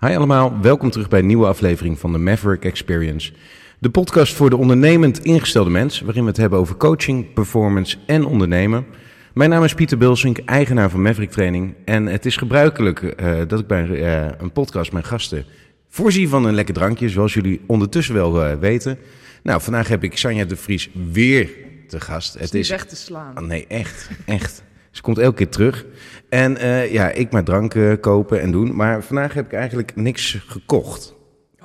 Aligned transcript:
Hi 0.00 0.14
allemaal, 0.14 0.60
welkom 0.60 0.90
terug 0.90 1.08
bij 1.08 1.18
een 1.18 1.26
nieuwe 1.26 1.46
aflevering 1.46 1.98
van 1.98 2.12
de 2.12 2.18
Maverick 2.18 2.64
Experience. 2.64 3.32
De 3.78 3.90
podcast 3.90 4.34
voor 4.34 4.50
de 4.50 4.56
ondernemend 4.56 5.24
ingestelde 5.24 5.70
mens, 5.70 6.00
waarin 6.00 6.22
we 6.22 6.28
het 6.28 6.36
hebben 6.36 6.58
over 6.58 6.76
coaching, 6.76 7.32
performance 7.32 7.96
en 8.06 8.24
ondernemen. 8.24 8.86
Mijn 9.34 9.50
naam 9.50 9.64
is 9.64 9.74
Pieter 9.74 9.98
Bulsink, 9.98 10.38
eigenaar 10.38 10.90
van 10.90 11.02
Maverick 11.02 11.30
Training. 11.30 11.74
En 11.84 12.06
het 12.06 12.26
is 12.26 12.36
gebruikelijk 12.36 13.02
eh, 13.02 13.40
dat 13.48 13.60
ik 13.60 13.66
bij 13.66 14.02
eh, 14.02 14.30
een 14.38 14.52
podcast 14.52 14.92
mijn 14.92 15.04
gasten 15.04 15.44
voorzie 15.88 16.28
van 16.28 16.44
een 16.44 16.54
lekker 16.54 16.74
drankje, 16.74 17.08
zoals 17.08 17.34
jullie 17.34 17.60
ondertussen 17.66 18.14
wel 18.14 18.44
eh, 18.44 18.58
weten. 18.58 18.98
Nou, 19.42 19.60
vandaag 19.60 19.88
heb 19.88 20.04
ik 20.04 20.18
Sanja 20.18 20.44
de 20.44 20.56
Vries 20.56 20.90
weer 21.12 21.50
te 21.88 22.00
gast. 22.00 22.38
Het 22.38 22.54
is 22.54 22.68
weg 22.68 22.86
te 22.86 22.96
slaan. 22.96 23.38
Oh, 23.38 23.44
nee, 23.44 23.66
echt, 23.66 24.10
echt. 24.24 24.62
Ze 24.96 25.02
komt 25.02 25.18
elke 25.18 25.36
keer 25.36 25.48
terug. 25.48 25.86
En 26.28 26.52
uh, 26.52 26.92
ja, 26.92 27.10
ik 27.10 27.30
maar 27.32 27.44
drank 27.44 27.74
uh, 27.74 27.92
kopen 28.00 28.40
en 28.40 28.50
doen. 28.50 28.76
Maar 28.76 29.02
vandaag 29.02 29.34
heb 29.34 29.46
ik 29.46 29.52
eigenlijk 29.52 29.96
niks 29.96 30.38
gekocht. 30.46 31.14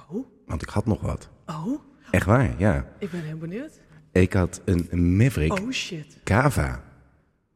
Oh? 0.09 0.25
Want 0.45 0.61
ik 0.61 0.69
had 0.69 0.85
nog 0.85 1.01
wat. 1.01 1.29
Oh? 1.45 1.79
Echt 2.09 2.25
waar, 2.25 2.53
ja. 2.57 2.87
Ik 2.99 3.11
ben 3.11 3.21
heel 3.23 3.37
benieuwd. 3.37 3.79
Ik 4.11 4.33
had 4.33 4.61
een, 4.65 5.15
Maverick 5.17 5.53
Oh 5.53 5.71
shit. 5.71 6.17
Cava. 6.23 6.83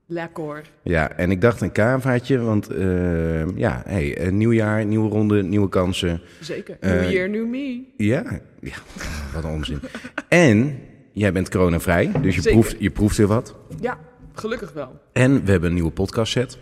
Lekker. 0.06 0.62
Ja, 0.82 1.12
en 1.12 1.32
ik 1.32 1.42
dacht 1.42 1.62
een 1.62 1.72
Cavaatje, 1.72 2.40
want 2.40 2.72
uh, 2.72 3.58
ja, 3.58 3.82
hey, 3.86 4.28
een 4.28 4.38
nieuw 4.38 4.52
jaar, 4.52 4.86
nieuwe 4.86 5.10
ronde, 5.10 5.44
nieuwe 5.44 5.70
kansen. 5.70 6.22
Zeker. 6.42 6.78
New 6.82 7.12
year, 7.12 7.30
new 7.30 7.48
me. 7.48 7.84
Ja, 7.98 8.24
ja 8.62 8.76
wat 9.34 9.44
een 9.44 9.50
onzin. 9.50 9.80
en 10.28 10.80
jij 11.14 11.32
bent 11.32 11.50
coronavrij, 11.50 12.12
dus 12.22 12.36
je 12.36 12.52
proeft, 12.52 12.76
je 12.80 12.92
proeft 12.92 13.18
weer 13.18 13.28
wat. 13.28 13.56
Ja, 13.82 14.00
gelukkig 14.40 14.74
wel. 14.74 15.00
En 15.12 15.46
we 15.46 15.52
hebben 15.52 15.70
een 15.70 15.76
nieuwe 15.76 15.92
podcast 15.92 16.32
set. 16.32 16.58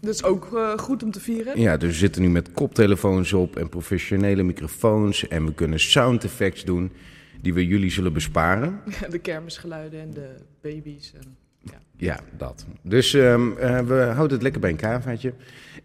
Dat 0.00 0.14
is 0.14 0.22
ook 0.22 0.48
uh, 0.52 0.78
goed 0.78 1.02
om 1.02 1.10
te 1.10 1.20
vieren. 1.20 1.60
Ja, 1.60 1.76
dus 1.76 1.88
we 1.88 1.96
zitten 1.96 2.22
nu 2.22 2.30
met 2.30 2.52
koptelefoons 2.52 3.32
op 3.32 3.56
en 3.56 3.68
professionele 3.68 4.42
microfoons. 4.42 5.28
En 5.28 5.46
we 5.46 5.54
kunnen 5.54 5.80
sound 5.80 6.24
effects 6.24 6.64
doen 6.64 6.92
die 7.40 7.54
we 7.54 7.66
jullie 7.66 7.90
zullen 7.90 8.12
besparen. 8.12 8.80
De 9.10 9.18
kermisgeluiden 9.18 10.00
en 10.00 10.10
de 10.10 10.34
baby's. 10.60 11.12
En, 11.12 11.36
ja. 11.60 11.80
ja, 11.96 12.20
dat. 12.36 12.66
Dus 12.82 13.12
um, 13.12 13.50
uh, 13.50 13.78
we 13.78 13.94
houden 13.94 14.32
het 14.32 14.42
lekker 14.42 14.60
bij 14.60 14.70
een 14.70 14.76
kavaatje. 14.76 15.34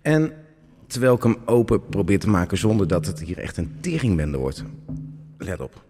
En 0.02 0.34
terwijl 0.88 1.16
ik 1.16 1.24
hem 1.24 1.38
open 1.46 1.86
probeer 1.90 2.20
te 2.20 2.30
maken 2.30 2.58
zonder 2.58 2.88
dat 2.88 3.06
het 3.06 3.20
hier 3.20 3.38
echt 3.38 3.58
een 3.58 3.76
teringbende 3.80 4.38
wordt. 4.38 4.64
Let 5.38 5.60
op. 5.60 5.84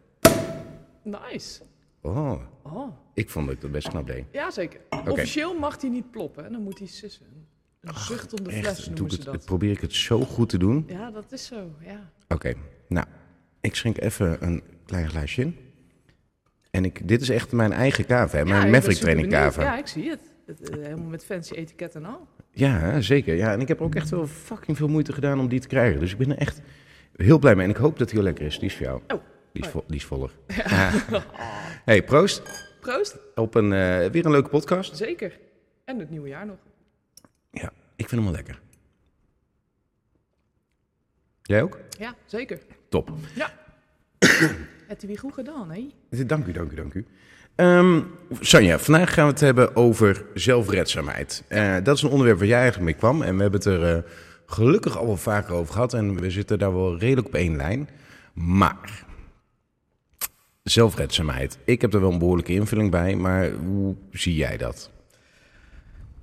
Nice. 1.03 1.62
Oh. 2.02 2.41
Oh. 2.73 2.97
Ik 3.13 3.30
vond 3.30 3.45
dat 3.45 3.55
ik 3.55 3.61
dat 3.61 3.71
best 3.71 3.88
knap 3.88 4.08
deed. 4.08 4.25
Ja, 4.31 4.52
zeker. 4.52 4.80
Okay. 4.89 5.13
Officieel 5.13 5.59
mag 5.59 5.81
hij 5.81 5.89
niet 5.89 6.11
ploppen, 6.11 6.52
dan 6.52 6.61
moet 6.61 6.77
hij 6.77 6.88
sissen. 6.88 7.25
Een 7.81 7.95
zucht 7.95 8.39
om 8.39 8.44
de 8.44 8.52
echt, 8.52 8.59
fles 8.59 8.88
noemen 8.88 9.03
het, 9.03 9.13
ze 9.13 9.31
dat. 9.31 9.45
Probeer 9.45 9.72
ik 9.72 9.81
het 9.81 9.94
zo 9.94 10.19
goed 10.19 10.49
te 10.49 10.57
doen? 10.57 10.83
Ja, 10.88 11.11
dat 11.11 11.31
is 11.31 11.45
zo, 11.45 11.72
ja. 11.80 12.11
Oké, 12.23 12.33
okay. 12.33 12.55
nou, 12.88 13.05
ik 13.61 13.75
schenk 13.75 13.97
even 14.02 14.38
een 14.45 14.63
klein 14.85 15.09
glaasje 15.09 15.41
in. 15.41 15.57
En 16.72 16.85
ik, 16.85 17.07
dit 17.07 17.22
is 17.22 17.30
echt 17.30 17.52
mijn 17.52 17.72
eigen 17.72 18.05
kava, 18.05 18.38
hè? 18.38 18.45
mijn 18.45 18.69
Maverick 18.69 18.97
training 18.97 19.29
kava. 19.29 19.61
Ja, 19.61 19.77
ik 19.77 19.88
zie 19.88 20.09
het. 20.09 20.22
het 20.45 20.69
uh, 20.69 20.83
helemaal 20.83 21.09
met 21.09 21.25
fancy 21.25 21.53
etiket 21.53 21.95
en 21.95 22.05
al. 22.05 22.27
Ja, 22.52 23.02
zeker. 23.02 23.35
Ja, 23.35 23.52
en 23.52 23.61
ik 23.61 23.67
heb 23.67 23.81
ook 23.81 23.95
echt 23.95 24.09
wel 24.09 24.27
fucking 24.27 24.77
veel 24.77 24.88
moeite 24.88 25.13
gedaan 25.13 25.39
om 25.39 25.47
die 25.47 25.59
te 25.59 25.67
krijgen. 25.67 26.00
Dus 26.00 26.11
ik 26.11 26.17
ben 26.17 26.29
er 26.29 26.38
echt 26.38 26.61
heel 27.16 27.39
blij 27.39 27.55
mee. 27.55 27.63
En 27.63 27.72
ik 27.72 27.77
hoop 27.77 27.97
dat 27.97 28.07
hij 28.07 28.16
heel 28.17 28.25
lekker 28.27 28.45
is. 28.45 28.59
Die 28.59 28.69
is 28.69 28.75
voor 28.75 28.85
jou. 28.85 29.02
Oh. 29.07 29.22
Die 29.56 29.64
is, 29.64 29.70
vo 29.70 29.84
die 29.88 29.95
is 29.95 30.06
voller. 30.06 30.31
Ja. 30.67 30.92
hey, 31.89 32.03
proost. 32.03 32.42
Proost. 32.81 33.17
Op 33.36 33.56
een, 33.56 33.72
uh, 33.72 34.06
weer 34.06 34.25
een 34.25 34.31
leuke 34.31 34.50
podcast. 34.50 34.97
Zeker. 34.97 35.39
En 35.86 36.00
het 36.00 36.09
nieuwe 36.09 36.28
jaar 36.28 36.45
nog. 36.45 36.58
Ja, 37.52 37.72
ik 37.95 38.09
vind 38.09 38.12
hem 38.12 38.23
wel 38.23 38.31
lekker. 38.31 38.62
Jij 41.42 41.62
ook? 41.62 41.80
Ja, 42.00 42.16
zeker. 42.25 42.59
Top. 42.89 43.12
Ja. 43.36 43.53
Heb 44.88 45.02
je 45.02 45.08
weer 45.08 45.20
goed 45.20 45.34
gedaan, 45.34 45.72
hè? 45.72 45.90
Dank 46.25 46.45
u, 46.45 46.52
dank 46.52 46.72
u, 46.72 46.75
dank 46.75 46.94
u. 46.94 47.06
Um, 47.56 48.12
Sanja, 48.40 48.80
vandaag 48.80 49.14
gaan 49.14 49.25
we 49.25 49.31
het 49.31 49.40
hebben 49.40 49.75
over 49.75 50.25
zelfredzaamheid. 50.34 51.44
Uh, 51.50 51.75
dat 51.84 51.96
is 51.96 52.02
een 52.02 52.09
onderwerp 52.09 52.38
waar 52.38 52.47
jij 52.47 52.59
eigenlijk 52.59 52.85
mee 52.91 53.00
kwam. 53.00 53.22
En 53.22 53.35
we 53.35 53.41
hebben 53.41 53.59
het 53.59 53.69
er 53.69 53.96
uh, 53.96 54.02
gelukkig 54.46 54.97
al 54.97 55.06
wel 55.06 55.18
vaker 55.18 55.53
over 55.53 55.74
gehad. 55.74 55.94
En 55.94 56.19
we 56.19 56.29
zitten 56.31 56.59
daar 56.59 56.74
wel 56.74 56.97
redelijk 56.97 57.28
op 57.28 57.34
één 57.34 57.56
lijn. 57.56 57.90
Maar 58.34 59.04
zelfredzaamheid. 60.70 61.58
Ik 61.64 61.81
heb 61.81 61.94
er 61.94 62.00
wel 62.02 62.12
een 62.12 62.20
behoorlijke 62.20 62.53
invulling 62.53 62.92
bij. 62.92 63.16
Maar 63.16 63.52
hoe 63.52 63.96
zie 64.12 64.36
jij 64.36 64.58
dat? 64.58 64.92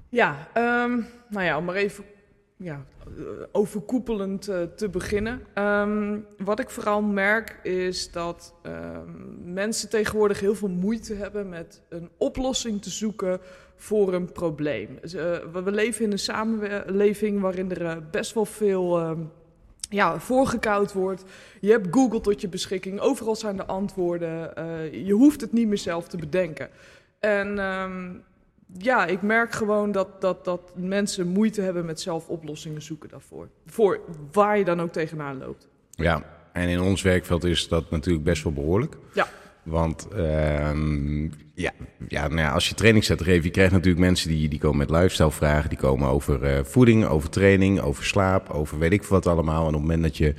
Ja, 0.08 0.48
um, 0.56 1.06
nou 1.28 1.44
ja, 1.44 1.58
om 1.58 1.64
maar 1.64 1.74
even 1.74 2.04
ja, 2.56 2.84
overkoepelend 3.52 4.48
uh, 4.48 4.62
te 4.62 4.88
beginnen. 4.88 5.40
Um, 5.54 6.26
wat 6.38 6.60
ik 6.60 6.70
vooral 6.70 7.02
merk 7.02 7.58
is 7.62 8.10
dat 8.10 8.54
um, 8.62 9.38
mensen 9.44 9.90
tegenwoordig 9.90 10.40
heel 10.40 10.54
veel 10.54 10.68
moeite 10.68 11.14
hebben 11.14 11.48
met 11.48 11.82
een 11.88 12.10
oplossing 12.16 12.82
te 12.82 12.90
zoeken 12.90 13.40
voor 13.76 14.14
een 14.14 14.32
probleem. 14.32 14.98
Dus, 15.00 15.14
uh, 15.14 15.22
we 15.52 15.70
leven 15.70 16.04
in 16.04 16.12
een 16.12 16.18
samenleving 16.18 17.40
waarin 17.40 17.70
er 17.70 18.08
best 18.10 18.34
wel 18.34 18.44
veel 18.44 19.16
ja, 19.92 20.18
voorgekoud 20.20 20.92
wordt. 20.92 21.24
Je 21.60 21.70
hebt 21.70 21.86
Google 21.90 22.20
tot 22.20 22.40
je 22.40 22.48
beschikking, 22.48 23.00
overal 23.00 23.36
zijn 23.36 23.56
de 23.56 23.66
antwoorden. 23.66 24.52
je 25.06 25.12
hoeft 25.12 25.40
het 25.40 25.52
niet 25.52 25.68
meer 25.68 25.78
zelf 25.78 26.08
te 26.08 26.16
bedenken. 26.16 26.68
En 27.18 27.56
ja, 28.78 29.06
ik 29.06 29.22
merk 29.22 29.52
gewoon 29.52 29.92
dat, 29.92 30.20
dat, 30.20 30.44
dat 30.44 30.72
mensen 30.74 31.28
moeite 31.28 31.60
hebben 31.60 31.84
met 31.84 32.00
zelf 32.00 32.28
oplossingen 32.28 32.82
zoeken 32.82 33.08
daarvoor. 33.08 33.48
Voor 33.66 34.00
waar 34.32 34.58
je 34.58 34.64
dan 34.64 34.80
ook 34.80 34.92
tegenaan 34.92 35.38
loopt. 35.38 35.68
Ja, 35.90 36.22
en 36.52 36.68
in 36.68 36.80
ons 36.80 37.02
werkveld 37.02 37.44
is 37.44 37.68
dat 37.68 37.90
natuurlijk 37.90 38.24
best 38.24 38.42
wel 38.42 38.52
behoorlijk. 38.52 38.96
Ja. 39.14 39.28
Want 39.62 40.08
um, 40.16 41.32
ja, 41.54 41.70
ja, 42.08 42.28
nou 42.28 42.40
ja, 42.40 42.50
als 42.50 42.68
je 42.68 42.74
training 42.74 43.04
zet 43.04 43.22
geeft, 43.22 43.44
je 43.44 43.50
krijgt 43.50 43.72
natuurlijk 43.72 44.04
mensen 44.04 44.28
die, 44.28 44.48
die 44.48 44.58
komen 44.58 44.78
met 44.78 44.90
lifestyle 44.90 45.30
vragen. 45.30 45.68
Die 45.68 45.78
komen 45.78 46.08
over 46.08 46.56
uh, 46.56 46.64
voeding, 46.64 47.04
over 47.06 47.30
training, 47.30 47.80
over 47.80 48.04
slaap, 48.04 48.50
over 48.50 48.78
weet 48.78 48.92
ik 48.92 49.02
wat 49.02 49.26
allemaal. 49.26 49.60
En 49.60 49.66
op 49.66 49.72
het 49.72 49.80
moment 49.80 50.02
dat 50.02 50.16
je 50.16 50.34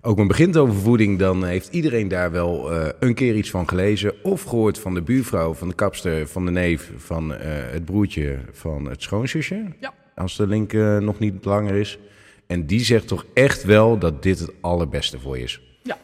ook 0.00 0.16
maar 0.16 0.26
begint 0.26 0.56
over 0.56 0.74
voeding, 0.74 1.18
dan 1.18 1.44
heeft 1.44 1.68
iedereen 1.68 2.08
daar 2.08 2.30
wel 2.30 2.72
uh, 2.72 2.88
een 3.00 3.14
keer 3.14 3.34
iets 3.34 3.50
van 3.50 3.68
gelezen. 3.68 4.24
Of 4.24 4.42
gehoord 4.42 4.78
van 4.78 4.94
de 4.94 5.02
buurvrouw, 5.02 5.54
van 5.54 5.68
de 5.68 5.74
kapster, 5.74 6.28
van 6.28 6.44
de 6.44 6.50
neef, 6.50 6.92
van 6.96 7.32
uh, 7.32 7.38
het 7.70 7.84
broertje, 7.84 8.38
van 8.52 8.88
het 8.88 9.02
schoonzusje. 9.02 9.64
Ja. 9.80 9.94
Als 10.14 10.36
de 10.36 10.46
link 10.46 10.72
nog 11.00 11.18
niet 11.18 11.44
langer 11.44 11.74
is. 11.74 11.98
En 12.46 12.66
die 12.66 12.80
zegt 12.80 13.08
toch 13.08 13.26
echt 13.34 13.64
wel 13.64 13.98
dat 13.98 14.22
dit 14.22 14.38
het 14.38 14.52
allerbeste 14.60 15.18
voor 15.18 15.38
je 15.38 15.44
is. 15.44 15.60
Ja. 15.82 15.98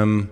Um, 0.00 0.30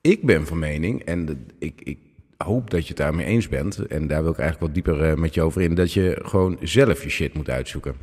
ik 0.00 0.26
ben 0.26 0.46
van 0.46 0.58
mening, 0.58 1.04
en 1.04 1.26
de, 1.26 1.36
ik, 1.58 1.80
ik 1.84 1.98
hoop 2.36 2.70
dat 2.70 2.82
je 2.82 2.88
het 2.88 2.96
daarmee 2.96 3.26
eens 3.26 3.48
bent. 3.48 3.86
En 3.86 4.06
daar 4.06 4.22
wil 4.22 4.32
ik 4.32 4.38
eigenlijk 4.38 4.74
wat 4.74 4.84
dieper 4.84 5.18
met 5.18 5.34
je 5.34 5.42
over 5.42 5.62
in. 5.62 5.74
Dat 5.74 5.92
je 5.92 6.18
gewoon 6.22 6.56
zelf 6.60 7.02
je 7.02 7.08
shit 7.08 7.34
moet 7.34 7.50
uitzoeken. 7.50 7.94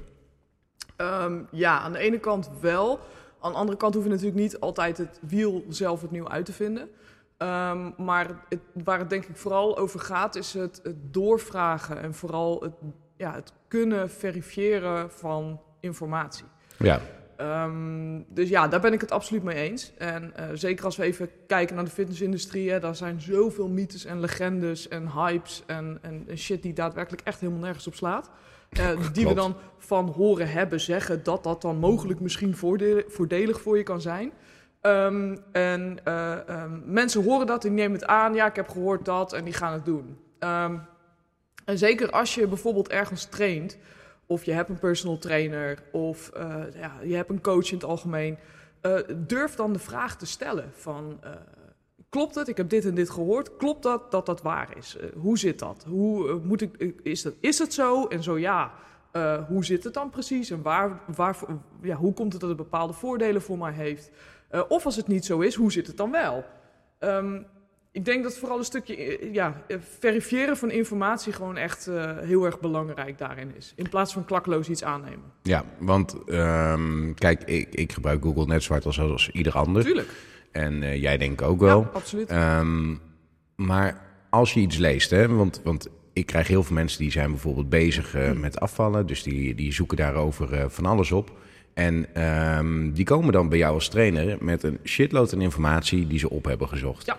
Um, 0.97 1.47
ja, 1.51 1.79
aan 1.79 1.91
de 1.91 1.99
ene 1.99 2.19
kant 2.19 2.49
wel. 2.61 2.99
Aan 3.39 3.51
de 3.51 3.57
andere 3.57 3.77
kant 3.77 3.93
hoef 3.93 4.03
je 4.03 4.09
natuurlijk 4.09 4.37
niet 4.37 4.59
altijd 4.59 4.97
het 4.97 5.19
wiel 5.21 5.65
zelf 5.69 6.03
opnieuw 6.03 6.29
uit 6.29 6.45
te 6.45 6.53
vinden. 6.53 6.83
Um, 7.37 7.93
maar 7.97 8.45
het, 8.49 8.59
waar 8.83 8.99
het 8.99 9.09
denk 9.09 9.25
ik 9.25 9.37
vooral 9.37 9.77
over 9.77 9.99
gaat, 9.99 10.35
is 10.35 10.53
het, 10.53 10.79
het 10.83 11.13
doorvragen 11.13 12.01
en 12.01 12.13
vooral 12.13 12.61
het, 12.61 12.73
ja, 13.17 13.33
het 13.33 13.53
kunnen 13.67 14.09
verifiëren 14.09 15.11
van 15.11 15.61
informatie. 15.79 16.45
Ja. 16.77 17.01
Um, 17.41 18.25
dus 18.29 18.49
ja, 18.49 18.67
daar 18.67 18.79
ben 18.79 18.93
ik 18.93 19.01
het 19.01 19.11
absoluut 19.11 19.43
mee 19.43 19.55
eens. 19.55 19.91
En 19.97 20.33
uh, 20.39 20.45
zeker 20.53 20.85
als 20.85 20.95
we 20.95 21.03
even 21.03 21.29
kijken 21.47 21.75
naar 21.75 21.85
de 21.85 21.91
fitnessindustrie, 21.91 22.71
hè, 22.71 22.79
daar 22.79 22.95
zijn 22.95 23.21
zoveel 23.21 23.67
mythes 23.67 24.05
en 24.05 24.19
legendes 24.19 24.87
en 24.87 25.11
hypes 25.11 25.63
en, 25.65 25.99
en, 26.01 26.23
en 26.27 26.37
shit 26.37 26.61
die 26.61 26.73
daadwerkelijk 26.73 27.21
echt 27.27 27.39
helemaal 27.39 27.61
nergens 27.61 27.87
op 27.87 27.95
slaat. 27.95 28.29
Uh, 28.79 28.89
die 29.13 29.27
we 29.27 29.33
dan 29.33 29.55
van 29.77 30.09
horen 30.09 30.51
hebben 30.51 30.79
zeggen 30.79 31.23
dat 31.23 31.43
dat 31.43 31.61
dan 31.61 31.77
mogelijk 31.77 32.19
misschien 32.19 32.55
voordelig, 32.55 33.03
voordelig 33.07 33.61
voor 33.61 33.77
je 33.77 33.83
kan 33.83 34.01
zijn. 34.01 34.31
Um, 34.81 35.37
en 35.51 35.97
uh, 36.07 36.37
um, 36.49 36.83
mensen 36.85 37.23
horen 37.23 37.47
dat 37.47 37.65
en 37.65 37.73
nemen 37.73 37.99
het 37.99 38.07
aan. 38.07 38.33
Ja, 38.33 38.45
ik 38.45 38.55
heb 38.55 38.69
gehoord 38.69 39.05
dat 39.05 39.33
en 39.33 39.43
die 39.43 39.53
gaan 39.53 39.73
het 39.73 39.85
doen. 39.85 40.17
En 41.65 41.77
zeker 41.77 42.11
als 42.11 42.35
je 42.35 42.47
bijvoorbeeld 42.47 42.89
ergens 42.89 43.25
traint, 43.25 43.77
of 44.27 44.43
je 44.43 44.51
hebt 44.51 44.69
een 44.69 44.79
personal 44.79 45.17
trainer, 45.17 45.83
of 45.91 46.31
uh, 46.37 46.63
ja, 46.73 46.93
je 47.03 47.15
hebt 47.15 47.29
een 47.29 47.41
coach 47.41 47.67
in 47.67 47.77
het 47.77 47.83
algemeen, 47.83 48.37
uh, 48.81 48.99
durf 49.15 49.55
dan 49.55 49.73
de 49.73 49.79
vraag 49.79 50.17
te 50.17 50.25
stellen 50.25 50.71
van... 50.73 51.19
Uh, 51.23 51.31
klopt 52.09 52.35
het? 52.35 52.47
Ik 52.47 52.57
heb 52.57 52.69
dit 52.69 52.85
en 52.85 52.95
dit 52.95 53.09
gehoord. 53.09 53.57
Klopt 53.57 53.83
dat 53.83 54.11
dat 54.11 54.25
dat 54.25 54.41
waar 54.41 54.77
is? 54.77 54.97
Hoe 55.17 55.37
zit 55.37 55.59
dat? 55.59 55.85
Hoe, 55.87 56.39
moet 56.43 56.61
ik, 56.61 56.93
is, 57.03 57.21
dat, 57.21 57.33
is 57.39 57.59
het 57.59 57.73
zo? 57.73 58.07
En 58.07 58.23
zo 58.23 58.37
ja, 58.37 58.71
hoe 59.47 59.65
zit 59.65 59.83
het 59.83 59.93
dan 59.93 60.09
precies? 60.09 60.49
En 60.49 60.61
waar, 60.61 61.01
waar, 61.15 61.37
ja, 61.81 61.95
hoe 61.95 62.13
komt 62.13 62.31
het 62.31 62.41
dat 62.41 62.49
het 62.49 62.57
bepaalde 62.57 62.93
voordelen 62.93 63.41
voor 63.41 63.57
mij 63.57 63.71
heeft? 63.71 64.11
of 64.67 64.85
als 64.85 64.95
het 64.95 65.07
niet 65.07 65.25
zo 65.25 65.39
is, 65.39 65.55
hoe 65.55 65.71
zit 65.71 65.87
het 65.87 65.97
dan 65.97 66.11
wel? 66.11 66.45
Um, 66.99 67.45
ik 67.97 68.05
denk 68.05 68.23
dat 68.23 68.37
vooral 68.37 68.57
een 68.57 68.63
stukje 68.63 68.95
eh, 68.95 69.33
ja, 69.33 69.61
eh, 69.67 69.77
verifiëren 69.99 70.57
van 70.57 70.71
informatie 70.71 71.33
gewoon 71.33 71.57
echt 71.57 71.87
uh, 71.87 72.17
heel 72.17 72.45
erg 72.45 72.59
belangrijk 72.59 73.17
daarin 73.17 73.51
is. 73.55 73.73
In 73.75 73.89
plaats 73.89 74.13
van 74.13 74.25
klakloos 74.25 74.69
iets 74.69 74.83
aannemen. 74.83 75.31
Ja, 75.43 75.63
want 75.77 76.15
um, 76.25 77.13
kijk, 77.13 77.43
ik, 77.43 77.67
ik, 77.71 77.91
gebruik 77.91 78.23
Google 78.23 78.45
net 78.45 78.63
zwart 78.63 78.85
als, 78.85 78.99
als 78.99 79.29
ieder 79.31 79.53
ander. 79.53 79.83
Tuurlijk. 79.83 80.09
En 80.51 80.81
uh, 80.81 81.01
jij 81.01 81.17
denk 81.17 81.41
ook 81.41 81.59
wel. 81.59 81.79
Ja, 81.79 81.89
absoluut. 81.93 82.31
Um, 82.31 82.99
maar 83.55 84.01
als 84.29 84.53
je 84.53 84.59
iets 84.59 84.77
leest, 84.77 85.09
hè, 85.09 85.27
want, 85.27 85.61
want 85.63 85.87
ik 86.13 86.25
krijg 86.25 86.47
heel 86.47 86.63
veel 86.63 86.75
mensen 86.75 86.99
die 86.99 87.11
zijn 87.11 87.29
bijvoorbeeld 87.29 87.69
bezig 87.69 88.15
uh, 88.15 88.31
met 88.31 88.59
afvallen. 88.59 89.05
Dus 89.05 89.23
die, 89.23 89.55
die 89.55 89.73
zoeken 89.73 89.97
daarover 89.97 90.69
van 90.71 90.85
alles 90.85 91.11
op. 91.11 91.31
En 91.73 92.23
um, 92.57 92.93
die 92.93 93.05
komen 93.05 93.31
dan 93.31 93.49
bij 93.49 93.57
jou 93.57 93.73
als 93.73 93.89
trainer 93.89 94.37
met 94.39 94.63
een 94.63 94.79
shitload 94.83 95.33
aan 95.33 95.41
informatie 95.41 96.07
die 96.07 96.19
ze 96.19 96.29
op 96.29 96.45
hebben 96.45 96.67
gezocht. 96.67 97.05
Ja. 97.05 97.17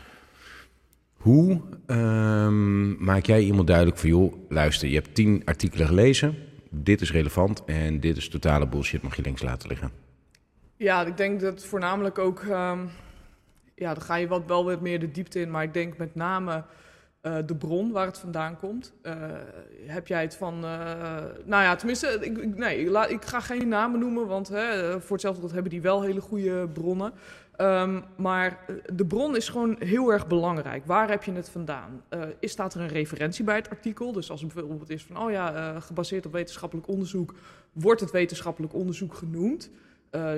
Hoe 1.19 1.61
um, 1.87 3.05
maak 3.05 3.25
jij 3.27 3.43
iemand 3.43 3.67
duidelijk 3.67 3.99
van, 3.99 4.09
joh, 4.09 4.33
luister, 4.49 4.89
je 4.89 4.95
hebt 4.95 5.15
tien 5.15 5.43
artikelen 5.45 5.87
gelezen. 5.87 6.35
Dit 6.71 7.01
is 7.01 7.13
relevant 7.13 7.65
en 7.65 8.01
dit 8.01 8.17
is 8.17 8.29
totale 8.29 8.69
bullshit, 8.69 9.03
mag 9.03 9.17
je 9.17 9.23
links 9.23 9.43
laten 9.43 9.69
liggen. 9.69 9.91
Ja, 10.77 11.07
ik 11.07 11.17
denk 11.17 11.41
dat 11.41 11.65
voornamelijk 11.65 12.19
ook... 12.19 12.43
Um, 12.43 12.91
ja, 13.75 13.95
dan 13.95 14.03
ga 14.03 14.15
je 14.15 14.29
wat, 14.29 14.43
wel 14.47 14.65
wat 14.65 14.81
meer 14.81 15.01
de 15.01 15.11
diepte 15.11 15.41
in. 15.41 15.51
Maar 15.51 15.63
ik 15.63 15.75
denk 15.75 15.97
met 15.97 16.15
name 16.15 16.65
uh, 17.23 17.37
de 17.47 17.57
bron 17.57 17.93
waar 17.93 18.07
het 18.07 18.19
vandaan 18.19 18.59
komt. 18.59 18.93
Uh, 19.03 19.15
heb 19.87 20.07
jij 20.07 20.23
het 20.23 20.37
van... 20.37 20.65
Uh, 20.65 20.71
nou 21.45 21.63
ja, 21.63 21.77
tenminste, 21.77 22.19
ik, 22.21 22.57
nee, 22.57 22.91
ik, 23.09 23.25
ga 23.25 23.41
geen 23.41 23.69
namen 23.69 24.01
noemen. 24.01 24.27
Want 24.27 24.49
hè, 24.49 25.01
voor 25.01 25.13
hetzelfde 25.13 25.43
dat 25.43 25.53
hebben 25.53 25.71
die 25.71 25.83
wel 25.83 26.03
hele 26.03 26.21
goede 26.21 26.69
bronnen. 26.69 27.13
Um, 27.61 28.05
maar 28.17 28.65
de 28.93 29.07
bron 29.07 29.37
is 29.37 29.49
gewoon 29.49 29.77
heel 29.79 30.13
erg 30.13 30.27
belangrijk. 30.27 30.87
Waar 30.87 31.11
heb 31.11 31.23
je 31.25 31.33
het 31.33 31.49
vandaan? 31.51 32.03
Uh, 32.11 32.23
is, 32.41 32.51
staat 32.51 32.75
er 32.75 32.81
een 32.81 32.89
referentie 32.89 33.45
bij 33.45 33.57
het 33.57 33.71
artikel? 33.71 34.13
Dus 34.13 34.31
als 34.31 34.43
het 34.43 34.55
bijvoorbeeld 34.55 34.91
is 34.91 35.03
van, 35.03 35.19
oh 35.19 35.31
ja, 35.31 35.55
uh, 35.55 35.81
gebaseerd 35.83 36.27
op 36.27 36.33
wetenschappelijk 36.33 36.89
onderzoek, 36.89 37.35
wordt 37.73 38.01
het 38.01 38.11
wetenschappelijk 38.11 38.75
onderzoek 38.75 39.15
genoemd? 39.15 39.71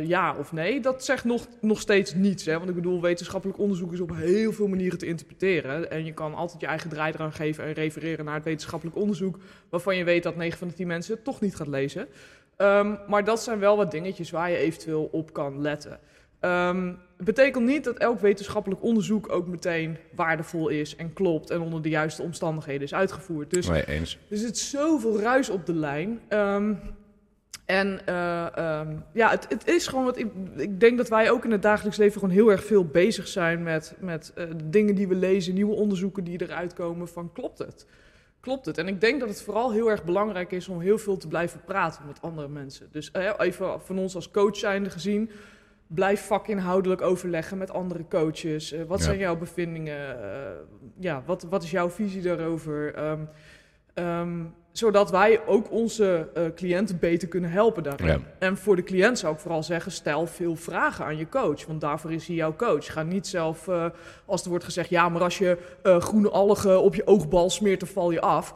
Ja 0.03 0.37
of 0.37 0.53
nee? 0.53 0.81
Dat 0.81 1.05
zegt 1.05 1.25
nog, 1.25 1.49
nog 1.61 1.81
steeds 1.81 2.15
niets. 2.15 2.45
Hè? 2.45 2.57
Want 2.57 2.69
ik 2.69 2.75
bedoel, 2.75 3.01
wetenschappelijk 3.01 3.59
onderzoek 3.59 3.93
is 3.93 4.01
op 4.01 4.15
heel 4.15 4.53
veel 4.53 4.67
manieren 4.69 4.99
te 4.99 5.07
interpreteren. 5.07 5.91
En 5.91 6.05
je 6.05 6.13
kan 6.13 6.35
altijd 6.35 6.61
je 6.61 6.67
eigen 6.67 6.91
draai 6.91 7.13
eraan 7.13 7.33
geven 7.33 7.65
en 7.65 7.73
refereren 7.73 8.25
naar 8.25 8.35
het 8.35 8.45
wetenschappelijk 8.45 8.97
onderzoek, 8.97 9.39
waarvan 9.69 9.97
je 9.97 10.05
weet 10.05 10.23
dat 10.23 10.37
9 10.37 10.59
van 10.59 10.69
de 10.69 10.75
10 10.75 10.87
mensen 10.87 11.15
het 11.15 11.25
toch 11.25 11.41
niet 11.41 11.57
gaat 11.57 11.67
lezen. 11.67 12.09
Um, 12.57 12.99
maar 13.09 13.25
dat 13.25 13.43
zijn 13.43 13.59
wel 13.59 13.77
wat 13.77 13.91
dingetjes 13.91 14.31
waar 14.31 14.51
je 14.51 14.57
eventueel 14.57 15.09
op 15.13 15.33
kan 15.33 15.61
letten. 15.61 16.01
Um, 16.41 16.99
betekent 17.17 17.65
niet 17.65 17.85
dat 17.85 17.97
elk 17.97 18.21
wetenschappelijk 18.21 18.83
onderzoek 18.83 19.33
ook 19.33 19.47
meteen 19.47 19.97
waardevol 20.15 20.69
is 20.69 20.97
en 20.97 21.13
klopt 21.13 21.51
en 21.51 21.61
onder 21.61 21.83
de 21.83 21.89
juiste 21.89 22.23
omstandigheden 22.23 22.83
is 22.83 22.95
uitgevoerd. 22.95 23.51
Dus, 23.51 23.69
nee, 23.69 23.87
eens. 23.87 24.19
er 24.31 24.37
zit 24.37 24.59
zoveel 24.59 25.21
ruis 25.21 25.51
op 25.51 25.67
de 25.67 25.75
lijn. 25.75 26.21
Um, 26.29 26.79
en 27.71 28.01
uh, 28.09 28.47
um, 28.59 29.05
ja, 29.13 29.31
het, 29.31 29.47
het, 29.49 29.69
is 29.69 29.87
gewoon 29.87 30.05
wat 30.05 30.19
ik, 30.19 30.27
ik 30.57 30.81
denk 30.81 30.97
dat 30.97 31.09
wij 31.09 31.31
ook 31.31 31.45
in 31.45 31.51
het 31.51 31.63
dagelijks 31.63 31.99
leven 31.99 32.21
gewoon 32.21 32.35
heel 32.35 32.51
erg 32.51 32.65
veel 32.65 32.85
bezig 32.85 33.29
zijn 33.29 33.63
met, 33.63 33.95
met 33.99 34.33
uh, 34.39 34.45
dingen 34.65 34.95
die 34.95 35.09
we 35.09 35.15
lezen, 35.15 35.55
nieuwe 35.55 35.75
onderzoeken 35.75 36.25
die 36.25 36.43
eruit 36.43 36.73
komen 36.73 37.09
van 37.09 37.33
klopt 37.33 37.59
het? 37.59 37.87
Klopt 38.41 38.67
het? 38.67 38.79
En 38.79 38.89
ik 38.89 39.01
denk 39.01 39.21
dat 39.21 39.29
het 39.29 39.43
vooral 39.43 39.73
heel 39.73 39.91
erg 39.91 40.05
belangrijk 40.05 40.53
is 40.53 40.69
om 40.69 40.81
heel 40.81 40.99
veel 40.99 41.17
te 41.17 41.29
blijven 41.29 41.61
praten 41.65 42.07
met 42.07 42.23
andere 42.23 42.49
mensen. 42.49 42.89
Dus 42.91 43.11
uh, 43.17 43.31
even 43.39 43.81
van 43.81 43.99
ons 43.99 44.15
als 44.15 44.31
coach 44.31 44.57
zijnde 44.57 44.91
gezien, 44.91 45.31
blijf 45.95 46.27
vakinhoudelijk 46.27 47.01
overleggen 47.01 47.59
met 47.59 47.71
andere 47.71 48.05
coaches. 48.09 48.73
Uh, 48.73 48.83
wat 48.87 48.99
ja. 48.99 49.05
zijn 49.05 49.19
jouw 49.19 49.37
bevindingen? 49.37 50.17
Uh, 50.17 50.25
ja, 50.99 51.23
wat, 51.27 51.43
wat 51.43 51.63
is 51.63 51.71
jouw 51.71 51.91
visie 51.91 52.23
daarover? 52.23 52.99
Um, 53.05 53.29
um, 53.95 54.55
zodat 54.73 55.11
wij 55.11 55.47
ook 55.47 55.71
onze 55.71 56.29
uh, 56.37 56.43
cliënten 56.55 56.99
beter 56.99 57.29
kunnen 57.29 57.51
helpen 57.51 57.83
daarin. 57.83 58.07
Ja. 58.07 58.19
En 58.39 58.57
voor 58.57 58.77
de 58.77 58.83
cliënt 58.83 59.19
zou 59.19 59.35
ik 59.35 59.41
vooral 59.41 59.63
zeggen, 59.63 59.93
stel 59.93 60.27
veel 60.27 60.57
vragen 60.57 61.05
aan 61.05 61.17
je 61.17 61.29
coach. 61.29 61.67
Want 61.67 61.81
daarvoor 61.81 62.13
is 62.13 62.27
hij 62.27 62.37
jouw 62.37 62.57
coach. 62.57 62.93
Ga 62.93 63.03
niet 63.03 63.27
zelf, 63.27 63.67
uh, 63.67 63.87
als 64.25 64.43
er 64.43 64.49
wordt 64.49 64.65
gezegd... 64.65 64.89
ja, 64.89 65.09
maar 65.09 65.23
als 65.23 65.39
je 65.39 65.59
uh, 65.83 66.01
groene 66.01 66.31
algen 66.31 66.83
op 66.83 66.95
je 66.95 67.07
oogbal 67.07 67.51
smeert, 67.51 67.81
dan 67.81 67.89
val 67.89 68.11
je 68.11 68.21
af. 68.21 68.55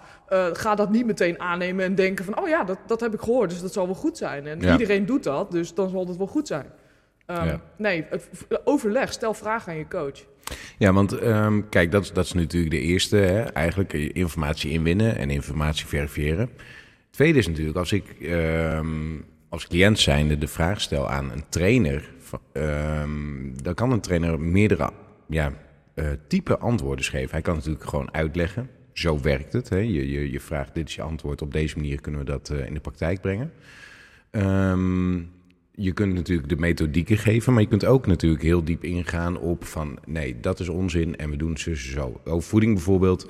ga 0.53 0.75
dat 0.75 0.91
niet 0.91 1.07
meteen 1.07 1.41
aannemen 1.41 1.85
en 1.85 1.95
denken 1.95 2.25
van... 2.25 2.41
oh 2.41 2.49
ja, 2.49 2.65
dat, 2.65 2.79
dat 2.87 3.01
heb 3.01 3.15
ik 3.15 3.21
gehoord, 3.21 3.51
dus 3.51 3.61
dat 3.61 3.73
zal 3.73 3.87
wel 3.87 3.95
goed 3.95 4.17
zijn. 4.17 4.47
En 4.47 4.61
ja. 4.61 4.73
iedereen 4.73 5.07
doet 5.07 5.23
dat, 5.23 5.51
dus 5.51 5.75
dan 5.75 5.89
zal 5.89 6.07
het 6.07 6.17
wel 6.17 6.27
goed 6.27 6.47
zijn. 6.47 6.67
Um, 7.26 7.44
ja. 7.44 7.61
Nee, 7.76 8.05
het, 8.11 8.29
overleg, 8.65 9.12
stel 9.12 9.35
vragen 9.35 9.73
aan 9.73 9.79
je 9.79 9.88
coach. 9.88 10.25
Ja, 10.79 10.93
want 10.93 11.23
um, 11.23 11.69
kijk, 11.69 11.91
dat, 11.91 12.11
dat 12.15 12.25
is 12.25 12.32
natuurlijk 12.32 12.73
de 12.73 12.81
eerste. 12.81 13.17
Hè? 13.17 13.43
Eigenlijk 13.43 13.93
informatie 13.93 14.71
inwinnen 14.71 15.17
en 15.17 15.31
informatie 15.31 15.87
verifiëren. 15.87 16.50
Tweede 17.11 17.38
is 17.38 17.47
natuurlijk, 17.47 17.76
als 17.76 17.93
ik 17.93 18.05
um, 18.23 19.25
als 19.49 19.67
cliënt 19.67 19.99
zijnde 19.99 20.38
de 20.38 20.49
vraag 20.49 20.81
stel 20.81 21.11
aan 21.11 21.32
een 21.32 21.44
trainer... 21.49 22.12
Dan 23.62 23.75
kan 23.75 23.93
een 23.93 24.00
trainer 24.00 24.41
meerdere 24.41 24.91
ja, 25.29 25.53
uh, 25.94 26.06
type 26.29 26.59
antwoorden 26.59 27.05
geven. 27.05 27.31
Hij 27.31 27.41
kan 27.41 27.55
natuurlijk 27.55 27.85
gewoon 27.85 28.15
uitleggen. 28.15 28.71
Zo 28.93 29.21
werkt 29.21 29.53
het. 29.53 29.69
Hè? 29.69 29.76
Je, 29.76 30.11
je, 30.11 30.31
je 30.31 30.41
vraagt, 30.41 30.75
dit 30.75 30.88
is 30.88 30.94
je 30.94 31.03
antwoord. 31.03 31.43
Op 31.43 31.53
deze 31.53 31.76
manier 31.76 32.00
kunnen 32.00 32.21
we 32.21 32.26
dat 32.26 32.50
uh, 32.53 32.67
in 32.67 32.75
de 32.75 32.81
praktijk 32.81 33.21
brengen. 33.21 33.53
Um, 34.31 35.31
je 35.76 35.93
kunt 35.93 36.15
natuurlijk 36.15 36.49
de 36.49 36.56
methodieken 36.56 37.19
geven, 37.19 37.53
maar 37.53 37.62
je 37.62 37.69
kunt 37.69 37.85
ook 37.85 38.06
natuurlijk 38.06 38.43
heel 38.43 38.65
diep 38.65 38.85
ingaan 38.85 39.38
op 39.38 39.65
van 39.65 39.99
nee, 40.06 40.41
dat 40.41 40.61
is 40.61 40.69
onzin 40.69 41.17
en 41.17 41.31
we 41.31 41.37
doen 41.37 41.59
ze 41.59 41.76
zo. 41.76 42.21
Over 42.25 42.49
voeding 42.49 42.75
bijvoorbeeld. 42.75 43.29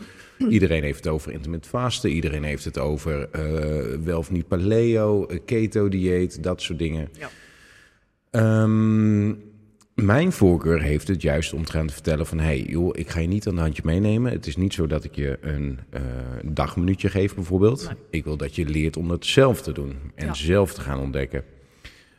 Iedereen 0.48 0.82
heeft 0.82 1.04
het 1.04 1.12
over 1.12 1.32
intermittent 1.32 1.72
vasten, 1.72 2.10
iedereen 2.10 2.42
heeft 2.42 2.64
het 2.64 2.78
over 2.78 3.28
uh, 3.36 4.04
wel 4.04 4.18
of 4.18 4.30
niet 4.30 4.48
paleo, 4.48 5.26
keto 5.44 5.88
dieet, 5.88 6.42
dat 6.42 6.62
soort 6.62 6.78
dingen. 6.78 7.08
Ja. 7.18 8.62
Um, 8.62 9.52
mijn 9.94 10.32
voorkeur 10.32 10.82
heeft 10.82 11.08
het 11.08 11.22
juist 11.22 11.52
om 11.52 11.64
te 11.64 11.72
gaan 11.72 11.90
vertellen 11.90 12.26
van... 12.26 12.38
hey, 12.38 12.60
joh, 12.60 12.90
ik 12.92 13.08
ga 13.08 13.20
je 13.20 13.28
niet 13.28 13.46
aan 13.46 13.54
de 13.54 13.60
handje 13.60 13.82
meenemen. 13.84 14.32
Het 14.32 14.46
is 14.46 14.56
niet 14.56 14.74
zo 14.74 14.86
dat 14.86 15.04
ik 15.04 15.14
je 15.14 15.38
een 15.40 15.78
uh, 15.94 16.00
dagminuutje 16.44 17.08
geef 17.08 17.34
bijvoorbeeld. 17.34 17.84
Nee. 17.86 17.96
Ik 18.10 18.24
wil 18.24 18.36
dat 18.36 18.54
je 18.54 18.64
leert 18.64 18.96
om 18.96 19.10
het 19.10 19.26
zelf 19.26 19.62
te 19.62 19.72
doen 19.72 19.94
en 20.14 20.26
ja. 20.26 20.34
zelf 20.34 20.74
te 20.74 20.80
gaan 20.80 21.00
ontdekken. 21.00 21.44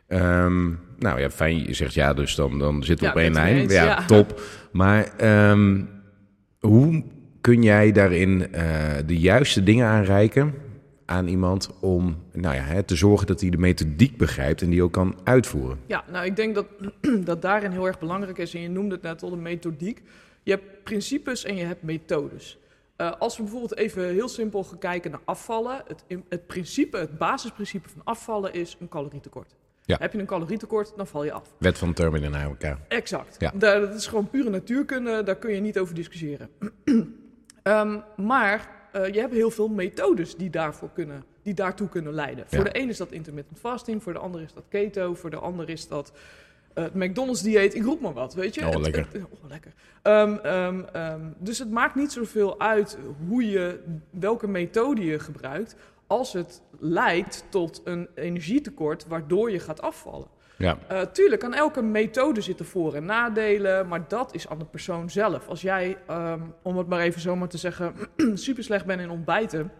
Um, 0.07 0.79
nou 0.97 1.19
ja, 1.19 1.29
fijn. 1.29 1.63
Je 1.65 1.73
zegt 1.73 1.93
ja, 1.93 2.13
dus 2.13 2.35
dan, 2.35 2.59
dan 2.59 2.83
zitten 2.83 3.05
we 3.05 3.13
ja, 3.13 3.19
op 3.19 3.23
één 3.25 3.33
lijn. 3.33 3.69
Ja, 3.69 3.83
ja, 3.83 4.05
top. 4.05 4.41
Maar 4.71 5.11
um, 5.51 5.89
hoe 6.59 7.03
kun 7.41 7.63
jij 7.63 7.91
daarin 7.91 8.47
uh, 8.55 8.67
de 9.05 9.17
juiste 9.17 9.63
dingen 9.63 9.87
aanreiken 9.87 10.53
aan 11.05 11.27
iemand 11.27 11.69
om 11.79 12.23
nou 12.31 12.55
ja, 12.55 12.61
hè, 12.61 12.83
te 12.83 12.95
zorgen 12.95 13.27
dat 13.27 13.41
hij 13.41 13.49
de 13.49 13.57
methodiek 13.57 14.17
begrijpt 14.17 14.61
en 14.61 14.69
die 14.69 14.83
ook 14.83 14.91
kan 14.91 15.15
uitvoeren? 15.23 15.79
Ja, 15.85 16.03
nou 16.11 16.25
ik 16.25 16.35
denk 16.35 16.55
dat 16.55 16.65
dat 17.29 17.41
daarin 17.41 17.71
heel 17.71 17.87
erg 17.87 17.99
belangrijk 17.99 18.37
is. 18.37 18.53
En 18.53 18.61
je 18.61 18.69
noemde 18.69 18.95
het 18.95 19.03
net 19.03 19.23
al 19.23 19.29
de 19.29 19.35
methodiek. 19.35 20.01
Je 20.43 20.51
hebt 20.51 20.83
principes 20.83 21.43
en 21.43 21.55
je 21.55 21.63
hebt 21.65 21.83
methodes. 21.83 22.57
Uh, 22.97 23.11
als 23.19 23.37
we 23.37 23.43
bijvoorbeeld 23.43 23.77
even 23.77 24.09
heel 24.09 24.27
simpel 24.27 24.63
gaan 24.63 24.77
kijken 24.77 25.11
naar 25.11 25.21
afvallen. 25.25 25.83
Het, 25.87 26.03
het 26.29 26.47
principe, 26.47 26.97
het 26.97 27.17
basisprincipe 27.17 27.89
van 27.89 28.01
afvallen 28.03 28.53
is 28.53 28.77
een 28.79 28.89
calorietekort. 28.89 29.55
Ja. 29.85 29.97
Heb 29.99 30.13
je 30.13 30.19
een 30.19 30.25
calorietekort, 30.25 30.93
dan 30.95 31.07
val 31.07 31.23
je 31.23 31.31
af. 31.31 31.53
Wet 31.57 31.77
van 31.77 31.93
thermodynamica. 31.93 32.79
Exact. 32.87 33.35
Ja. 33.39 33.51
Daar, 33.55 33.79
dat 33.79 33.93
is 33.93 34.07
gewoon 34.07 34.29
pure 34.29 34.49
natuurkunde, 34.49 35.23
daar 35.23 35.35
kun 35.35 35.53
je 35.53 35.61
niet 35.61 35.79
over 35.79 35.95
discussiëren. 35.95 36.49
um, 37.63 38.03
maar 38.31 38.69
uh, 38.95 39.07
je 39.07 39.19
hebt 39.19 39.33
heel 39.33 39.51
veel 39.51 39.67
methodes 39.67 40.35
die, 40.35 40.49
daarvoor 40.49 40.89
kunnen, 40.93 41.23
die 41.41 41.53
daartoe 41.53 41.89
kunnen 41.89 42.13
leiden. 42.13 42.45
Ja. 42.49 42.55
Voor 42.55 42.65
de 42.65 42.79
een 42.79 42.89
is 42.89 42.97
dat 42.97 43.11
intermittent 43.11 43.59
fasting, 43.59 44.03
voor 44.03 44.13
de 44.13 44.19
ander 44.19 44.41
is 44.41 44.53
dat 44.53 44.63
keto, 44.69 45.13
voor 45.13 45.29
de 45.29 45.37
ander 45.39 45.69
is 45.69 45.87
dat 45.87 46.11
uh, 46.75 46.83
het 46.83 46.93
McDonald's-dieet. 46.93 47.75
Ik 47.75 47.83
roep 47.83 48.01
maar 48.01 48.13
wat, 48.13 48.33
weet 48.33 48.55
je. 48.55 48.67
Oh, 48.67 48.81
lekker. 48.81 49.07
Het, 49.11 49.21
oh, 49.23 49.49
lekker. 49.49 49.73
Um, 50.03 50.39
um, 50.45 50.85
um, 50.95 51.35
dus 51.37 51.59
het 51.59 51.71
maakt 51.71 51.95
niet 51.95 52.11
zoveel 52.11 52.59
uit 52.59 52.97
hoe 53.27 53.49
je, 53.49 53.79
welke 54.09 54.47
methode 54.47 55.05
je 55.05 55.19
gebruikt 55.19 55.75
als 56.07 56.33
het 56.33 56.61
leidt 56.79 57.45
tot 57.49 57.81
een 57.83 58.07
energietekort 58.15 59.07
waardoor 59.07 59.51
je 59.51 59.59
gaat 59.59 59.81
afvallen. 59.81 60.27
Ja. 60.57 60.77
Uh, 60.91 61.01
tuurlijk, 61.01 61.43
aan 61.43 61.53
elke 61.53 61.81
methode 61.81 62.41
zitten 62.41 62.65
voor- 62.65 62.93
en 62.93 63.05
nadelen, 63.05 63.87
maar 63.87 64.07
dat 64.07 64.33
is 64.33 64.47
aan 64.47 64.59
de 64.59 64.65
persoon 64.65 65.09
zelf. 65.09 65.47
Als 65.47 65.61
jij, 65.61 65.97
um, 66.09 66.53
om 66.61 66.77
het 66.77 66.87
maar 66.87 66.99
even 66.99 67.21
zomaar 67.21 67.47
te 67.47 67.57
zeggen, 67.57 67.93
super 68.33 68.63
slecht 68.63 68.85
bent 68.85 69.01
in 69.01 69.09
ontbijten. 69.09 69.71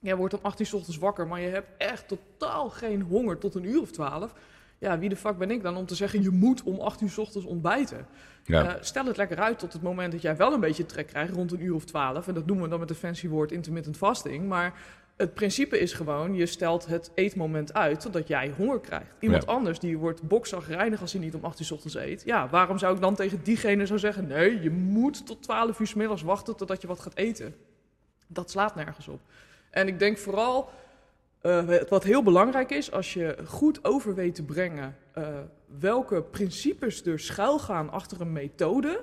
Jij 0.00 0.16
wordt 0.16 0.34
om 0.34 0.40
18 0.42 0.66
uur 0.66 0.74
ochtends 0.74 0.98
wakker, 0.98 1.26
maar 1.26 1.40
je 1.40 1.48
hebt 1.48 1.68
echt 1.78 2.08
totaal 2.08 2.70
geen 2.70 3.02
honger 3.02 3.38
tot 3.38 3.54
een 3.54 3.64
uur 3.64 3.80
of 3.80 3.90
12. 3.90 4.34
Ja, 4.78 4.98
wie 4.98 5.08
de 5.08 5.16
fuck 5.16 5.38
ben 5.38 5.50
ik 5.50 5.62
dan 5.62 5.76
om 5.76 5.86
te 5.86 5.94
zeggen, 5.94 6.22
je 6.22 6.30
moet 6.30 6.62
om 6.62 6.80
8 6.80 7.00
uur 7.00 7.14
ochtends 7.16 7.46
ontbijten? 7.46 8.06
Ja. 8.44 8.64
Uh, 8.64 8.72
stel 8.80 9.04
het 9.06 9.16
lekker 9.16 9.38
uit 9.38 9.58
tot 9.58 9.72
het 9.72 9.82
moment 9.82 10.12
dat 10.12 10.22
jij 10.22 10.36
wel 10.36 10.52
een 10.52 10.60
beetje 10.60 10.86
trek 10.86 11.06
krijgt, 11.06 11.34
rond 11.34 11.52
een 11.52 11.62
uur 11.62 11.74
of 11.74 11.84
12. 11.84 12.28
En 12.28 12.34
dat 12.34 12.46
noemen 12.46 12.64
we 12.64 12.70
dan 12.70 12.80
met 12.80 12.90
een 12.90 12.96
fancy 12.96 13.28
woord 13.28 13.52
intermittent 13.52 13.96
fasting. 13.96 14.48
Maar 14.48 14.74
het 15.22 15.34
principe 15.34 15.78
is 15.78 15.92
gewoon, 15.92 16.34
je 16.34 16.46
stelt 16.46 16.86
het 16.86 17.10
eetmoment 17.14 17.74
uit 17.74 18.00
totdat 18.00 18.28
jij 18.28 18.52
honger 18.56 18.80
krijgt. 18.80 19.16
Iemand 19.20 19.44
Ja. 19.44 19.52
anders 19.52 19.78
die 19.78 19.98
wordt 19.98 20.22
bokzagrijnig 20.22 21.00
als 21.00 21.12
hij 21.12 21.20
niet 21.20 21.34
om 21.34 21.44
8 21.44 21.60
uur 21.60 21.66
's 21.66 21.70
ochtends 21.70 21.94
eet. 21.96 22.22
Ja, 22.24 22.48
waarom 22.48 22.78
zou 22.78 22.94
ik 22.94 23.00
dan 23.00 23.14
tegen 23.14 23.40
diegene 23.42 23.86
zo 23.86 23.96
zeggen, 23.96 24.26
nee, 24.26 24.62
je 24.62 24.70
moet 24.70 25.26
tot 25.26 25.42
12 25.42 25.80
uur 25.80 25.86
's 25.86 25.94
middags 25.94 26.22
wachten 26.22 26.56
totdat 26.56 26.80
je 26.80 26.86
wat 26.86 27.00
gaat 27.00 27.16
eten. 27.16 27.54
Dat 28.26 28.50
slaat 28.50 28.74
nergens 28.74 29.08
op. 29.08 29.20
En 29.70 29.86
ik 29.88 29.98
denk 29.98 30.18
vooral, 30.18 30.70
eh, 31.40 31.64
wat 31.88 32.04
heel 32.04 32.22
belangrijk 32.22 32.70
is, 32.70 32.92
als 32.92 33.12
je 33.14 33.36
goed 33.46 33.84
over 33.84 34.14
weet 34.14 34.34
te 34.34 34.42
brengen 34.42 34.96
eh, 35.12 35.24
welke 35.78 36.22
principes 36.22 37.04
er 37.04 37.18
schuilgaan 37.20 37.90
achter 37.90 38.20
een 38.20 38.32
methode, 38.32 39.02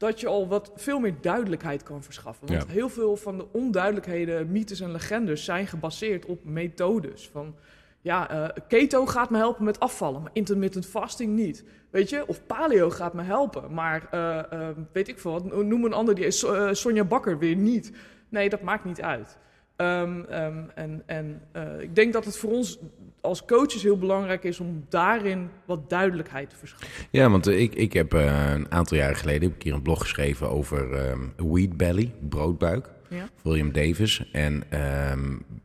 dat 0.00 0.20
je 0.20 0.26
al 0.26 0.48
wat 0.48 0.72
veel 0.76 0.98
meer 1.00 1.14
duidelijkheid 1.20 1.82
kan 1.82 2.02
verschaffen. 2.02 2.46
Want 2.46 2.62
Ja. 2.62 2.72
heel 2.72 2.88
veel 2.88 3.16
van 3.16 3.36
de 3.38 3.46
onduidelijkheden, 3.52 4.52
mythes 4.52 4.80
en 4.80 4.92
legendes 4.92 5.44
zijn 5.44 5.66
gebaseerd 5.66 6.26
op 6.26 6.44
methodes. 6.44 7.28
Van 7.28 7.54
ja, 8.00 8.30
eh, 8.30 8.48
keto 8.68 9.06
gaat 9.06 9.30
me 9.30 9.36
helpen 9.36 9.64
met 9.64 9.80
afvallen, 9.80 10.22
maar 10.22 10.30
intermittent 10.32 10.86
fasting 10.86 11.36
niet. 11.36 11.64
Weet 11.90 12.10
je, 12.10 12.26
of 12.26 12.46
paleo 12.46 12.90
gaat 12.90 13.14
me 13.14 13.22
helpen, 13.22 13.74
maar 13.74 14.06
eh, 14.10 14.52
eh, 14.68 14.76
weet 14.92 15.08
ik 15.08 15.18
veel 15.18 15.32
wat, 15.32 15.64
noem 15.64 15.84
een 15.84 15.92
ander 15.92 16.14
die 16.14 16.26
is, 16.26 16.46
Sonja 16.70 17.04
Bakker 17.04 17.38
weer 17.38 17.56
niet. 17.56 17.92
Nee, 18.28 18.48
dat 18.48 18.62
maakt 18.62 18.84
niet 18.84 19.02
uit. 19.02 19.38
Ehm, 19.80 20.20
ehm, 20.28 20.58
en 20.74 21.02
en 21.06 21.42
eh, 21.52 21.80
ik 21.80 21.94
denk 21.94 22.12
dat 22.12 22.24
het 22.24 22.36
voor 22.36 22.50
ons 22.50 22.78
als 23.20 23.44
coaches 23.44 23.82
heel 23.82 23.98
belangrijk 23.98 24.44
is 24.44 24.60
om 24.60 24.84
daarin 24.88 25.48
wat 25.66 25.90
duidelijkheid 25.90 26.50
te 26.50 26.56
verschaffen. 26.56 26.88
Ja, 27.10 27.30
want 27.30 27.46
eh, 27.46 27.60
ik, 27.60 27.74
ik 27.74 27.92
heb 27.92 28.14
eh, 28.14 28.50
een 28.54 28.70
aantal 28.72 28.96
jaren 28.96 29.16
geleden 29.16 29.42
heb 29.42 29.54
ik 29.54 29.62
hier 29.62 29.74
een 29.74 29.82
blog 29.82 30.00
geschreven 30.00 30.50
over 30.50 30.92
ehm 30.92 31.20
wheat 31.36 31.76
belly, 31.76 32.12
broodbuik. 32.28 32.90
Ja. 33.08 33.28
William 33.42 33.72
Davis. 33.72 34.28
En 34.32 34.64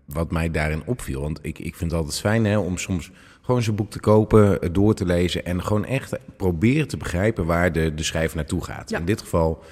wat 0.06 0.32
mij 0.32 0.52
daarin 0.52 0.86
opviel, 0.86 1.22
want 1.22 1.40
ik, 1.42 1.60
ik 1.60 1.76
vind 1.76 1.92
het 1.92 2.00
altijd 2.00 2.20
fijn 2.20 2.46
hè, 2.46 2.58
om 2.58 2.78
soms 2.78 3.12
gewoon 3.42 3.64
zijn 3.64 3.76
boek 3.76 3.92
te 3.92 4.00
kopen, 4.00 4.74
door 4.74 4.94
te 4.94 5.06
lezen 5.06 5.46
en 5.46 5.64
gewoon 5.64 5.86
echt 5.86 6.18
proberen 6.38 6.88
te 6.88 6.98
begrijpen 6.98 7.46
waar 7.46 7.72
de, 7.72 7.94
de 7.94 8.04
schrijver 8.04 8.38
naartoe 8.38 8.64
gaat. 8.64 8.90
Ja. 8.90 9.00
In 9.00 9.06
dit 9.06 9.22
geval 9.22 9.64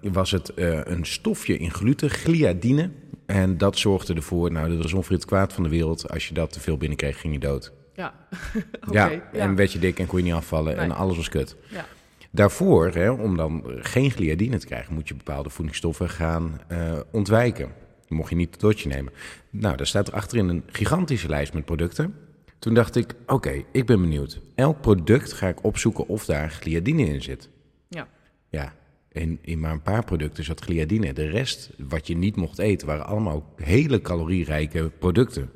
was 0.00 0.30
het 0.30 0.54
eh, 0.54 0.80
een 0.84 1.06
stofje 1.06 1.58
in 1.58 1.70
gluten, 1.70 2.10
gliadine. 2.10 2.90
En 3.26 3.58
dat 3.58 3.78
zorgde 3.78 4.14
ervoor, 4.14 4.52
nou 4.52 4.68
dat 4.68 4.82
was 4.82 4.92
ongeveer 4.92 5.16
het 5.16 5.24
kwaad 5.24 5.52
van 5.52 5.62
de 5.62 5.68
wereld. 5.68 6.10
Als 6.10 6.28
je 6.28 6.34
dat 6.34 6.52
te 6.52 6.60
veel 6.60 6.76
binnenkreeg, 6.76 7.20
ging 7.20 7.32
je 7.32 7.40
dood. 7.40 7.72
Ja, 7.94 8.14
ja. 8.90 9.10
en 9.32 9.54
werd 9.54 9.72
je 9.72 9.78
dik 9.78 9.98
en 9.98 10.06
kon 10.06 10.18
je 10.18 10.24
niet 10.24 10.32
afvallen 10.32 10.76
en 10.76 10.92
alles 10.92 11.16
was 11.16 11.28
kut. 11.28 11.56
Ja. 11.70 11.86
Daarvoor, 12.30 12.94
hè, 12.94 13.10
om 13.10 13.36
dan 13.36 13.64
geen 13.66 14.10
gliadine 14.10 14.58
te 14.58 14.66
krijgen, 14.66 14.94
moet 14.94 15.08
je 15.08 15.14
bepaalde 15.14 15.50
voedingsstoffen 15.50 16.08
gaan 16.08 16.60
eh, 16.68 16.92
ontwijken. 17.10 17.72
Mocht 18.08 18.30
je 18.30 18.36
niet 18.36 18.50
het 18.50 18.60
dotje 18.60 18.88
nemen. 18.88 19.12
Nou, 19.50 19.76
daar 19.76 19.86
staat 19.86 20.08
er 20.08 20.14
achterin 20.14 20.48
een 20.48 20.62
gigantische 20.66 21.28
lijst 21.28 21.52
met 21.52 21.64
producten. 21.64 22.14
Toen 22.58 22.74
dacht 22.74 22.96
ik, 22.96 23.14
oké, 23.26 23.64
ik 23.72 23.86
ben 23.86 24.00
benieuwd. 24.00 24.40
Elk 24.54 24.80
product 24.80 25.32
ga 25.32 25.48
ik 25.48 25.64
opzoeken 25.64 26.08
of 26.08 26.24
daar 26.24 26.50
gliadine 26.50 27.04
in 27.04 27.22
zit. 27.22 27.48
Ja. 27.88 28.08
Ja, 28.48 28.74
in, 29.18 29.38
in 29.42 29.60
maar 29.60 29.72
een 29.72 29.82
paar 29.82 30.04
producten 30.04 30.44
zat 30.44 30.60
gliadine. 30.60 31.12
De 31.12 31.28
rest, 31.28 31.70
wat 31.78 32.06
je 32.06 32.16
niet 32.16 32.36
mocht 32.36 32.58
eten, 32.58 32.86
waren 32.86 33.06
allemaal 33.06 33.52
hele 33.56 34.00
calorierijke 34.00 34.90
producten. 34.98 35.50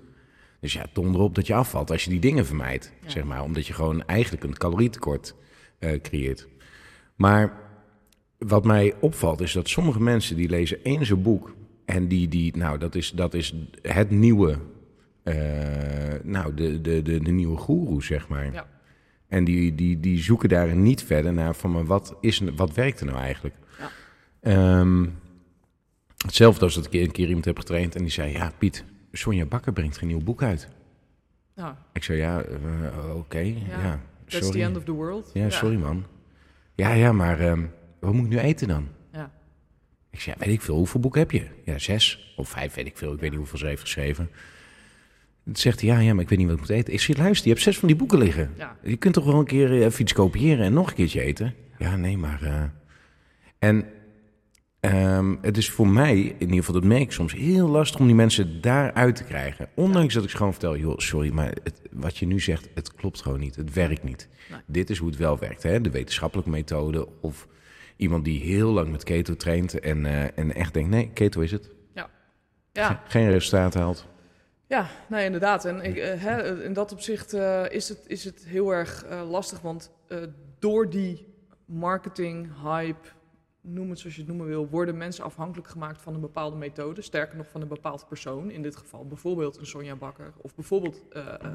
Dus 0.61 0.73
ja, 0.73 0.87
donder 0.93 1.21
op 1.21 1.35
dat 1.35 1.47
je 1.47 1.55
afvalt 1.55 1.91
als 1.91 2.05
je 2.05 2.11
die 2.11 2.21
dingen 2.21 2.47
vermijdt. 2.47 2.93
Ja. 3.03 3.11
Zeg 3.11 3.25
maar, 3.25 3.43
omdat 3.43 3.67
je 3.67 3.73
gewoon 3.73 4.07
eigenlijk 4.07 4.45
een 4.45 4.57
calorietekort 4.57 5.35
eh, 5.79 6.01
creëert. 6.01 6.49
Maar 7.17 7.61
wat 8.39 8.65
mij 8.65 8.95
opvalt 9.01 9.41
is 9.41 9.53
dat 9.53 9.69
sommige 9.69 10.01
mensen 10.01 10.37
die 10.37 10.49
lezen 10.49 10.85
één 10.85 11.07
zo'n 11.07 11.23
boek... 11.23 11.55
en 11.85 12.09
die, 12.09 12.29
die 12.29 12.57
nou, 12.57 12.79
dat 12.79 12.95
is, 12.95 13.11
dat 13.11 13.35
is 13.35 13.55
het 13.83 14.11
nieuwe... 14.11 14.59
eh, 15.23 15.35
nou, 16.23 16.55
de, 16.55 16.81
de, 16.81 17.03
de, 17.03 17.21
de 17.21 17.31
nieuwe 17.31 17.57
goeroe, 17.57 18.03
zeg 18.03 18.29
maar. 18.29 18.53
Ja. 18.53 18.67
En 19.33 19.45
die, 19.45 19.75
die, 19.75 20.01
die 20.01 20.23
zoeken 20.23 20.49
daar 20.49 20.77
niet 20.77 21.05
verder 21.05 21.33
naar 21.33 21.55
van 21.55 21.71
maar 21.71 21.85
wat, 21.85 22.17
is, 22.21 22.43
wat 22.57 22.75
werkt 22.75 23.01
er 23.01 23.07
nou 23.07 23.19
eigenlijk? 23.19 23.55
Ja. 23.79 23.91
Ehm, 24.41 25.07
hetzelfde 26.17 26.65
als 26.65 26.75
dat 26.75 26.87
ik 26.87 26.93
een 26.93 27.11
keer 27.11 27.27
iemand 27.27 27.45
heb 27.45 27.59
getraind 27.59 27.95
en 27.95 28.03
die 28.03 28.11
zei: 28.11 28.33
Ja, 28.33 28.53
Piet, 28.59 28.85
Sonja 29.13 29.45
Bakker 29.45 29.73
brengt 29.73 29.99
geen 29.99 30.09
nieuw 30.09 30.23
boek 30.23 30.43
uit. 30.43 30.69
Ik 31.93 32.05
zei: 32.05 32.19
Ja, 32.19 32.43
eh, 32.43 33.17
oké. 33.17 33.39
ja, 33.39 34.01
that's 34.27 34.51
the 34.51 34.63
end 34.63 34.77
of 34.77 34.85
the 34.85 34.93
world. 34.93 35.31
Ja, 35.35 35.51
sorry 35.51 35.77
man. 35.77 36.05
Ja, 36.75 36.93
ja, 36.93 37.13
maar 37.13 37.41
ehm, 37.41 37.65
wat 38.01 38.13
moet 38.13 38.25
ik 38.25 38.31
nu 38.31 38.39
eten 38.39 38.69
dan? 38.69 38.89
Ja. 39.13 39.31
Ik 40.11 40.21
zei: 40.21 40.37
Weet 40.39 40.49
ik 40.49 40.63
veel, 40.63 40.77
hoeveel 40.77 41.01
boeken 41.01 41.21
heb 41.21 41.31
je? 41.31 41.47
Ja, 41.65 41.79
zes 41.79 42.35
of 42.37 42.49
vijf, 42.49 42.75
weet 42.75 42.87
ik 42.87 42.97
veel. 42.97 43.13
Ik 43.13 43.21
weet 43.21 43.31
niet 43.31 43.39
hoeveel 43.39 43.59
ze 43.59 43.67
heeft 43.67 43.83
geschreven. 43.83 44.31
Zegt 45.53 45.81
hij: 45.81 45.89
Ja, 45.91 45.99
ja, 45.99 46.13
maar 46.15 46.23
ik 46.23 46.29
weet 46.29 46.39
niet 46.39 46.47
wat 46.47 46.57
ik 46.57 46.63
moet 46.63 46.71
eten. 46.77 46.93
Ik 46.93 47.01
zei: 47.01 47.19
Luister, 47.19 47.45
je 47.47 47.53
hebt 47.53 47.65
zes 47.65 47.79
van 47.79 47.89
die 47.89 47.97
boeken 47.97 48.19
liggen. 48.19 48.51
Ja. 48.57 48.77
Je 48.83 48.97
kunt 48.97 49.15
toch 49.15 49.25
wel 49.25 49.39
een 49.39 49.45
keer 49.47 49.71
eh, 49.73 49.85
even 49.85 50.01
iets 50.01 50.13
kopiëren 50.13 50.65
en 50.65 50.73
nog 50.73 50.89
een 50.89 50.95
keertje 50.95 51.21
eten? 51.21 51.55
Ja, 51.79 51.97
nee, 51.97 52.17
maar... 52.19 52.43
eh, 52.43 52.63
En 53.59 53.85
ehm, 54.81 55.35
het 55.41 55.57
is 55.57 55.71
voor 55.71 55.89
mij, 55.89 56.17
in 56.21 56.41
ieder 56.41 56.57
geval 56.57 56.75
dat 56.75 56.85
merk 56.85 57.01
ik 57.03 57.13
soms, 57.13 57.33
heel 57.33 57.69
lastig 57.69 58.01
om 58.01 58.07
die 58.07 58.15
mensen 58.15 58.61
daaruit 58.61 59.17
te 59.17 59.25
krijgen. 59.25 59.69
Ondanks 59.75 60.15
dat 60.15 60.25
ik 60.25 60.31
gewoon 60.31 60.53
vertel, 60.53 60.77
joh, 60.77 60.99
sorry, 60.99 61.31
maar 61.33 61.55
het, 61.63 61.81
wat 61.93 62.17
je 62.17 62.27
nu 62.27 62.41
zegt, 62.41 62.69
het 62.75 62.95
klopt 62.95 63.21
gewoon 63.23 63.41
niet. 63.41 63.57
Het 63.57 63.73
werkt 63.73 64.03
niet. 64.03 64.29
Nee. 64.51 64.61
Dit 64.67 64.91
is 64.91 64.99
hoe 64.99 65.09
het 65.09 65.19
wel 65.19 65.39
werkt, 65.39 65.63
hè? 65.63 65.81
de 65.81 65.91
wetenschappelijke 65.91 66.51
methode. 66.51 67.09
Of 67.21 67.49
iemand 67.97 68.25
die 68.25 68.41
heel 68.41 68.73
lang 68.73 68.91
met 68.91 69.05
keto 69.05 69.37
traint 69.37 69.81
en, 69.81 70.07
eh, 70.07 70.39
en 70.39 70.55
echt 70.55 70.75
denkt, 70.75 70.91
nee, 70.91 71.11
keto 71.13 71.41
is 71.41 71.51
het. 71.51 71.71
Ja. 72.75 73.03
Geen 73.09 73.31
resultaat 73.31 73.75
haalt. 73.75 74.09
Ja, 74.73 74.87
nee, 75.09 75.25
inderdaad. 75.25 75.65
En 75.65 75.81
ik, 75.81 75.97
eh, 75.97 76.21
hè, 76.23 76.65
in 76.65 76.73
dat 76.73 76.93
opzicht 76.93 77.33
eh, 77.33 77.71
is, 77.71 77.89
het, 77.89 78.05
is 78.07 78.25
het 78.25 78.45
heel 78.45 78.71
erg 78.71 79.05
eh, 79.05 79.31
lastig, 79.31 79.61
want 79.61 79.91
eh, 80.09 80.19
door 80.59 80.91
die 80.91 81.27
marketing, 81.67 82.49
hype, 82.63 83.09
noem 83.61 83.91
het 83.91 83.99
zoals 83.99 84.15
je 84.15 84.21
het 84.21 84.31
noemen 84.31 84.47
wil, 84.47 84.69
worden 84.69 84.97
mensen 84.97 85.25
afhankelijk 85.25 85.69
gemaakt 85.69 86.03
van 86.03 86.15
een 86.15 86.21
bepaalde 86.21 86.57
methode. 86.57 87.03
Sterker 87.03 87.37
nog, 87.37 87.49
van 87.49 87.61
een 87.61 87.69
bepaald 87.69 88.09
persoon. 88.09 88.51
In 88.51 88.63
dit 88.63 88.77
geval 88.77 89.07
bijvoorbeeld 89.07 89.57
een 89.57 89.67
Sonja 89.67 89.97
Bakker 89.97 90.33
of 90.37 90.55
bijvoorbeeld, 90.55 91.09
eh, 91.11 91.35
eh, 91.35 91.53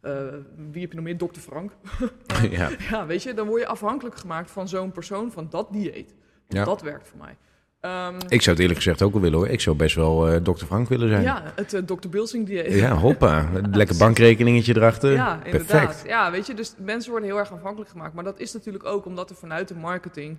eh, 0.00 0.34
wie 0.70 0.80
heb 0.80 0.90
je 0.90 0.96
nog 0.96 1.04
meer? 1.04 1.18
Dr. 1.18 1.40
Frank. 1.40 1.72
ja. 2.50 2.70
ja, 2.90 3.06
weet 3.06 3.22
je, 3.22 3.34
dan 3.34 3.46
word 3.46 3.60
je 3.60 3.66
afhankelijk 3.66 4.16
gemaakt 4.16 4.50
van 4.50 4.68
zo'n 4.68 4.92
persoon, 4.92 5.32
van 5.32 5.48
dat 5.50 5.72
dieet. 5.72 6.14
Ja. 6.48 6.64
dat 6.64 6.82
werkt 6.82 7.08
voor 7.08 7.18
mij. 7.18 7.36
Ehm, 7.80 8.14
Ik 8.28 8.42
zou 8.42 8.50
het 8.50 8.58
eerlijk 8.58 8.76
gezegd 8.76 9.02
ook 9.02 9.12
wel 9.12 9.20
willen 9.22 9.38
hoor. 9.38 9.48
Ik 9.48 9.60
zou 9.60 9.76
best 9.76 9.94
wel 9.94 10.28
eh 10.28 10.36
Dr. 10.36 10.64
Frank 10.64 10.88
willen 10.88 11.08
zijn. 11.08 11.22
ja, 11.22 11.52
het 11.54 11.74
eh, 11.74 11.82
Dr. 11.82 12.08
Bilsing 12.08 12.46
dieet. 12.46 12.72
Ja, 12.72 12.94
hoppa. 12.94 13.50
Lekker 13.72 13.96
bankrekeningetje 13.96 14.76
erachter. 14.76 15.12
Ja, 15.12 15.36
Perfect. 15.36 15.60
inderdaad. 15.70 16.02
Ja, 16.06 16.30
weet 16.30 16.46
je, 16.46 16.54
dus 16.54 16.74
mensen 16.78 17.10
worden 17.10 17.28
heel 17.28 17.38
erg 17.38 17.52
afhankelijk 17.52 17.90
gemaakt. 17.90 18.14
Maar 18.14 18.24
dat 18.24 18.38
is 18.40 18.52
natuurlijk 18.52 18.84
ook 18.84 19.04
omdat 19.06 19.30
er 19.30 19.36
vanuit 19.36 19.68
de 19.68 19.74
marketing 19.74 20.38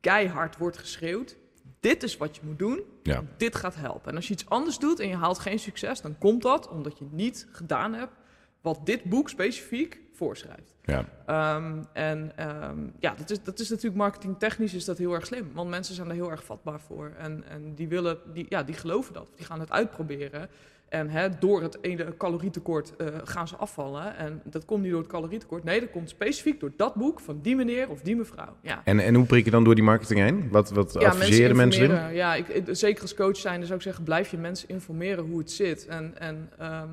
keihard 0.00 0.56
wordt 0.56 0.78
geschreeuwd. 0.78 1.36
Dit 1.80 2.02
is 2.02 2.16
wat 2.16 2.36
je 2.36 2.42
moet 2.44 2.58
doen. 2.58 2.80
Ja. 3.02 3.22
Dit 3.36 3.56
gaat 3.56 3.74
helpen. 3.74 4.10
En 4.10 4.16
als 4.16 4.26
je 4.28 4.32
iets 4.34 4.48
anders 4.48 4.78
doet 4.78 5.00
en 5.00 5.08
je 5.08 5.16
haalt 5.16 5.38
geen 5.38 5.58
succes, 5.58 6.00
dan 6.00 6.18
komt 6.18 6.42
dat 6.42 6.68
omdat 6.68 6.98
je 6.98 7.04
niet 7.10 7.46
gedaan 7.52 7.94
hebt 7.94 8.12
wat 8.60 8.80
dit 8.84 9.04
boek 9.04 9.28
specifiek 9.28 10.00
voorschrijft. 10.24 10.74
Ja. 10.84 11.04
Ehm, 11.26 11.72
en 11.92 12.32
ehm, 12.36 12.78
ja, 12.98 13.14
dat 13.18 13.30
is, 13.30 13.42
dat 13.42 13.58
is 13.58 13.68
natuurlijk 13.68 13.96
marketingtechnisch 13.96 14.74
is 14.74 14.84
dat 14.84 14.98
heel 14.98 15.14
erg 15.14 15.26
slim. 15.26 15.50
Want 15.54 15.70
mensen 15.70 15.94
zijn 15.94 16.08
er 16.08 16.14
heel 16.14 16.30
erg 16.30 16.44
vatbaar 16.44 16.80
voor. 16.80 17.12
En, 17.18 17.44
en 17.48 17.74
die, 17.74 17.88
willen, 17.88 18.18
die, 18.32 18.46
ja, 18.48 18.62
die 18.62 18.74
geloven 18.74 19.14
dat. 19.14 19.28
Die 19.36 19.46
gaan 19.46 19.60
het 19.60 19.70
uitproberen. 19.70 20.48
En 20.88 21.08
hè, 21.10 21.28
door 21.38 21.62
het 21.62 21.78
ene 21.80 22.14
calorietekort 22.16 22.96
eh, 22.96 23.06
gaan 23.24 23.48
ze 23.48 23.56
afvallen. 23.56 24.16
En 24.16 24.40
dat 24.44 24.64
komt 24.64 24.82
niet 24.82 24.90
door 24.90 25.00
het 25.00 25.10
calorietekort. 25.10 25.64
Nee, 25.64 25.80
dat 25.80 25.90
komt 25.90 26.08
specifiek 26.08 26.60
door 26.60 26.72
dat 26.76 26.94
boek 26.94 27.20
van 27.20 27.40
die 27.42 27.56
meneer 27.56 27.88
of 27.88 28.00
die 28.00 28.16
mevrouw. 28.16 28.56
Ja. 28.62 28.80
En, 28.84 28.98
en 28.98 29.14
hoe 29.14 29.26
prik 29.26 29.44
je 29.44 29.50
dan 29.50 29.64
door 29.64 29.74
die 29.74 29.84
marketing 29.84 30.20
heen? 30.20 30.48
Wat, 30.50 30.70
wat 30.70 30.96
adviseer 30.96 31.42
je 31.42 31.48
de 31.48 31.54
mensen 31.54 31.82
informeren. 31.82 32.14
Ja, 32.14 32.34
ik, 32.34 32.48
ik- 32.48 32.64
zeker 32.70 33.02
als 33.02 33.14
coach 33.14 33.36
zijn, 33.36 33.62
zou 33.62 33.74
ik 33.74 33.82
zeggen, 33.82 34.04
blijf 34.04 34.30
je 34.30 34.38
mensen 34.38 34.68
informeren 34.68 35.24
hoe 35.24 35.38
het 35.38 35.50
zit. 35.50 35.86
En, 35.86 36.18
en 36.18 36.50
ehm, 36.58 36.88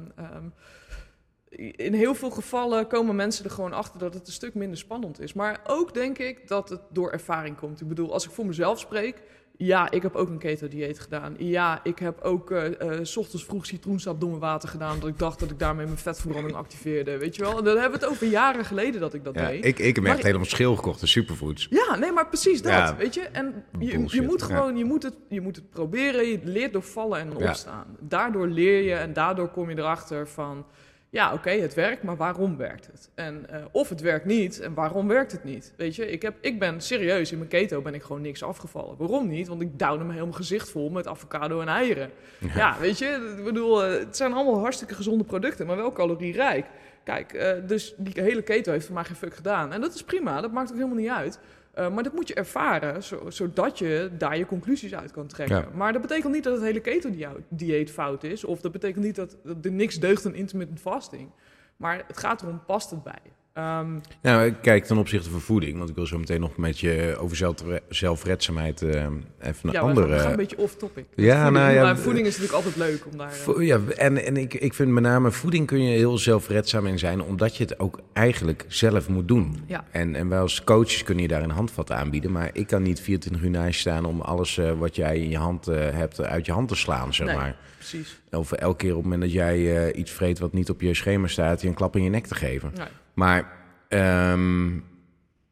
in 1.75 1.93
heel 1.93 2.15
veel 2.15 2.29
gevallen 2.29 2.87
komen 2.87 3.15
mensen 3.15 3.45
er 3.45 3.51
gewoon 3.51 3.73
achter 3.73 3.99
dat 3.99 4.13
het 4.13 4.27
een 4.27 4.33
stuk 4.33 4.53
minder 4.53 4.77
spannend 4.77 5.19
is. 5.21 5.33
Maar 5.33 5.59
ook 5.67 5.93
denk 5.93 6.17
ik 6.17 6.47
dat 6.47 6.69
het 6.69 6.81
door 6.89 7.11
ervaring 7.11 7.57
komt. 7.57 7.81
Ik 7.81 7.87
bedoel, 7.87 8.13
als 8.13 8.25
ik 8.25 8.31
voor 8.31 8.45
mezelf 8.45 8.79
spreek, 8.79 9.21
ja, 9.59 9.91
ik 9.91 10.01
heb 10.01 10.15
ook 10.15 10.29
een 10.29 10.37
keto-dieet 10.37 10.99
gedaan. 10.99 11.35
Ja, 11.37 11.79
ik 11.83 11.99
heb 11.99 12.21
ook 12.21 12.51
eh, 12.51 12.99
s 13.01 13.17
ochtends 13.17 13.45
vroeg 13.45 13.65
citroensap 13.65 14.19
door 14.19 14.29
mijn 14.29 14.41
water 14.41 14.69
gedaan, 14.69 14.99
dat 14.99 15.09
ik 15.09 15.19
dacht 15.19 15.39
dat 15.39 15.51
ik 15.51 15.59
daarmee 15.59 15.85
mijn 15.85 15.97
vetverbranding 15.97 16.55
activeerde. 16.55 17.17
Weet 17.17 17.35
je 17.35 17.41
wel? 17.41 17.57
En 17.57 17.63
dan 17.63 17.77
hebben 17.77 17.99
we 17.99 18.05
het 18.05 18.13
over 18.15 18.27
jaren 18.27 18.65
geleden 18.65 19.01
dat 19.01 19.13
ik 19.13 19.23
dat 19.23 19.35
Ja, 19.35 19.47
deed. 19.47 19.65
ik, 19.65 19.79
ik 19.79 19.95
heb 19.95 20.03
Maar- 20.03 20.13
echt 20.13 20.23
helemaal 20.23 20.45
schil 20.45 20.75
gekocht, 20.75 20.99
de 20.99 21.07
superfoods. 21.07 21.67
Ja, 21.69 21.95
nee, 21.95 22.11
maar 22.11 22.27
precies 22.27 22.61
dat, 22.61 22.71
Ja. 22.71 22.95
weet 22.95 23.13
je. 23.13 23.21
En 23.21 23.63
je, 23.79 24.03
je 24.07 24.21
moet 24.21 24.39
ja. 24.39 24.45
gewoon, 24.45 24.77
je, 24.77 24.85
moet 24.85 25.03
het, 25.03 25.15
je 25.29 25.41
moet 25.41 25.55
het 25.55 25.69
proberen. 25.69 26.27
Je 26.27 26.39
leert 26.43 26.73
door 26.73 26.81
vallen 26.83 27.19
en 27.19 27.35
opstaan. 27.35 27.97
Daardoor 27.99 28.47
leer 28.47 28.83
je 28.83 28.93
en 28.93 29.13
daardoor 29.13 29.47
kom 29.47 29.69
je 29.69 29.77
erachter 29.77 30.27
van... 30.27 30.65
ja, 31.09 31.33
oké, 31.33 31.49
het 31.49 31.73
werkt, 31.73 32.03
maar 32.03 32.15
waarom 32.15 32.57
werkt 32.57 32.87
het? 32.91 33.09
En, 33.15 33.49
eh, 33.49 33.65
of 33.71 33.89
het 33.89 34.01
werkt 34.01 34.25
niet, 34.25 34.59
en 34.59 34.73
waarom 34.73 35.07
werkt 35.07 35.31
het 35.31 35.43
niet? 35.43 35.73
Weet 35.77 35.95
je, 35.95 36.11
ik, 36.11 36.21
heb, 36.21 36.37
ik 36.41 36.59
ben 36.59 36.81
serieus, 36.81 37.31
in 37.31 37.37
mijn 37.37 37.49
keto 37.49 37.81
ben 37.81 37.93
ik 37.93 38.03
gewoon 38.03 38.21
niks 38.21 38.43
afgevallen. 38.43 38.97
Waarom 38.97 39.27
niet? 39.27 39.47
Want 39.47 39.61
ik 39.61 39.79
douwde 39.79 40.03
me 40.03 40.13
helemaal 40.13 40.33
gezicht 40.33 40.69
vol 40.69 40.89
met 40.89 41.07
avocado 41.07 41.61
en 41.61 41.67
eieren. 41.67 42.11
Ja, 42.55 42.77
weet 42.79 42.97
je, 42.97 43.35
ik 43.37 43.43
bedoel, 43.43 43.83
eh, 43.83 43.99
het 43.99 44.17
zijn 44.17 44.33
allemaal 44.33 44.59
hartstikke 44.59 44.95
gezonde 44.95 45.23
producten, 45.23 45.67
maar 45.67 45.75
wel 45.75 45.91
calorierijk. 45.91 46.65
Kijk, 47.03 47.33
eh, 47.33 47.51
dus 47.67 47.93
die 47.97 48.23
hele 48.23 48.41
keto 48.41 48.71
heeft 48.71 48.85
voor 48.85 48.95
mij 48.95 49.03
geen 49.03 49.15
fuck 49.15 49.35
gedaan. 49.35 49.73
En 49.73 49.81
dat 49.81 49.93
is 49.93 50.03
prima, 50.03 50.41
dat 50.41 50.51
maakt 50.51 50.69
ook 50.69 50.75
helemaal 50.75 50.97
niet 50.97 51.09
uit. 51.09 51.39
Uh, 51.77 51.89
maar 51.89 52.03
dat 52.03 52.13
moet 52.13 52.27
je 52.27 52.33
ervaren, 52.33 53.03
zo, 53.03 53.29
zodat 53.29 53.79
je 53.79 54.09
daar 54.17 54.37
je 54.37 54.45
conclusies 54.45 54.95
uit 54.95 55.11
kan 55.11 55.27
trekken. 55.27 55.57
Ja. 55.57 55.69
Maar 55.73 55.93
dat 55.93 56.01
betekent 56.01 56.33
niet 56.33 56.43
dat 56.43 56.53
het 56.53 56.63
hele 56.63 56.79
keto-dieet 56.79 57.91
fout 57.91 58.23
is. 58.23 58.43
Of 58.43 58.61
dat 58.61 58.71
betekent 58.71 59.05
niet 59.05 59.15
dat, 59.15 59.37
dat 59.43 59.65
er 59.65 59.71
niks 59.71 59.99
deugt 59.99 60.25
aan 60.25 60.35
intermittent 60.35 60.79
fasting. 60.79 61.29
Maar 61.77 62.03
het 62.07 62.17
gaat 62.17 62.41
erom, 62.41 62.65
past 62.65 62.89
het 62.89 63.03
bij 63.03 63.19
je? 63.23 63.29
Ehm, 63.57 63.87
Nou, 64.21 64.51
kijk, 64.51 64.85
ten 64.85 64.97
opzichte 64.97 65.29
van 65.29 65.39
voeding, 65.41 65.77
want 65.77 65.89
ik 65.89 65.95
wil 65.95 66.05
zo 66.05 66.17
meteen 66.17 66.39
nog 66.39 66.57
met 66.57 66.79
je 66.79 67.15
over 67.19 67.37
zelf, 67.37 67.55
zelfredzaamheid 67.89 68.81
eh, 68.81 68.89
even 68.89 69.11
een 69.39 69.71
ja, 69.71 69.79
andere... 69.79 70.07
gaan, 70.07 70.15
we 70.15 70.21
gaan 70.21 70.31
een 70.31 70.35
beetje 70.37 70.57
off-topic. 70.57 71.05
Ja, 71.15 71.33
voeding, 71.43 71.57
nou 71.63 71.73
ja, 71.73 71.81
maar 71.81 71.97
voeding 71.97 72.27
is 72.27 72.37
natuurlijk 72.37 72.65
altijd 72.65 72.89
leuk 72.89 73.05
om 73.11 73.17
daar... 73.17 73.33
Vo- 73.33 73.61
Ja, 73.61 73.79
en, 73.97 74.25
en 74.25 74.37
ik, 74.37 74.53
ik 74.53 74.73
vind 74.73 74.91
met 74.91 75.03
name 75.03 75.31
voeding 75.31 75.67
kun 75.67 75.83
je 75.83 75.97
heel 75.97 76.17
zelfredzaam 76.17 76.87
in 76.87 76.99
zijn, 76.99 77.21
omdat 77.21 77.57
je 77.57 77.63
het 77.63 77.79
ook 77.79 77.99
eigenlijk 78.13 78.65
zelf 78.67 79.09
moet 79.09 79.27
doen. 79.27 79.63
Ja. 79.65 79.85
En, 79.91 80.15
en 80.15 80.29
wij 80.29 80.39
als 80.39 80.63
coaches 80.63 81.03
kunnen 81.03 81.23
je 81.23 81.29
daar 81.29 81.43
een 81.43 81.49
handvat 81.49 81.91
aanbieden, 81.91 82.31
maar 82.31 82.49
ik 82.53 82.67
kan 82.67 82.81
niet 82.83 82.99
24 83.01 83.43
uur 83.43 83.49
naast 83.49 83.79
staan 83.79 84.05
om 84.05 84.21
alles 84.21 84.57
eh, 84.57 84.71
wat 84.71 84.95
jij 84.95 85.17
in 85.19 85.29
je 85.29 85.37
hand 85.37 85.67
eh, 85.67 85.75
hebt 85.91 86.21
uit 86.21 86.45
je 86.45 86.51
hand 86.51 86.67
te 86.67 86.75
slaan, 86.75 87.13
zeg 87.13 87.27
Nee. 87.27 87.35
maar. 87.35 87.55
Precies. 87.77 88.19
Of 88.31 88.51
elke 88.51 88.77
keer 88.77 88.89
op 88.91 88.95
het 88.95 89.03
moment 89.03 89.21
dat 89.21 89.31
jij 89.31 89.93
iets 89.93 90.11
vreet 90.11 90.39
wat 90.39 90.53
niet 90.53 90.69
op 90.69 90.81
je 90.81 90.93
schema 90.93 91.27
staat, 91.27 91.61
je 91.61 91.67
een 91.67 91.73
klap 91.73 91.95
in 91.95 92.03
je 92.03 92.09
nek 92.09 92.25
te 92.25 92.35
geven. 92.35 92.71
Nee. 92.75 92.87
Maar, 93.17 93.51
ehm, 93.87 94.67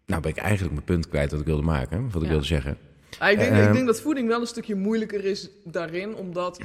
nou 0.05 0.21
ben 0.21 0.31
ik 0.31 0.37
eigenlijk 0.37 0.73
mijn 0.73 0.85
punt 0.85 1.09
kwijt 1.09 1.31
wat 1.31 1.39
ik 1.39 1.45
wilde 1.45 1.61
maken, 1.63 2.03
wat 2.05 2.15
ik 2.15 2.21
Ja. 2.21 2.27
wilde 2.29 2.45
zeggen. 2.45 2.77
Ah, 3.19 3.31
ik, 3.31 3.37
denk, 3.39 3.51
Ehm, 3.51 3.67
ik 3.67 3.73
denk 3.73 3.85
dat 3.85 4.01
voeding 4.01 4.27
wel 4.27 4.41
een 4.41 4.47
stukje 4.47 4.75
moeilijker 4.75 5.25
is 5.25 5.49
daarin, 5.63 6.15
omdat 6.15 6.59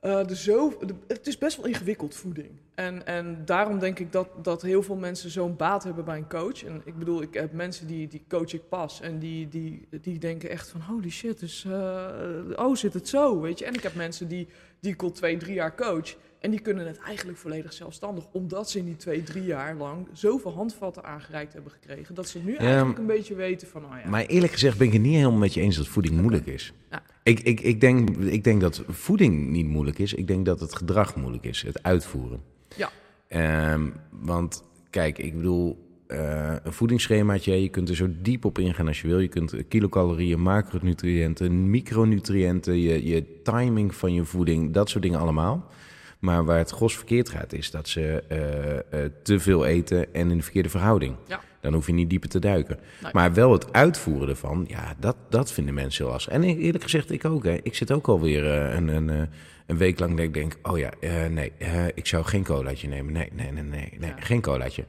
eh, 0.00 0.30
er 0.30 0.36
zo, 0.36 0.76
de- 0.86 0.94
het 1.06 1.26
is 1.26 1.38
best 1.38 1.56
wel 1.56 1.66
ingewikkeld 1.66 2.14
voeding. 2.14 2.48
En, 2.74 3.06
en 3.06 3.42
daarom 3.44 3.78
denk 3.78 3.98
ik 3.98 4.12
dat, 4.12 4.28
dat 4.42 4.62
heel 4.62 4.82
veel 4.82 4.96
mensen 4.96 5.30
zo'n 5.30 5.56
baat 5.56 5.84
hebben 5.84 6.04
bij 6.04 6.16
een 6.16 6.28
coach. 6.28 6.64
En 6.64 6.82
ik 6.84 6.98
bedoel, 6.98 7.22
ik 7.22 7.34
heb 7.34 7.52
mensen 7.52 7.86
die, 7.86 8.08
die 8.08 8.24
coach 8.28 8.52
ik 8.52 8.68
pas 8.68 9.00
en 9.00 9.18
die, 9.18 9.48
die, 9.48 9.88
die 10.00 10.18
denken 10.18 10.50
echt 10.50 10.68
van 10.68 10.80
holy 10.80 11.10
shit, 11.10 11.38
dus, 11.40 11.64
eh, 11.64 12.08
oh 12.56 12.76
zit 12.76 12.94
het 12.94 13.08
zo, 13.08 13.40
weet 13.40 13.58
je. 13.58 13.64
En 13.64 13.74
ik 13.74 13.82
heb 13.82 13.94
mensen 13.94 14.28
die, 14.28 14.48
die 14.80 14.92
ik 14.92 15.02
al 15.02 15.10
twee, 15.12 15.36
drie 15.36 15.54
jaar 15.54 15.74
coach 15.76 16.14
en 16.40 16.50
die 16.50 16.60
kunnen 16.60 16.86
het 16.86 16.98
eigenlijk 16.98 17.38
volledig 17.38 17.72
zelfstandig. 17.72 18.24
Omdat 18.32 18.70
ze 18.70 18.78
in 18.78 18.84
die 18.84 18.96
twee, 18.96 19.22
drie 19.22 19.44
jaar 19.44 19.74
lang 19.74 20.08
zoveel 20.12 20.52
handvatten 20.52 21.04
aangereikt 21.04 21.52
hebben 21.52 21.72
gekregen. 21.72 22.14
Dat 22.14 22.28
ze 22.28 22.38
nu 22.38 22.54
eigenlijk 22.54 22.98
een 22.98 23.06
beetje 23.06 23.34
weten 23.34 23.68
van, 23.68 23.84
oh 23.84 23.90
ja. 24.04 24.10
Maar 24.10 24.26
eerlijk 24.26 24.52
gezegd 24.52 24.78
ben 24.78 24.86
ik 24.86 24.92
het 24.92 25.02
niet 25.02 25.14
helemaal 25.14 25.38
met 25.38 25.54
je 25.54 25.60
eens 25.60 25.76
dat 25.76 25.86
voeding 25.86 26.20
moeilijk 26.20 26.46
is. 26.46 26.72
Ja. 26.90 27.02
Ik, 27.22 27.40
ik, 27.40 27.60
ik, 27.60 27.80
denk, 27.80 28.10
ik 28.16 28.44
denk 28.44 28.60
dat 28.60 28.82
voeding 28.88 29.48
niet 29.48 29.66
moeilijk 29.66 29.98
is. 29.98 30.14
Ik 30.14 30.26
denk 30.26 30.46
dat 30.46 30.60
het 30.60 30.74
gedrag 30.74 31.16
moeilijk 31.16 31.44
is, 31.44 31.62
het 31.62 31.82
uitvoeren. 31.82 32.42
Ja. 32.76 32.90
Ehm, 33.28 33.90
want 34.10 34.62
kijk, 34.90 35.18
ik 35.18 35.36
bedoel, 35.36 35.86
eh, 36.06 36.54
een 36.62 36.72
voedingsschemaatje, 36.72 37.62
je 37.62 37.68
kunt 37.68 37.88
er 37.88 37.96
zo 37.96 38.08
diep 38.22 38.44
op 38.44 38.58
ingaan 38.58 38.86
als 38.86 39.00
je 39.00 39.08
wil. 39.08 39.18
Je 39.18 39.28
kunt 39.28 39.54
kilocalorieën, 39.68 40.40
macronutriënten, 40.40 41.70
micronutriënten, 41.70 42.80
je, 42.80 43.06
je 43.06 43.42
timing 43.42 43.94
van 43.94 44.12
je 44.12 44.24
voeding, 44.24 44.72
dat 44.72 44.88
soort 44.88 45.02
dingen 45.02 45.18
allemaal. 45.18 45.70
Maar 46.18 46.44
waar 46.44 46.58
het 46.58 46.70
gros 46.70 46.96
verkeerd 46.96 47.28
gaat, 47.28 47.52
is 47.52 47.70
dat 47.70 47.88
ze 47.88 48.22
eh, 48.28 49.04
eh, 49.04 49.10
te 49.22 49.40
veel 49.40 49.66
eten 49.66 50.14
en 50.14 50.30
in 50.30 50.36
de 50.36 50.42
verkeerde 50.42 50.68
verhouding. 50.68 51.16
Ja. 51.26 51.40
Dan 51.60 51.72
hoef 51.74 51.86
je 51.86 51.92
niet 51.92 52.10
dieper 52.10 52.28
te 52.28 52.38
duiken. 52.38 52.78
Nee. 53.02 53.12
Maar 53.12 53.34
wel 53.34 53.52
het 53.52 53.72
uitvoeren 53.72 54.28
ervan, 54.28 54.64
ja, 54.68 54.94
dat, 54.98 55.16
dat 55.28 55.52
vinden 55.52 55.74
mensen 55.74 56.04
heel 56.04 56.12
lastig. 56.12 56.32
En 56.32 56.42
eerlijk 56.42 56.82
gezegd, 56.84 57.10
ik 57.10 57.24
ook. 57.24 57.44
Hè. 57.44 57.58
Ik 57.62 57.74
zit 57.74 57.92
ook 57.92 58.08
alweer 58.08 58.50
eh, 58.50 58.74
een, 58.74 58.88
een, 58.88 59.28
een 59.66 59.76
week 59.76 59.98
lang 59.98 60.10
dat 60.16 60.24
ik 60.24 60.34
denk, 60.34 60.56
oh 60.62 60.78
ja, 60.78 60.90
nee, 61.28 61.52
ik 61.94 62.06
zou 62.06 62.24
geen 62.24 62.44
colaatje 62.44 62.88
nemen. 62.88 63.12
Nee, 63.12 63.28
nee, 63.32 63.52
nee, 63.52 63.62
nee, 63.62 63.92
nee 63.98 64.10
Ja. 64.10 64.14
geen 64.20 64.40
colaatje. 64.40 64.84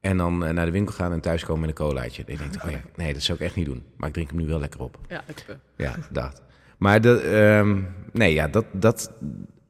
En 0.00 0.16
dan 0.16 0.38
naar 0.38 0.64
de 0.66 0.70
winkel 0.70 0.94
gaan 0.94 1.12
en 1.12 1.20
thuiskomen 1.20 1.60
met 1.60 1.68
een 1.68 1.86
colaatje. 1.86 2.24
Dan 2.24 2.36
denk 2.36 2.54
ik, 2.54 2.64
oh 2.64 2.70
ja, 2.70 2.80
nee, 2.96 3.12
dat 3.12 3.22
zou 3.22 3.38
ik 3.38 3.44
echt 3.44 3.56
niet 3.56 3.66
doen. 3.66 3.82
Maar 3.96 4.08
ik 4.08 4.14
drink 4.14 4.30
hem 4.30 4.38
nu 4.38 4.46
wel 4.46 4.58
lekker 4.58 4.80
op. 4.80 4.98
Ja, 5.08 5.22
lekker. 5.26 5.58
Ja, 5.76 5.94
dat. 6.10 6.42
Maar 6.78 7.00
dat, 7.00 7.20
ehm, 7.22 7.80
nee, 8.12 8.34
ja, 8.34 8.48
dat, 8.48 8.64
dat, 8.72 9.12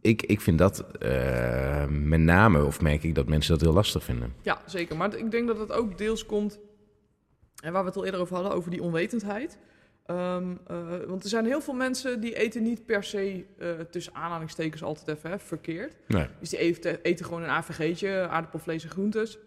ik, 0.02 0.22
ik 0.22 0.40
vind 0.40 0.58
dat 0.58 0.96
eh, 0.98 1.86
met 1.88 2.20
name, 2.20 2.64
of 2.64 2.80
merk 2.80 3.02
ik 3.02 3.14
dat 3.14 3.28
mensen 3.28 3.52
dat 3.52 3.60
heel 3.60 3.72
lastig 3.72 4.04
vinden. 4.04 4.34
Ja, 4.42 4.60
zeker. 4.66 4.96
Maar 4.96 5.16
ik 5.16 5.30
denk 5.30 5.46
dat 5.46 5.58
het 5.58 5.72
ook 5.72 5.98
deels 5.98 6.26
komt, 6.26 6.58
en 7.62 7.72
waar 7.72 7.82
we 7.82 7.88
het 7.88 7.96
al 7.96 8.04
eerder 8.04 8.20
over 8.20 8.34
hadden, 8.34 8.52
over 8.52 8.70
die 8.70 8.82
onwetendheid. 8.82 9.58
Ehm, 10.06 10.50
eh, 10.66 10.76
want 11.06 11.22
er 11.22 11.28
zijn 11.28 11.44
heel 11.46 11.60
veel 11.60 11.74
mensen 11.74 12.20
die 12.20 12.34
eten 12.34 12.62
niet 12.62 12.86
per 12.86 13.04
se, 13.04 13.44
eh, 13.58 13.70
tussen 13.90 14.14
aanhalingstekens 14.14 14.82
altijd 14.82 15.16
even, 15.18 15.30
hè, 15.30 15.38
verkeerd. 15.38 15.94
Nee. 16.06 16.26
Dus 16.40 16.48
die 16.48 16.58
eten, 16.58 17.02
eten 17.02 17.24
gewoon 17.24 17.42
een 17.42 17.48
AVG'tje, 17.48 18.28
aardappel, 18.28 18.58
vlees 18.58 18.84
en 18.84 18.90
groentes. 18.90 19.38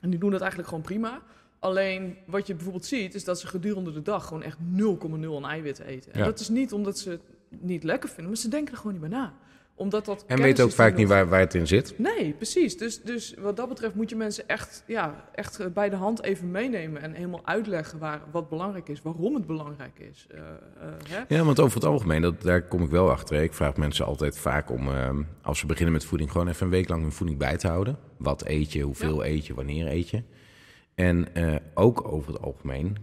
En 0.00 0.10
die 0.10 0.18
doen 0.18 0.30
dat 0.30 0.40
eigenlijk 0.40 0.68
gewoon 0.70 0.84
prima. 0.84 1.22
Alleen 1.58 2.16
wat 2.26 2.46
je 2.46 2.54
bijvoorbeeld 2.54 2.84
ziet, 2.84 3.14
is 3.14 3.24
dat 3.24 3.40
ze 3.40 3.46
gedurende 3.46 3.92
de 3.92 4.02
dag 4.02 4.26
gewoon 4.26 4.42
echt 4.42 4.58
0,0 4.60 5.36
aan 5.36 5.46
eiwitten 5.50 5.86
eten. 5.86 6.12
En 6.12 6.18
Ja. 6.18 6.24
dat 6.24 6.40
is 6.40 6.48
niet 6.48 6.72
omdat 6.72 6.98
ze 6.98 7.10
het 7.10 7.20
niet 7.48 7.84
lekker 7.84 8.08
vinden, 8.08 8.26
maar 8.26 8.36
ze 8.36 8.48
denken 8.48 8.72
er 8.72 8.78
gewoon 8.78 8.92
niet 8.92 9.08
bij 9.10 9.18
na. 9.18 9.34
Omdat 9.74 10.04
dat 10.04 10.24
En 10.26 10.42
weet 10.42 10.60
ook 10.60 10.70
vaak 10.70 10.96
niet 10.96 11.08
waar, 11.08 11.28
waar 11.28 11.40
het 11.40 11.54
in 11.54 11.66
zit. 11.66 11.94
Nee, 11.98 12.32
precies. 12.32 12.76
Dus, 12.76 13.02
dus 13.02 13.34
wat 13.38 13.56
dat 13.56 13.68
betreft 13.68 13.94
moet 13.94 14.10
je 14.10 14.16
mensen 14.16 14.48
echt, 14.48 14.84
ja, 14.86 15.24
echt 15.34 15.58
eh, 15.58 15.66
bij 15.66 15.88
de 15.88 15.96
hand 15.96 16.22
even 16.22 16.50
meenemen 16.50 17.02
en 17.02 17.12
helemaal 17.12 17.40
uitleggen 17.44 17.98
waar, 17.98 18.20
wat 18.30 18.48
belangrijk 18.48 18.88
is, 18.88 19.02
waarom 19.02 19.34
het 19.34 19.46
belangrijk 19.46 19.98
is. 19.98 20.26
Eh, 20.30 20.38
eh, 20.38 20.46
hè? 21.08 21.36
Ja, 21.36 21.44
want 21.44 21.60
over 21.60 21.74
het 21.74 21.84
algemeen, 21.84 22.22
dat, 22.22 22.42
daar 22.42 22.62
kom 22.62 22.82
ik 22.82 22.90
wel 22.90 23.10
achter. 23.10 23.36
hè. 23.36 23.42
Ik 23.42 23.54
vraag 23.54 23.76
mensen 23.76 24.06
altijd 24.06 24.38
vaak 24.38 24.70
om, 24.70 24.88
ehm, 24.88 25.22
als 25.42 25.58
ze 25.58 25.66
beginnen 25.66 25.92
met 25.92 26.04
voeding, 26.04 26.30
gewoon 26.30 26.48
even 26.48 26.64
een 26.64 26.72
week 26.72 26.88
lang 26.88 27.02
hun 27.02 27.12
voeding 27.12 27.38
bij 27.38 27.56
te 27.56 27.68
houden. 27.68 27.98
Wat 28.16 28.46
eet 28.46 28.72
je, 28.72 28.82
hoeveel 28.82 29.24
eet 29.24 29.46
je, 29.46 29.54
wanneer 29.54 29.86
eet 29.86 30.10
je. 30.10 30.22
En 30.94 31.28
ook 31.74 32.12
over 32.12 32.32
het 32.32 32.42
algemeen 32.42 32.96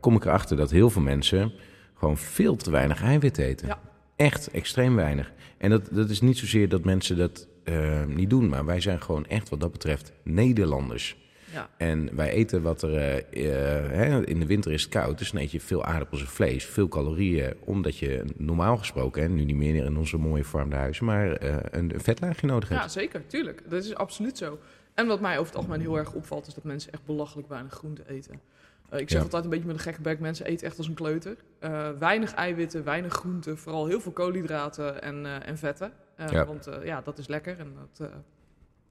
kom 0.00 0.16
ik 0.16 0.24
erachter 0.24 0.56
dat 0.56 0.70
heel 0.70 0.90
veel 0.90 1.02
mensen 1.02 1.52
gewoon 1.94 2.16
veel 2.16 2.56
te 2.56 2.70
weinig 2.70 3.02
eiwit 3.02 3.38
eten. 3.38 3.66
Ja. 3.66 3.80
Echt 4.18 4.50
extreem 4.50 4.96
weinig. 4.96 5.32
En 5.58 5.70
dat, 5.70 5.88
dat 5.90 6.10
is 6.10 6.20
niet 6.20 6.38
zozeer 6.38 6.68
dat 6.68 6.84
mensen 6.84 7.16
dat 7.16 7.46
eh, 7.64 8.04
niet 8.04 8.30
doen, 8.30 8.48
maar 8.48 8.64
wij 8.64 8.80
zijn 8.80 9.02
gewoon 9.02 9.26
echt 9.26 9.48
wat 9.48 9.60
dat 9.60 9.72
betreft 9.72 10.12
Nederlanders. 10.22 11.16
Ja, 11.52 11.70
En 11.76 12.16
wij 12.16 12.30
eten 12.30 12.62
wat 12.62 12.82
er. 12.82 12.94
eh, 12.94 14.16
eh, 14.16 14.22
in 14.26 14.40
de 14.40 14.46
winter 14.46 14.72
is 14.72 14.82
het 14.82 14.90
koud, 14.90 15.18
dus 15.18 15.30
dan 15.30 15.40
eet 15.42 15.50
je 15.50 15.60
veel 15.60 15.84
aardappels 15.84 16.20
en 16.20 16.26
vlees, 16.26 16.64
veel 16.64 16.88
calorieën. 16.88 17.54
Omdat 17.64 17.98
je 17.98 18.24
normaal 18.36 18.76
gesproken, 18.76 19.22
hè, 19.22 19.28
nu 19.28 19.44
niet 19.44 19.56
meer 19.56 19.84
in 19.84 19.96
onze 19.96 20.16
mooie 20.16 20.44
verwarmde 20.44 20.76
huizen, 20.76 21.04
maar 21.04 21.32
eh, 21.32 21.56
een 21.70 21.92
vetlaagje 21.96 22.46
nodig 22.46 22.68
hebt. 22.68 22.80
ja, 22.82 22.88
zeker, 22.88 23.26
tuurlijk. 23.26 23.62
Dat 23.68 23.84
is 23.84 23.94
absoluut 23.94 24.38
zo. 24.38 24.58
En 24.94 25.06
wat 25.06 25.20
mij 25.20 25.32
over 25.38 25.46
het 25.46 25.56
algemeen 25.56 25.80
heel 25.80 25.98
erg 25.98 26.12
opvalt, 26.12 26.46
is 26.46 26.54
dat 26.54 26.64
mensen 26.64 26.92
echt 26.92 27.04
belachelijk 27.04 27.48
weinig 27.48 27.72
groente 27.72 28.02
eten. 28.08 28.40
Eh, 28.88 29.00
ik 29.00 29.08
zeg 29.08 29.18
Ja. 29.18 29.24
altijd 29.24 29.44
een 29.44 29.50
beetje 29.50 29.66
met 29.66 29.74
een 29.76 29.82
gekke 29.82 30.00
bek, 30.00 30.20
mensen 30.20 30.46
eten 30.46 30.66
echt 30.66 30.78
als 30.78 30.88
een 30.88 30.94
kleuter. 30.94 31.36
Eh, 31.58 31.88
weinig 31.98 32.34
eiwitten, 32.34 32.84
weinig 32.84 33.12
groenten, 33.12 33.58
vooral 33.58 33.86
heel 33.86 34.00
veel 34.00 34.12
koolhydraten 34.12 35.02
en, 35.02 35.26
eh, 35.26 35.48
en 35.48 35.58
vetten. 35.58 35.92
Ja. 36.30 36.46
Want 36.46 36.68
ja, 36.84 37.00
dat 37.00 37.18
is 37.18 37.26
lekker. 37.26 37.58
En, 37.58 37.72
dat, 37.74 38.10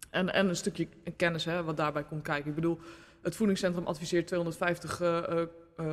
en, 0.10 0.33
en 0.33 0.49
een 0.49 0.55
stukje 0.55 0.88
kennis 1.15 1.45
hè, 1.45 1.63
wat 1.63 1.77
daarbij 1.77 2.03
komt 2.03 2.21
kijken. 2.21 2.49
Ik 2.49 2.55
bedoel, 2.55 2.79
het 3.21 3.36
voedingscentrum 3.36 3.86
adviseert 3.86 4.27
250 4.27 5.01
eh, 5.01 5.17
eh, 5.17 5.47
eh, 5.77 5.86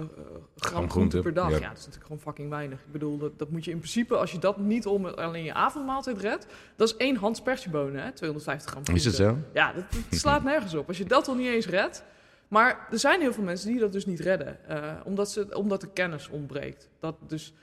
gram 0.56 0.90
groente, 0.90 1.20
per 1.20 1.34
dag. 1.34 1.50
ja. 1.50 1.56
Ja. 1.56 1.68
dat 1.68 1.78
is 1.78 1.84
natuurlijk 1.84 2.06
gewoon 2.06 2.20
fucking 2.22 2.50
weinig. 2.50 2.78
Ik 2.80 2.92
bedoel, 2.92 3.18
dat, 3.18 3.38
dat 3.38 3.50
moet 3.50 3.64
je 3.64 3.70
in 3.70 3.78
principe, 3.78 4.16
als 4.16 4.32
je 4.32 4.38
dat 4.38 4.58
niet 4.58 4.86
om 4.86 5.06
alleen 5.06 5.44
je 5.44 5.54
avondmaaltijd 5.54 6.18
redt, 6.18 6.46
dat 6.76 6.88
is 6.88 6.96
één 6.96 7.16
handspersiebonen, 7.16 8.02
hè, 8.02 8.12
250 8.12 8.70
gram 8.70 8.84
groente. 8.84 9.00
Is 9.00 9.06
het 9.06 9.14
zo? 9.26 9.38
Ja, 9.52 9.72
dat, 9.72 9.84
dat 10.10 10.18
slaat 10.18 10.42
nergens 10.44 10.74
op. 10.74 10.88
Als 10.88 10.98
je 10.98 11.04
dat 11.04 11.28
al 11.28 11.34
niet 11.34 11.46
eens 11.46 11.66
redt. 11.66 12.04
Maar 12.48 12.86
er 12.90 12.98
zijn 12.98 13.20
heel 13.20 13.32
veel 13.32 13.44
mensen 13.44 13.68
die 13.68 13.78
dat 13.78 13.92
dus 13.92 14.06
niet 14.06 14.20
redden. 14.20 14.68
eh, 14.68 15.00
omdat, 15.04 15.30
ze, 15.30 15.56
omdat 15.56 15.80
de 15.80 15.92
kennis 15.92 16.28
ontbreekt. 16.28 16.88
Dat 16.98 17.16
dus, 17.26 17.54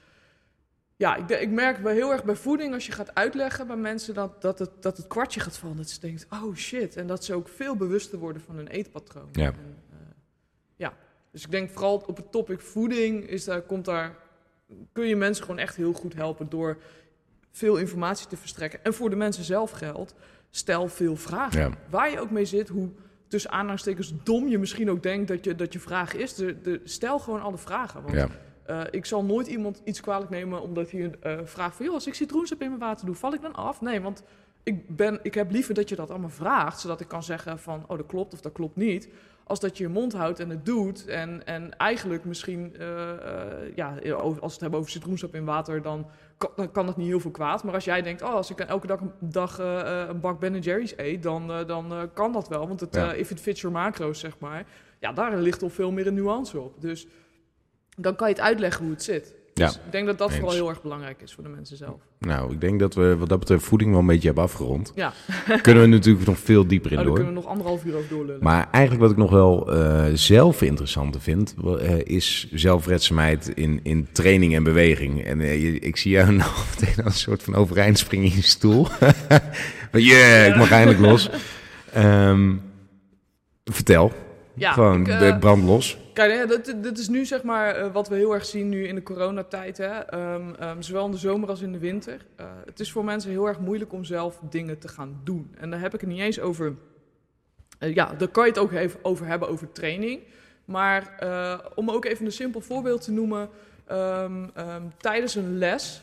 ja, 0.95 1.15
ik, 1.15 1.29
ik 1.29 1.49
merk 1.49 1.83
bij, 1.83 1.93
heel 1.93 2.11
erg 2.11 2.23
bij 2.23 2.35
voeding, 2.35 2.73
als 2.73 2.85
je 2.85 2.91
gaat 2.91 3.15
uitleggen 3.15 3.67
bij 3.67 3.75
mensen 3.75 4.13
dat, 4.13 4.41
dat, 4.41 4.59
het, 4.59 4.69
dat 4.79 4.97
het 4.97 5.07
kwartje 5.07 5.39
gaat 5.39 5.57
vallen. 5.57 5.77
Dat 5.77 5.89
ze 5.89 5.99
denken, 5.99 6.27
oh 6.29 6.55
shit. 6.55 6.95
En 6.95 7.07
dat 7.07 7.25
ze 7.25 7.33
ook 7.33 7.47
veel 7.47 7.75
bewuster 7.75 8.19
worden 8.19 8.41
van 8.41 8.55
hun 8.55 8.67
eetpatroon. 8.67 9.29
Ja. 9.31 9.45
En, 9.45 9.77
eh, 9.91 9.97
ja. 10.75 10.93
Dus 11.31 11.43
ik 11.43 11.51
denk 11.51 11.69
vooral 11.69 12.03
op 12.05 12.17
het 12.17 12.31
topic 12.31 12.61
voeding 12.61 13.27
is 13.27 13.43
daar, 13.43 13.61
komt 13.61 13.85
daar, 13.85 14.15
kun 14.91 15.07
je 15.07 15.15
mensen 15.15 15.43
gewoon 15.43 15.59
echt 15.59 15.75
heel 15.75 15.93
goed 15.93 16.13
helpen 16.13 16.49
door 16.49 16.77
veel 17.51 17.77
informatie 17.77 18.27
te 18.27 18.37
verstrekken. 18.37 18.83
En 18.83 18.93
voor 18.93 19.09
de 19.09 19.15
mensen 19.15 19.43
zelf 19.43 19.71
geldt, 19.71 20.13
stel 20.49 20.87
veel 20.87 21.15
vragen. 21.15 21.59
Ja. 21.59 21.77
Waar 21.89 22.11
je 22.11 22.19
ook 22.19 22.31
mee 22.31 22.45
zit, 22.45 22.69
hoe 22.69 22.89
tussen 23.31 23.51
aanhalingstekens 23.51 24.13
dom 24.23 24.47
je 24.47 24.57
misschien 24.57 24.89
ook 24.89 25.03
denkt 25.03 25.27
dat 25.27 25.43
je, 25.45 25.55
dat 25.55 25.73
je 25.73 25.79
vraag 25.79 26.13
is. 26.13 26.33
De, 26.35 26.61
de, 26.61 26.81
stel 26.83 27.19
gewoon 27.19 27.41
alle 27.41 27.57
vragen. 27.57 28.01
Want 28.01 28.15
Ja. 28.15 28.27
eh, 28.65 28.81
ik 28.91 29.05
zal 29.05 29.23
nooit 29.23 29.47
iemand 29.47 29.81
iets 29.83 30.01
kwalijk 30.01 30.29
nemen 30.29 30.61
omdat 30.61 30.91
hij 30.91 31.03
een 31.03 31.15
eh, 31.21 31.39
vraagt 31.43 31.75
van... 31.75 31.85
joh, 31.85 31.93
als 31.93 32.07
ik 32.07 32.13
citroensap 32.13 32.61
in 32.61 32.67
mijn 32.67 32.79
water 32.79 33.05
doe, 33.05 33.15
val 33.15 33.33
ik 33.33 33.41
dan 33.41 33.53
af? 33.55 33.81
Nee, 33.81 34.01
want 34.01 34.23
ik, 34.63 34.95
ben, 34.95 35.19
ik 35.23 35.33
heb 35.33 35.51
liever 35.51 35.73
dat 35.73 35.89
je 35.89 35.95
dat 35.95 36.09
allemaal 36.09 36.29
vraagt, 36.29 36.79
zodat 36.79 37.01
ik 37.01 37.07
kan 37.07 37.23
zeggen 37.23 37.59
van, 37.59 37.83
oh, 37.87 37.97
dat 37.97 38.05
klopt 38.05 38.33
of 38.33 38.41
dat 38.41 38.51
klopt 38.51 38.75
niet. 38.75 39.09
Als 39.43 39.59
dat 39.59 39.77
je 39.77 39.83
je 39.83 39.89
mond 39.89 40.13
houdt 40.13 40.39
en 40.39 40.49
het 40.49 40.65
doet. 40.65 41.05
En, 41.05 41.45
en 41.45 41.77
eigenlijk 41.77 42.25
misschien, 42.25 42.75
uh, 42.79 42.87
uh, 42.87 43.75
ja, 43.75 43.95
als 44.11 44.35
we 44.39 44.45
het 44.45 44.59
hebben 44.59 44.79
over 44.79 44.91
citroensap 44.91 45.35
in 45.35 45.45
water, 45.45 45.81
dan 45.81 46.07
kan, 46.37 46.49
dan 46.55 46.71
kan 46.71 46.85
dat 46.85 46.97
niet 46.97 47.07
heel 47.07 47.19
veel 47.19 47.31
kwaad. 47.31 47.63
Maar 47.63 47.73
als 47.73 47.85
jij 47.85 48.01
denkt, 48.01 48.21
oh, 48.21 48.33
als 48.33 48.49
ik 48.49 48.59
elke 48.59 48.87
dag, 48.87 48.99
dag 49.19 49.59
uh, 49.59 50.03
een 50.07 50.19
bak 50.19 50.39
Ben 50.39 50.59
Jerry's 50.59 50.93
eet, 50.95 51.23
dan, 51.23 51.47
dan 51.67 52.09
kan 52.13 52.31
dat 52.31 52.47
wel. 52.47 52.67
Want 52.67 52.79
het, 52.79 52.95
ja. 52.95 53.13
if 53.13 53.31
it 53.31 53.39
fits 53.39 53.61
your 53.61 53.77
macro's, 53.77 54.19
zeg 54.19 54.39
maar. 54.39 54.65
Ja, 54.99 55.13
daar 55.13 55.37
ligt 55.37 55.63
al 55.63 55.69
veel 55.69 55.91
meer 55.91 56.07
een 56.07 56.13
nuance 56.13 56.59
op. 56.59 56.81
Dus 56.81 57.07
dan 57.97 58.15
kan 58.15 58.27
je 58.27 58.33
het 58.33 58.43
uitleggen 58.43 58.83
hoe 58.83 58.93
het 58.93 59.03
zit. 59.03 59.35
Ja, 59.53 59.65
dus 59.65 59.75
ik 59.75 59.91
denk 59.91 60.05
dat 60.05 60.17
dat 60.17 60.33
vooral 60.33 60.51
heel 60.51 60.69
erg 60.69 60.81
belangrijk 60.81 61.21
is 61.21 61.33
voor 61.33 61.43
de 61.43 61.49
mensen 61.49 61.77
zelf. 61.77 62.01
Nou, 62.19 62.51
ik 62.51 62.61
denk 62.61 62.79
dat 62.79 62.93
we 62.93 63.17
wat 63.17 63.29
dat 63.29 63.39
betreft 63.39 63.63
voeding 63.63 63.91
wel 63.91 63.99
een 63.99 64.05
beetje 64.05 64.25
hebben 64.25 64.43
afgerond. 64.43 64.91
Ja. 64.95 65.13
kunnen 65.61 65.83
we 65.83 65.89
natuurlijk 65.89 66.25
nog 66.25 66.39
veel 66.39 66.67
dieper 66.67 66.91
in 66.91 66.99
oh, 66.99 67.05
door. 67.05 67.13
kunnen 67.13 67.33
we 67.33 67.39
nog 67.39 67.49
anderhalf 67.49 67.85
uur 67.85 67.95
over 67.95 68.09
doorlullen. 68.09 68.43
Maar 68.43 68.67
eigenlijk 68.71 69.03
wat 69.03 69.11
ik 69.11 69.17
nog 69.17 69.31
wel 69.31 69.75
uh, 69.75 70.05
zelf 70.13 70.61
interessant 70.61 71.17
vind, 71.19 71.55
uh, 71.65 71.99
is 72.03 72.47
zelfredzaamheid 72.51 73.47
in, 73.47 73.79
in 73.83 74.07
training 74.11 74.55
en 74.55 74.63
beweging. 74.63 75.23
En 75.23 75.39
uh, 75.39 75.73
ik 75.73 75.97
zie 75.97 76.11
jou 76.11 76.31
nou 76.33 76.51
meteen 76.69 77.05
als 77.05 77.13
een 77.13 77.19
soort 77.19 77.43
van 77.43 77.55
overeind 77.55 77.97
springen 77.97 78.29
in 78.29 78.35
je 78.35 78.41
stoel. 78.41 78.87
maar 79.91 80.01
yeah, 80.01 80.47
ik 80.47 80.55
mag 80.55 80.71
eindelijk 80.71 80.99
los. 80.99 81.29
Um, 81.97 82.61
vertel. 83.63 84.11
Ja, 84.55 84.71
Gewoon, 84.71 85.07
ik, 85.07 85.39
brand 85.39 85.63
los. 85.63 85.97
Kijk, 86.13 86.47
dit, 86.47 86.83
dit, 86.83 86.97
is 86.97 87.07
nu 87.07 87.25
zeg 87.25 87.43
maar 87.43 87.79
uh, 87.79 87.93
wat 87.93 88.07
we 88.07 88.15
heel 88.15 88.33
erg 88.33 88.45
zien 88.45 88.69
nu 88.69 88.87
in 88.87 88.95
de 88.95 89.03
coronatijd. 89.03 89.77
Hè? 89.77 90.13
Um, 90.33 90.55
um, 90.61 90.81
zowel 90.81 91.05
in 91.05 91.11
de 91.11 91.17
zomer 91.17 91.49
als 91.49 91.61
in 91.61 91.71
de 91.71 91.79
winter. 91.79 92.25
Uh, 92.39 92.45
het 92.65 92.79
is 92.79 92.91
voor 92.91 93.03
mensen 93.03 93.31
heel 93.31 93.47
erg 93.47 93.59
moeilijk 93.59 93.93
om 93.93 94.03
zelf 94.03 94.39
dingen 94.49 94.79
te 94.79 94.87
gaan 94.87 95.21
doen. 95.23 95.55
En 95.57 95.69
daar 95.69 95.79
heb 95.79 95.93
ik 95.93 96.01
het 96.01 96.09
niet 96.09 96.19
eens 96.19 96.39
over... 96.39 96.73
Uh, 97.79 97.93
ja, 97.93 98.13
daar 98.13 98.27
kan 98.27 98.43
je 98.43 98.49
het 98.49 98.59
ook 98.59 98.71
even 98.71 98.99
over 99.01 99.25
hebben, 99.25 99.49
over 99.49 99.71
training. 99.71 100.21
Maar 100.65 101.15
om 101.75 101.89
ook 101.89 102.05
even 102.05 102.25
een 102.25 102.31
simpel 102.31 102.61
voorbeeld 102.61 103.01
te 103.01 103.11
noemen. 103.11 103.49
Um, 103.91 104.51
tijdens 104.97 105.35
een 105.35 105.57
les 105.57 106.01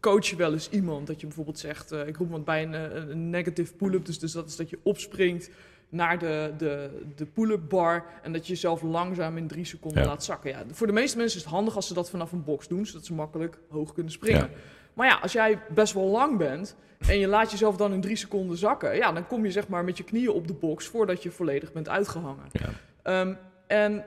coach 0.00 0.26
je 0.26 0.36
wel 0.36 0.52
eens 0.52 0.70
iemand. 0.70 1.06
Dat 1.06 1.20
je 1.20 1.26
bijvoorbeeld 1.26 1.58
zegt, 1.58 1.92
ik 1.92 2.16
roep 2.16 2.30
wat 2.30 2.44
bij 2.44 2.62
een, 2.62 2.72
een 3.10 3.30
negative 3.30 3.74
pull-up. 3.74 4.04
Dus, 4.04 4.18
dus 4.18 4.32
dat 4.32 4.48
is 4.48 4.56
dat 4.56 4.70
je 4.70 4.78
opspringt 4.82 5.50
naar 5.92 6.18
de, 6.18 6.52
de, 6.58 7.02
de 7.16 7.26
pull-up 7.26 7.68
bar 7.68 8.04
en 8.22 8.32
dat 8.32 8.46
je 8.46 8.52
jezelf 8.52 8.82
langzaam 8.82 9.36
in 9.36 9.46
drie 9.46 9.64
seconden 9.64 10.02
Ja. 10.02 10.08
laat 10.08 10.24
zakken. 10.24 10.50
Ja, 10.50 10.62
voor 10.70 10.86
de 10.86 10.92
meeste 10.92 11.16
mensen 11.16 11.38
is 11.38 11.44
het 11.44 11.52
handig 11.54 11.76
als 11.76 11.86
ze 11.86 11.94
dat 11.94 12.10
vanaf 12.10 12.32
een 12.32 12.44
box 12.44 12.68
doen, 12.68 12.86
zodat 12.86 13.04
ze 13.06 13.14
makkelijk 13.14 13.58
hoog 13.68 13.92
kunnen 13.92 14.12
springen. 14.12 14.40
Ja. 14.40 14.48
Maar 14.94 15.06
ja, 15.06 15.18
als 15.22 15.32
jij 15.32 15.58
best 15.74 15.92
wel 15.94 16.04
lang 16.06 16.38
bent 16.38 16.76
en 17.08 17.18
je 17.18 17.26
laat 17.26 17.50
jezelf 17.50 17.76
dan 17.76 17.92
in 17.92 18.00
drie 18.00 18.16
seconden 18.16 18.56
zakken, 18.56 18.96
ja, 18.96 19.12
dan 19.12 19.26
kom 19.26 19.44
je 19.44 19.50
zeg 19.50 19.68
maar 19.68 19.84
met 19.84 19.96
je 19.96 20.04
knieën 20.04 20.30
op 20.30 20.46
de 20.46 20.54
box 20.54 20.86
voordat 20.86 21.22
je 21.22 21.30
volledig 21.30 21.72
bent 21.72 21.88
uitgehangen. 21.88 22.44
Ja. 22.52 22.68
Ehm, 23.02 23.34
en 23.66 24.04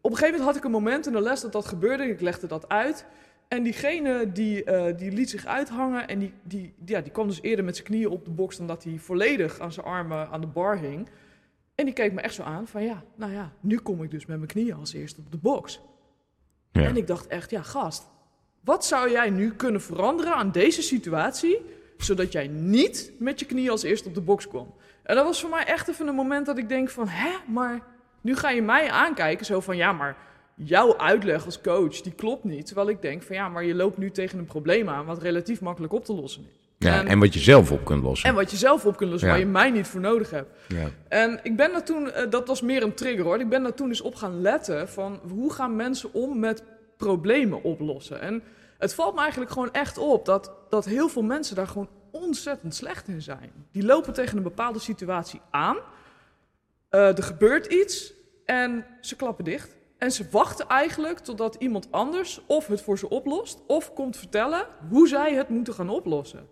op 0.00 0.10
een 0.10 0.16
gegeven 0.16 0.30
moment 0.30 0.44
had 0.44 0.56
ik 0.56 0.64
een 0.64 0.70
moment 0.70 1.06
in 1.06 1.12
de 1.12 1.20
les 1.20 1.40
dat 1.40 1.52
dat 1.52 1.66
gebeurde. 1.66 2.04
Ik 2.04 2.20
legde 2.20 2.46
dat 2.46 2.68
uit. 2.68 3.06
En 3.48 3.62
diegene 3.62 4.32
die, 4.32 4.64
uh, 4.64 4.96
die 4.96 5.12
liet 5.12 5.30
zich 5.30 5.46
uithangen 5.46 6.08
en 6.08 6.18
die, 6.18 6.32
die, 6.42 6.74
ja, 6.84 7.00
die 7.00 7.12
kwam 7.12 7.26
dus 7.26 7.42
eerder 7.42 7.64
met 7.64 7.74
zijn 7.76 7.88
knieën 7.88 8.08
op 8.08 8.24
de 8.24 8.30
box 8.30 8.56
dan 8.56 8.66
dat 8.66 8.84
hij 8.84 8.98
volledig 8.98 9.60
aan 9.60 9.72
zijn 9.72 9.86
armen 9.86 10.28
aan 10.28 10.40
de 10.40 10.46
bar 10.46 10.78
hing. 10.78 11.08
En 11.74 11.84
die 11.84 11.94
keek 11.94 12.12
me 12.12 12.20
echt 12.20 12.34
zo 12.34 12.42
aan 12.42 12.66
van 12.66 12.82
ja, 12.82 13.02
nou 13.14 13.32
ja, 13.32 13.52
nu 13.60 13.78
kom 13.78 14.02
ik 14.02 14.10
dus 14.10 14.26
met 14.26 14.36
mijn 14.36 14.48
knieën 14.48 14.74
als 14.74 14.92
eerste 14.92 15.20
op 15.20 15.30
de 15.30 15.38
box. 15.38 15.80
Ja. 16.72 16.82
En 16.82 16.96
ik 16.96 17.06
dacht 17.06 17.26
echt, 17.26 17.50
ja 17.50 17.62
gast, 17.62 18.08
wat 18.60 18.84
zou 18.84 19.10
jij 19.10 19.30
nu 19.30 19.54
kunnen 19.54 19.82
veranderen 19.82 20.34
aan 20.34 20.52
deze 20.52 20.82
situatie, 20.82 21.60
zodat 21.98 22.32
jij 22.32 22.46
niet 22.48 23.12
met 23.18 23.40
je 23.40 23.46
knieën 23.46 23.70
als 23.70 23.82
eerste 23.82 24.08
op 24.08 24.14
de 24.14 24.20
box 24.20 24.48
kwam? 24.48 24.74
En 25.02 25.16
dat 25.16 25.24
was 25.24 25.40
voor 25.40 25.50
mij 25.50 25.64
echt 25.64 25.88
even 25.88 26.06
een 26.06 26.14
moment 26.14 26.46
dat 26.46 26.58
ik 26.58 26.68
denk 26.68 26.90
van, 26.90 27.08
hè, 27.08 27.30
maar 27.46 27.80
nu 28.20 28.36
ga 28.36 28.50
je 28.50 28.62
mij 28.62 28.90
aankijken 28.90 29.46
zo 29.46 29.60
van, 29.60 29.76
ja, 29.76 29.92
maar 29.92 30.16
jouw 30.56 30.96
uitleg 30.98 31.44
als 31.44 31.60
coach, 31.60 32.00
die 32.00 32.12
klopt 32.12 32.44
niet. 32.44 32.66
Terwijl 32.66 32.88
ik 32.88 33.02
denk 33.02 33.22
van, 33.22 33.36
ja, 33.36 33.48
maar 33.48 33.64
je 33.64 33.74
loopt 33.74 33.98
nu 33.98 34.10
tegen 34.10 34.38
een 34.38 34.44
probleem 34.44 34.88
aan 34.88 35.04
wat 35.06 35.22
relatief 35.22 35.60
makkelijk 35.60 35.92
op 35.92 36.04
te 36.04 36.14
lossen 36.14 36.46
is. 36.50 36.58
Ja, 36.78 36.98
en, 37.00 37.06
en 37.06 37.18
wat 37.18 37.34
je 37.34 37.40
zelf 37.40 37.72
op 37.72 37.84
kunt 37.84 38.02
lossen. 38.02 38.28
En 38.28 38.34
wat 38.34 38.50
je 38.50 38.56
zelf 38.56 38.86
op 38.86 38.96
kunt 38.96 39.10
lossen, 39.10 39.28
Ja. 39.28 39.34
waar 39.34 39.44
je 39.44 39.50
mij 39.50 39.70
niet 39.70 39.86
voor 39.86 40.00
nodig 40.00 40.30
hebt. 40.30 40.50
ja. 40.68 40.88
En 41.08 41.40
ik 41.42 41.56
ben 41.56 41.72
daar 41.72 41.84
toen, 41.84 42.10
eh, 42.10 42.30
dat 42.30 42.46
was 42.48 42.60
meer 42.62 42.82
een 42.82 42.94
trigger 42.94 43.24
hoor. 43.24 43.40
Ik 43.40 43.48
ben 43.48 43.62
daar 43.62 43.74
toen 43.74 43.88
eens 43.88 44.00
op 44.00 44.14
gaan 44.14 44.40
letten 44.40 44.88
van 44.88 45.20
hoe 45.30 45.52
gaan 45.52 45.76
mensen 45.76 46.12
om 46.14 46.38
met 46.38 46.62
problemen 46.96 47.62
oplossen. 47.62 48.20
En 48.20 48.42
het 48.78 48.94
valt 48.94 49.14
me 49.14 49.20
eigenlijk 49.20 49.50
gewoon 49.50 49.72
echt 49.72 49.98
op 49.98 50.24
dat, 50.24 50.52
dat 50.68 50.84
heel 50.84 51.08
veel 51.08 51.22
mensen 51.22 51.56
daar 51.56 51.66
gewoon 51.66 51.88
ontzettend 52.10 52.74
slecht 52.74 53.08
in 53.08 53.22
zijn. 53.22 53.52
Die 53.72 53.84
lopen 53.84 54.12
tegen 54.12 54.36
een 54.36 54.42
bepaalde 54.42 54.78
situatie 54.78 55.40
aan. 55.50 55.76
Eh, 56.88 57.16
er 57.16 57.22
gebeurt 57.22 57.66
iets 57.66 58.12
en 58.44 58.86
ze 59.00 59.16
klappen 59.16 59.44
dicht. 59.44 59.76
En 60.04 60.12
ze 60.12 60.26
wachten 60.30 60.68
eigenlijk 60.68 61.18
totdat 61.18 61.54
iemand 61.58 61.88
anders 61.90 62.40
of 62.46 62.66
het 62.66 62.82
voor 62.82 62.98
ze 62.98 63.08
oplost, 63.10 63.62
of 63.66 63.92
komt 63.92 64.16
vertellen 64.16 64.66
hoe 64.90 65.08
zij 65.08 65.34
het 65.34 65.48
moeten 65.48 65.74
gaan 65.74 65.88
oplossen. 65.88 66.48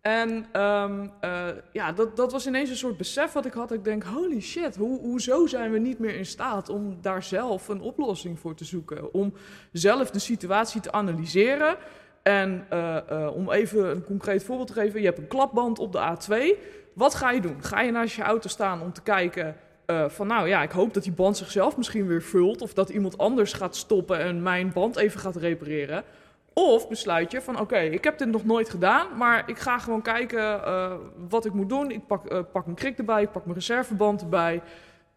En 0.00 0.46
ehm, 0.52 1.08
eh, 1.20 1.46
ja, 1.72 1.92
dat, 1.92 2.16
dat 2.16 2.32
was 2.32 2.46
ineens 2.46 2.70
een 2.70 2.76
soort 2.76 2.96
besef 2.96 3.32
wat 3.32 3.46
ik 3.46 3.52
had. 3.52 3.72
Ik 3.72 3.84
denk, 3.84 4.02
holy 4.02 4.40
shit, 4.40 4.76
hoe, 4.76 5.00
hoezo 5.00 5.46
zijn 5.46 5.70
we 5.72 5.78
niet 5.78 5.98
meer 5.98 6.14
in 6.16 6.26
staat 6.26 6.68
om 6.68 6.98
daar 7.00 7.22
zelf 7.22 7.68
een 7.68 7.80
oplossing 7.80 8.38
voor 8.38 8.54
te 8.54 8.64
zoeken? 8.64 9.14
Om 9.14 9.32
zelf 9.72 10.10
de 10.10 10.18
situatie 10.18 10.80
te 10.80 10.92
analyseren. 10.92 11.76
En 12.22 12.66
eh, 12.70 13.10
eh, 13.10 13.36
om 13.36 13.50
even 13.50 13.90
een 13.90 14.04
concreet 14.04 14.44
voorbeeld 14.44 14.68
te 14.68 14.74
geven, 14.74 15.00
je 15.00 15.06
hebt 15.06 15.18
een 15.18 15.28
klapband 15.28 15.78
op 15.78 15.92
de 15.92 15.98
A2. 15.98 16.58
Wat 16.94 17.14
ga 17.14 17.30
je 17.30 17.40
doen? 17.40 17.62
Ga 17.62 17.80
je 17.80 17.90
naast 17.90 18.16
je 18.16 18.22
auto 18.22 18.48
staan 18.48 18.82
om 18.82 18.92
te 18.92 19.02
kijken 19.02 19.56
eh, 19.86 20.08
van 20.08 20.26
nou 20.26 20.48
ja, 20.48 20.62
ik 20.62 20.70
hoop 20.70 20.94
dat 20.94 21.02
die 21.02 21.12
band 21.12 21.36
zichzelf 21.36 21.76
misschien 21.76 22.06
weer 22.06 22.22
vult. 22.22 22.62
Of 22.62 22.74
dat 22.74 22.88
iemand 22.88 23.18
anders 23.18 23.52
gaat 23.52 23.76
stoppen 23.76 24.18
en 24.18 24.42
mijn 24.42 24.72
band 24.72 24.96
even 24.96 25.20
gaat 25.20 25.36
repareren. 25.36 26.04
Of 26.52 26.88
besluit 26.88 27.30
je 27.32 27.40
van 27.40 27.60
oké, 27.60 27.78
ik 27.78 28.04
heb 28.04 28.18
dit 28.18 28.28
nog 28.28 28.44
nooit 28.44 28.70
gedaan, 28.70 29.16
maar 29.16 29.48
ik 29.48 29.58
ga 29.58 29.78
gewoon 29.78 30.02
kijken 30.02 30.64
eh, 30.64 30.94
wat 31.28 31.44
ik 31.44 31.52
moet 31.52 31.68
doen. 31.68 31.90
Ik 31.90 32.06
pak, 32.06 32.26
eh, 32.26 32.40
pak 32.52 32.64
mijn 32.64 32.76
krik 32.76 32.98
erbij, 32.98 33.22
ik 33.22 33.30
pak 33.30 33.44
mijn 33.44 33.56
reserveband 33.56 34.20
erbij. 34.20 34.62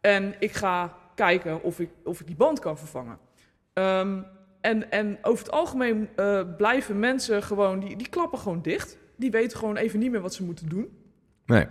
En 0.02 0.36
ik 0.40 0.52
ga 0.52 0.94
kijken 1.16 1.64
of 1.64 1.80
ik, 1.80 1.90
of 2.04 2.20
ik 2.20 2.28
die 2.28 2.36
band 2.36 2.60
kan 2.60 2.78
vervangen. 2.78 3.18
Ehm, 3.74 4.22
en, 4.62 4.92
en 4.92 5.18
over 5.22 5.46
het 5.46 5.54
algemeen 5.54 6.10
blijven 6.58 7.00
mensen 7.00 7.44
gewoon, 7.44 7.80
die, 7.80 7.96
die 7.96 8.10
klappen 8.10 8.40
gewoon 8.40 8.62
dicht. 8.62 8.98
Die 9.16 9.32
weten 9.32 9.58
gewoon 9.58 9.76
even 9.76 10.00
niet 10.00 10.12
meer 10.12 10.22
wat 10.22 10.34
ze 10.34 10.44
moeten 10.44 10.70
doen. 10.70 10.98
Nee. 11.46 11.68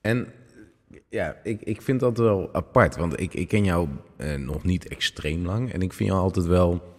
En 0.00 0.32
ja, 1.16 1.36
ik, 1.42 1.62
ik 1.62 1.82
vind 1.82 2.00
dat 2.00 2.18
wel 2.18 2.48
apart. 2.52 2.96
Want 2.96 3.20
ik, 3.20 3.34
ik 3.34 3.48
ken 3.48 3.64
jou 3.64 3.88
eh, 4.16 4.34
nog 4.34 4.64
niet 4.64 4.88
extreem 4.88 5.46
lang. 5.46 5.72
En 5.72 5.82
ik 5.82 5.92
vind 5.92 6.08
jou 6.08 6.22
altijd 6.22 6.46
wel... 6.46 6.96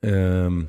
ehm, 0.00 0.62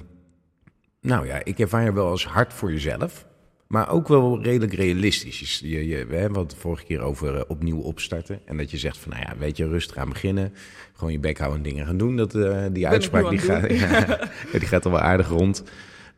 nou 1.02 1.28
ja, 1.28 1.44
ik 1.44 1.60
ervaar 1.60 1.84
je 1.84 1.94
wel 1.94 2.08
als 2.08 2.26
hard 2.26 2.54
voor 2.54 2.72
jezelf. 2.72 3.26
Maar 3.68 3.90
ook 3.90 4.08
wel 4.08 4.44
redelijk 4.44 4.74
realistisch. 4.74 5.60
Je, 5.60 5.70
je, 5.70 5.88
je, 5.88 6.06
we 6.06 6.16
hebben 6.16 6.40
het 6.40 6.50
de 6.50 6.56
vorige 6.56 6.86
keer 6.86 7.02
over 7.02 7.36
eh, 7.36 7.42
opnieuw 7.48 7.80
opstarten. 7.80 8.40
En 8.46 8.58
dat 8.58 8.72
je 8.72 8.78
zegt 8.78 8.98
van, 8.98 9.12
nou 9.12 9.24
ja, 9.28 9.38
weet 9.38 9.58
je, 9.58 9.68
rustig 9.68 9.98
aan 9.98 10.10
beginnen. 10.10 10.54
Gewoon 10.94 11.12
je 11.12 11.20
bek 11.20 11.38
houden 11.38 11.64
en 11.64 11.70
dingen 11.70 11.86
gaan 11.86 11.98
doen. 11.98 12.16
Dat, 12.16 12.36
eh, 12.36 12.66
die 12.72 12.88
uitspraak 12.88 13.30
die 13.30 13.40
gaat, 13.40 13.70
ja, 13.80 14.20
die 14.52 14.68
gaat 14.68 14.86
al 14.86 14.92
wel 14.92 15.00
aardig 15.00 15.28
rond. 15.28 15.64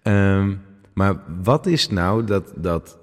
Ehm, 0.01 0.55
maar 0.93 1.23
wat 1.43 1.65
is 1.65 1.89
nou 1.89 2.23
dat, 2.23 2.53
dat 2.55 2.99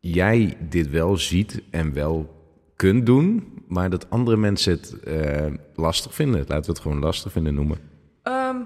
jij 0.00 0.56
dit 0.68 0.90
wel 0.90 1.16
ziet 1.16 1.62
en 1.70 1.92
wel 1.92 2.33
kunt 2.76 3.06
doen... 3.06 3.62
maar 3.68 3.90
dat 3.90 4.10
andere 4.10 4.36
mensen 4.36 4.72
het 4.72 5.00
eh, 5.00 5.52
lastig 5.74 6.14
vinden? 6.14 6.38
Laten 6.40 6.64
we 6.64 6.70
het 6.70 6.80
gewoon 6.80 6.98
lastig 6.98 7.32
vinden 7.32 7.54
noemen. 7.54 7.78
Ehm, 8.22 8.56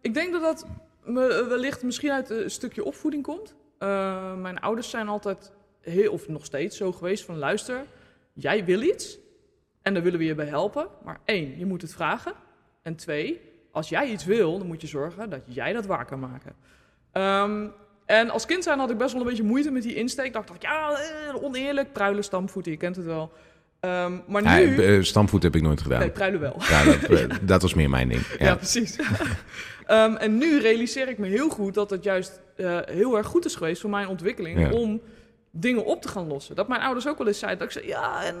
ik 0.00 0.14
denk 0.14 0.32
dat 0.32 0.42
dat 0.42 0.66
me, 1.04 1.46
wellicht 1.48 1.82
misschien 1.82 2.10
uit 2.10 2.30
een 2.30 2.50
stukje 2.50 2.84
opvoeding 2.84 3.22
komt. 3.22 3.54
Eh, 3.78 4.34
mijn 4.34 4.60
ouders 4.60 4.90
zijn 4.90 5.08
altijd, 5.08 5.52
heel, 5.80 6.12
of 6.12 6.28
nog 6.28 6.44
steeds 6.44 6.76
zo 6.76 6.92
geweest 6.92 7.24
van 7.24 7.38
luister, 7.38 7.84
jij 8.32 8.64
wil 8.64 8.80
iets 8.80 9.18
en 9.82 9.94
daar 9.94 10.02
willen 10.02 10.18
we 10.18 10.24
je 10.24 10.34
bij 10.34 10.46
helpen. 10.46 10.88
Maar 11.04 11.20
één, 11.24 11.58
je 11.58 11.66
moet 11.66 11.82
het 11.82 11.92
vragen. 11.92 12.32
En 12.82 12.96
twee, 12.96 13.40
als 13.72 13.88
jij 13.88 14.10
iets 14.10 14.24
wil, 14.24 14.58
dan 14.58 14.66
moet 14.66 14.80
je 14.80 14.86
zorgen 14.86 15.30
dat 15.30 15.40
jij 15.44 15.72
dat 15.72 15.86
waar 15.86 16.04
kan 16.04 16.20
maken. 16.20 16.56
Ehm, 17.12 17.66
en 18.06 18.30
als 18.30 18.46
kind 18.46 18.64
zijn 18.64 18.78
had 18.78 18.90
ik 18.90 18.98
best 18.98 19.12
wel 19.12 19.20
een 19.20 19.28
beetje 19.28 19.42
moeite 19.42 19.70
met 19.70 19.82
die 19.82 19.94
insteek. 19.94 20.26
Ik 20.26 20.32
dacht, 20.32 20.62
ja, 20.62 20.90
eh, 20.90 21.42
oneerlijk, 21.42 21.92
pruilen, 21.92 22.24
stampvoeten, 22.24 22.72
je 22.72 22.78
kent 22.78 22.96
het 22.96 23.04
wel. 23.04 23.32
Ehm, 23.80 24.12
maar 24.26 24.42
Ja, 24.42 24.56
nu... 24.58 24.84
eh, 24.84 25.02
stamvoet 25.02 25.42
heb 25.42 25.54
ik 25.56 25.62
nooit 25.62 25.80
gedaan. 25.80 25.98
nee, 26.00 26.10
pruilen 26.10 26.40
wel. 26.40 26.56
Ja, 26.68 26.84
dat, 26.84 27.02
eh, 27.18 27.36
dat 27.42 27.62
was 27.62 27.74
meer 27.74 27.90
mijn 27.90 28.08
ding. 28.08 28.26
Ja, 28.38 28.44
Ja. 28.46 28.54
precies. 28.56 28.96
Ehm, 29.86 30.14
en 30.14 30.38
nu 30.38 30.60
realiseer 30.60 31.08
ik 31.08 31.18
me 31.18 31.26
heel 31.26 31.48
goed 31.48 31.74
dat 31.74 31.90
het 31.90 32.04
juist 32.04 32.40
eh, 32.56 32.78
heel 32.84 33.16
erg 33.16 33.26
goed 33.26 33.44
is 33.44 33.54
geweest 33.54 33.80
voor 33.80 33.90
mijn 33.90 34.08
ontwikkeling 34.08 34.60
Ja. 34.60 34.70
om 34.70 35.00
dingen 35.50 35.84
op 35.84 36.02
te 36.02 36.08
gaan 36.08 36.26
lossen. 36.26 36.54
Dat 36.56 36.68
mijn 36.68 36.80
ouders 36.80 37.08
ook 37.08 37.18
wel 37.18 37.26
eens 37.26 37.38
zeiden. 37.38 37.58
Dat 37.66 37.76
ik 37.76 37.82
zei, 37.82 37.92
ja, 37.92 38.22
en 38.24 38.36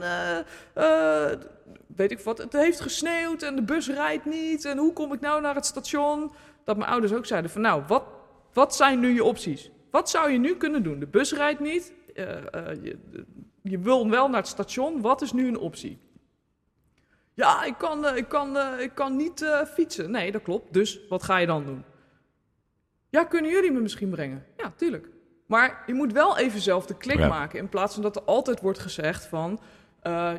weet 1.96 2.10
ik 2.10 2.20
wat, 2.20 2.38
het 2.38 2.52
heeft 2.52 2.80
gesneeuwd 2.80 3.42
en 3.42 3.56
de 3.56 3.62
bus 3.62 3.88
rijdt 3.88 4.24
niet. 4.24 4.64
En 4.64 4.78
hoe 4.78 4.92
kom 4.92 5.12
ik 5.12 5.20
nou 5.20 5.40
naar 5.40 5.54
het 5.54 5.66
station? 5.66 6.32
Dat 6.64 6.76
mijn 6.76 6.90
ouders 6.90 7.12
ook 7.12 7.26
zeiden 7.26 7.50
van, 7.50 7.60
nou, 7.60 7.82
wat, 7.86 8.04
wat 8.52 8.76
zijn 8.76 9.00
nu 9.00 9.14
je 9.14 9.24
opties? 9.24 9.70
Wat 9.90 10.10
zou 10.10 10.30
je 10.30 10.38
nu 10.38 10.56
kunnen 10.56 10.82
doen? 10.82 10.98
De 10.98 11.06
bus 11.06 11.32
rijdt 11.32 11.60
niet. 11.60 11.92
je, 12.14 12.96
je 13.70 13.78
wil 13.78 14.08
wel 14.10 14.28
naar 14.28 14.40
het 14.40 14.48
station. 14.48 15.00
Wat 15.00 15.22
is 15.22 15.32
nu 15.32 15.48
een 15.48 15.58
optie? 15.58 15.98
Ja, 17.34 17.64
ik 17.64 17.74
kan, 17.78 18.06
eh, 18.06 18.16
ik 18.16 18.28
kan, 18.28 18.56
eh, 18.56 18.80
ik 18.80 18.94
kan 18.94 19.16
niet 19.16 19.42
eh, 19.42 19.64
fietsen. 19.64 20.10
Nee, 20.10 20.32
dat 20.32 20.42
klopt. 20.42 20.72
Dus 20.72 21.00
wat 21.08 21.22
ga 21.22 21.36
je 21.36 21.46
dan 21.46 21.64
doen? 21.64 21.84
Ja, 23.10 23.24
kunnen 23.24 23.50
jullie 23.50 23.72
me 23.72 23.80
misschien 23.80 24.10
brengen? 24.10 24.44
Ja, 24.56 24.72
tuurlijk. 24.76 25.08
Maar 25.46 25.82
je 25.86 25.94
moet 25.94 26.12
wel 26.12 26.38
even 26.38 26.60
zelf 26.60 26.86
de 26.86 26.96
klik 26.96 27.18
Ja. 27.18 27.28
maken. 27.28 27.58
In 27.58 27.68
plaats 27.68 27.94
van 27.94 28.02
dat 28.02 28.16
er 28.16 28.22
altijd 28.22 28.60
wordt 28.60 28.78
gezegd 28.78 29.26
van... 29.26 29.60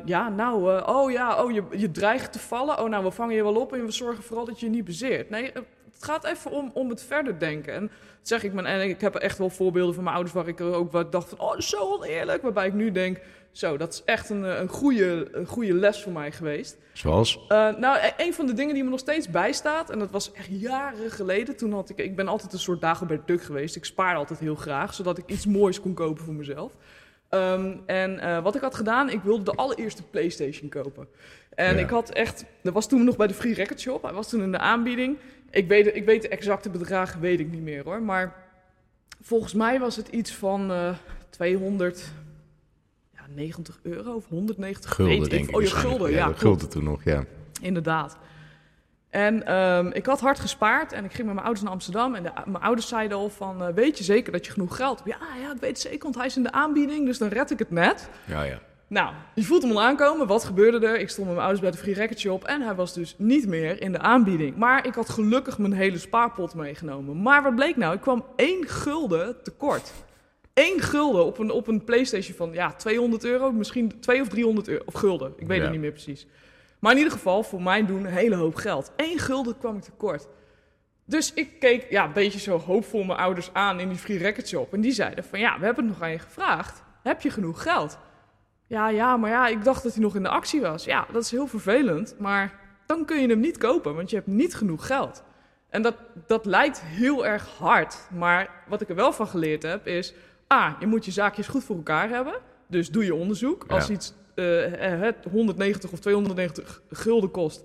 ja, 0.04 0.28
nou, 0.28 0.82
oh 0.86 1.10
ja, 1.10 1.42
oh, 1.44 1.52
je, 1.52 1.64
je 1.70 1.90
dreigt 1.90 2.32
te 2.32 2.38
vallen. 2.38 2.78
Oh, 2.80 2.88
nou, 2.88 3.04
we 3.04 3.10
vangen 3.10 3.34
je 3.34 3.42
wel 3.42 3.56
op 3.60 3.72
en 3.72 3.84
we 3.84 3.90
zorgen 3.90 4.22
vooral 4.22 4.44
dat 4.44 4.60
je 4.60 4.66
je 4.66 4.72
niet 4.72 4.84
bezeert. 4.84 5.30
Nee, 5.30 5.52
het 5.94 6.04
gaat 6.04 6.24
even 6.24 6.50
om, 6.50 6.70
om 6.74 6.88
het 6.88 7.02
verder 7.02 7.38
denken. 7.38 7.74
En 7.74 7.90
zeg 8.22 8.42
ik, 8.42 8.52
mijn, 8.52 8.66
en 8.66 8.88
ik 8.88 9.00
heb 9.00 9.14
echt 9.14 9.38
wel 9.38 9.50
voorbeelden 9.50 9.94
van 9.94 10.02
mijn 10.04 10.14
ouders... 10.16 10.36
waar 10.36 10.48
ik 10.48 10.60
ook 10.60 10.92
wat 10.92 11.12
dacht 11.12 11.28
van, 11.28 11.38
oh, 11.38 11.48
dat 11.50 11.58
is 11.58 11.68
zo 11.68 11.78
oneerlijk. 11.80 12.42
Waarbij 12.42 12.66
ik 12.66 12.72
nu 12.74 12.90
denk, 12.92 13.20
zo, 13.52 13.76
dat 13.76 13.92
is 13.92 14.02
echt 14.04 14.30
een, 14.30 14.42
een, 14.42 14.68
goede, 14.68 15.28
een 15.32 15.46
goede 15.46 15.74
les 15.74 16.02
voor 16.02 16.12
mij 16.12 16.32
geweest. 16.32 16.76
Zoals? 16.92 17.44
Eh, 17.48 17.76
nou, 17.76 17.98
e- 17.98 18.24
een 18.24 18.34
van 18.34 18.46
de 18.46 18.52
dingen 18.52 18.74
die 18.74 18.84
me 18.84 18.90
nog 18.90 18.98
steeds 18.98 19.28
bijstaat, 19.30 19.90
en 19.90 19.98
dat 19.98 20.10
was 20.10 20.32
echt 20.32 20.48
jaren 20.50 21.10
geleden. 21.10 21.56
Toen 21.56 21.72
had 21.72 21.90
ik, 21.90 21.98
ik 21.98 22.16
ben 22.16 22.28
altijd 22.28 22.52
een 22.52 22.58
soort 22.58 22.80
Dagobert 22.80 23.26
Duck 23.26 23.42
geweest. 23.42 23.76
Ik 23.76 23.84
spaar 23.84 24.16
altijd 24.16 24.38
heel 24.38 24.54
graag, 24.54 24.94
zodat 24.94 25.18
ik 25.18 25.24
iets 25.26 25.46
moois 25.46 25.80
kon 25.80 25.94
kopen 25.94 26.24
voor 26.24 26.34
mezelf. 26.34 26.72
Ehm, 27.28 27.76
en 27.86 28.18
eh, 28.18 28.42
wat 28.42 28.54
ik 28.54 28.60
had 28.60 28.74
gedaan, 28.74 29.10
ik 29.10 29.20
wilde 29.22 29.44
de 29.44 29.54
allereerste 29.54 30.02
PlayStation 30.02 30.68
kopen. 30.68 31.08
En 31.54 31.74
Ja. 31.74 31.80
ik 31.80 31.90
had 31.90 32.10
echt, 32.10 32.44
dat 32.62 32.72
was 32.72 32.88
toen 32.88 33.04
nog 33.04 33.16
bij 33.16 33.26
de 33.26 33.34
Free 33.34 33.54
Record 33.54 33.80
Shop. 33.80 34.02
Hij 34.02 34.12
was 34.12 34.28
toen 34.28 34.42
in 34.42 34.52
de 34.52 34.58
aanbieding. 34.58 35.16
Ik 35.50 35.68
weet, 35.68 35.94
ik 35.94 36.04
weet 36.04 36.22
de 36.22 36.28
exacte 36.28 36.70
bedragen, 36.70 37.20
weet 37.20 37.40
ik 37.40 37.50
niet 37.50 37.62
meer 37.62 37.84
hoor. 37.84 38.02
Maar 38.02 38.34
volgens 39.20 39.54
mij 39.54 39.80
was 39.80 39.96
het 39.96 40.08
iets 40.08 40.34
van 40.34 40.70
eh 40.70 40.94
290 41.30 43.78
euro 43.82 44.12
of 44.14 44.26
190 44.28 44.94
Gulden, 44.94 45.20
weet 45.20 45.30
denk 45.30 45.48
ik. 45.48 45.56
Oh, 45.56 45.62
je 45.62 45.68
gulden, 45.68 46.10
ja. 46.10 46.32
gulden 46.32 46.68
toen 46.68 46.84
nog, 46.84 47.04
ja. 47.04 47.24
Inderdaad. 47.60 48.16
En 49.10 49.46
ehm, 49.46 49.86
ik 49.92 50.06
had 50.06 50.20
hard 50.20 50.38
gespaard 50.40 50.92
en 50.92 51.04
ik 51.04 51.10
ging 51.12 51.22
met 51.24 51.32
mijn 51.34 51.46
ouders 51.46 51.62
naar 51.64 51.72
Amsterdam. 51.72 52.14
En 52.14 52.22
de- 52.22 52.32
mijn 52.44 52.62
ouders 52.64 52.88
zeiden 52.88 53.16
al 53.16 53.28
van, 53.28 53.62
eh, 53.62 53.74
weet 53.74 53.98
je 53.98 54.04
zeker 54.04 54.32
dat 54.32 54.46
je 54.46 54.52
genoeg 54.52 54.76
geld 54.76 54.98
hebt? 55.04 55.10
Ja, 55.20 55.26
ja, 55.42 55.52
ik 55.54 55.60
weet 55.60 55.70
het 55.70 55.80
zeker, 55.80 56.02
want 56.02 56.14
hij 56.14 56.26
is 56.26 56.36
in 56.36 56.42
de 56.42 56.52
aanbieding, 56.52 57.06
dus 57.06 57.18
dan 57.18 57.28
red 57.28 57.50
ik 57.50 57.58
het 57.58 57.70
net. 57.70 58.08
Ja, 58.24 58.42
ja. 58.42 58.60
Nou, 58.90 59.14
je 59.34 59.42
voelt 59.44 59.62
hem 59.62 59.70
al 59.70 59.82
aankomen. 59.82 60.26
Wat 60.26 60.44
gebeurde 60.44 60.86
er? 60.86 60.98
Ik 61.00 61.08
stond 61.08 61.26
met 61.26 61.36
mijn 61.36 61.46
ouders 61.48 61.60
bij 61.60 61.70
de 61.70 61.76
Free 61.82 61.94
Record 61.94 62.18
Shop 62.20 62.44
en 62.44 62.60
hij 62.62 62.74
was 62.74 62.94
dus 62.94 63.14
niet 63.18 63.46
meer 63.46 63.82
in 63.82 63.92
de 63.92 63.98
aanbieding. 63.98 64.56
Maar 64.56 64.86
ik 64.86 64.94
had 64.94 65.08
gelukkig 65.08 65.58
mijn 65.58 65.72
hele 65.72 65.98
spaarpot 65.98 66.54
meegenomen. 66.54 67.22
Maar 67.22 67.42
wat 67.42 67.54
bleek 67.54 67.76
nou? 67.76 67.94
Ik 67.94 68.00
kwam 68.00 68.24
één 68.36 68.66
gulden 68.68 69.42
tekort. 69.42 69.92
Eén 70.54 70.80
gulden 70.80 71.24
op 71.24 71.38
een, 71.38 71.50
op 71.50 71.66
een 71.66 71.84
PlayStation 71.84 72.36
van 72.36 72.52
ja, 72.52 72.72
200 72.72 73.24
euro, 73.24 73.52
misschien 73.52 74.00
2 74.00 74.20
of 74.20 74.28
300 74.28 74.68
euro. 74.68 74.82
Of 74.86 74.94
gulden, 74.94 75.32
ik 75.36 75.46
weet 75.46 75.56
Ja. 75.56 75.62
het 75.62 75.72
niet 75.72 75.80
meer 75.80 75.90
precies. 75.92 76.26
Maar 76.78 76.92
in 76.92 76.98
ieder 76.98 77.12
geval, 77.12 77.42
voor 77.42 77.62
mijn 77.62 77.86
doen, 77.86 78.04
een 78.04 78.12
hele 78.12 78.34
hoop 78.36 78.54
geld. 78.54 78.92
Eén 78.96 79.18
gulden 79.18 79.58
kwam 79.58 79.76
ik 79.76 79.82
tekort. 79.82 80.28
Dus 81.04 81.34
ik 81.34 81.60
keek 81.60 81.86
ja, 81.90 82.04
een 82.04 82.12
beetje 82.12 82.38
zo 82.38 82.58
hoopvol 82.58 83.02
mijn 83.02 83.18
ouders 83.18 83.50
aan 83.52 83.80
in 83.80 83.88
die 83.88 83.98
Free 83.98 84.18
Record 84.18 84.48
Shop. 84.48 84.72
En 84.74 84.80
die 84.80 84.92
zeiden 84.92 85.24
van 85.24 85.38
ja, 85.38 85.58
we 85.58 85.64
hebben 85.64 85.84
het 85.84 85.92
nog 85.92 86.02
aan 86.02 86.10
je 86.12 86.18
gevraagd. 86.18 86.82
Heb 87.02 87.20
je 87.20 87.30
genoeg 87.30 87.62
geld? 87.62 87.98
Ja, 88.70 88.88
ja, 88.88 89.16
maar 89.16 89.30
ja, 89.30 89.46
ik 89.46 89.64
dacht 89.64 89.82
dat 89.82 89.92
hij 89.92 90.02
nog 90.02 90.14
in 90.14 90.22
de 90.22 90.28
actie 90.28 90.60
was. 90.60 90.84
Ja, 90.84 91.06
dat 91.12 91.22
is 91.22 91.30
heel 91.30 91.46
vervelend, 91.46 92.14
maar 92.18 92.58
dan 92.86 93.04
kun 93.04 93.20
je 93.20 93.28
hem 93.28 93.40
niet 93.40 93.58
kopen, 93.58 93.94
want 93.94 94.10
je 94.10 94.16
hebt 94.16 94.28
niet 94.28 94.54
genoeg 94.54 94.86
geld. 94.86 95.22
En 95.68 95.82
dat, 95.82 95.94
dat 96.26 96.44
lijkt 96.44 96.80
heel 96.80 97.26
erg 97.26 97.48
hard, 97.58 97.96
maar 98.14 98.50
wat 98.68 98.80
ik 98.80 98.88
er 98.88 98.94
wel 98.94 99.12
van 99.12 99.26
geleerd 99.26 99.62
heb 99.62 99.86
is... 99.86 100.14
A, 100.52 100.76
je 100.80 100.86
moet 100.86 101.04
je 101.04 101.10
zaakjes 101.10 101.48
goed 101.48 101.64
voor 101.64 101.76
elkaar 101.76 102.08
hebben, 102.08 102.34
dus 102.66 102.90
doe 102.90 103.04
je 103.04 103.14
onderzoek. 103.14 103.64
Als 103.68 103.90
iets 103.90 104.14
eh, 104.34 104.92
eh, 104.92 105.00
het 105.00 105.16
190 105.30 105.92
of 105.92 105.98
290 105.98 106.82
gulden 106.90 107.30
kost, 107.30 107.62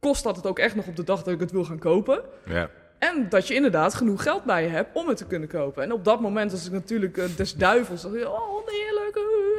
kost 0.00 0.24
dat 0.24 0.36
het 0.36 0.46
ook 0.46 0.58
echt 0.58 0.74
nog 0.74 0.86
op 0.86 0.96
de 0.96 1.04
dag 1.04 1.22
dat 1.22 1.34
ik 1.34 1.40
het 1.40 1.50
wil 1.50 1.64
gaan 1.64 1.78
kopen. 1.78 2.22
ja. 2.46 2.70
En 2.98 3.28
dat 3.28 3.48
je 3.48 3.54
inderdaad 3.54 3.94
genoeg 3.94 4.22
geld 4.22 4.44
bij 4.44 4.62
je 4.62 4.68
hebt 4.68 4.88
om 4.92 5.08
het 5.08 5.16
te 5.16 5.26
kunnen 5.26 5.48
kopen. 5.48 5.82
En 5.82 5.92
op 5.92 6.04
dat 6.04 6.20
moment 6.20 6.50
was 6.50 6.66
ik 6.66 6.72
natuurlijk 6.72 7.16
eh, 7.16 7.24
des 7.36 7.54
duivels. 7.54 8.02
Dacht 8.02 8.14
ik, 8.14 8.26
oh, 8.26 8.54
oneerlijk. 8.54 9.16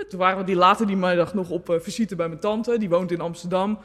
Toen 0.10 0.20
waren 0.20 0.38
we 0.38 0.44
die 0.44 0.56
later 0.56 0.88
die 0.88 0.96
middag 0.96 1.34
nog 1.34 1.50
op 1.50 1.70
eh, 1.70 1.80
visite 1.80 2.16
bij 2.16 2.28
mijn 2.28 2.40
tante. 2.40 2.78
Die 2.78 2.90
woont 2.90 3.12
in 3.12 3.22
Amsterdam. 3.22 3.80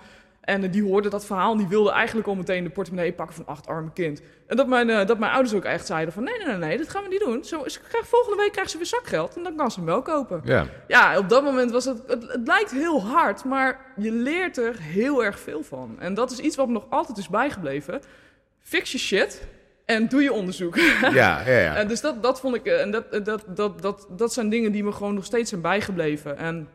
En 0.49 0.65
eh, 0.65 0.73
die 0.73 0.83
hoorde 0.83 1.09
dat 1.09 1.27
verhaal. 1.27 1.53
En 1.53 1.59
die 1.59 1.69
wilde 1.69 1.91
eigenlijk 1.91 2.29
al 2.29 2.35
meteen 2.35 2.65
de 2.65 2.71
portemonnee 2.71 3.13
pakken 3.13 3.37
van 3.37 3.47
acht 3.47 3.67
arme 3.67 3.93
kind. 3.93 4.23
En 4.47 4.57
dat 4.57 4.67
mijn, 4.67 4.91
eh, 4.91 5.07
dat 5.07 5.19
mijn 5.19 5.33
ouders 5.33 5.55
ook 5.55 5.65
echt 5.65 5.87
zeiden 5.87 6.15
van... 6.15 6.23
Nee, 6.23 6.39
nee, 6.39 6.47
nee, 6.47 6.57
nee, 6.57 6.79
dat 6.79 6.89
gaan 6.89 7.03
we 7.03 7.09
niet 7.09 7.21
doen. 7.21 7.45
Zo, 7.45 7.69
ze 7.69 7.81
krijgt, 7.89 8.09
volgende 8.09 8.37
week 8.37 8.53
krijgt 8.53 8.71
ze 8.71 8.77
weer 8.77 8.87
zakgeld. 8.87 9.37
En 9.37 9.43
dan 9.43 9.57
kan 9.57 9.71
ze 9.71 9.77
hem 9.77 9.89
wel 9.89 10.03
kopen. 10.03 10.41
Ja. 10.45 10.67
Ja, 10.87 11.19
op 11.19 11.29
dat 11.29 11.43
moment 11.43 11.71
was 11.71 11.85
het, 11.85 12.03
het... 12.07 12.33
Het 12.33 12.47
lijkt 12.47 12.71
heel 12.71 13.03
hard, 13.03 13.45
maar 13.45 13.93
je 13.97 14.13
leert 14.13 14.57
er 14.57 14.77
heel 14.79 15.25
erg 15.25 15.39
veel 15.39 15.63
van. 15.63 15.97
En 15.99 16.15
dat 16.15 16.31
is 16.31 16.39
iets 16.39 16.57
wat 16.57 16.67
me 16.67 16.73
nog 16.73 16.87
altijd 16.89 17.19
is 17.19 17.29
bijgebleven. 17.29 18.01
Fix 18.61 18.93
je 18.93 18.99
shit 18.99 19.47
en 19.97 20.09
doe 20.09 20.23
je 20.23 20.33
onderzoek. 20.33 20.77
Ja, 21.01 21.43
ja, 21.47 21.59
ja. 21.59 21.75
En 21.77 21.89
dus 21.89 22.01
dat, 22.01 22.23
dat 22.23 22.41
vond 22.41 22.55
ik... 22.55 22.65
eh, 22.67 22.81
En 22.81 22.91
dat, 22.91 23.25
dat, 23.25 23.45
dat, 23.47 23.83
dat, 23.83 24.07
dat 24.11 24.33
zijn 24.33 24.49
dingen 24.49 24.73
die 24.73 24.85
me 24.85 24.93
gewoon 24.93 25.15
nog 25.15 25.25
steeds 25.25 25.49
zijn 25.49 25.61
bijgebleven. 25.61 26.37
En 26.37 26.69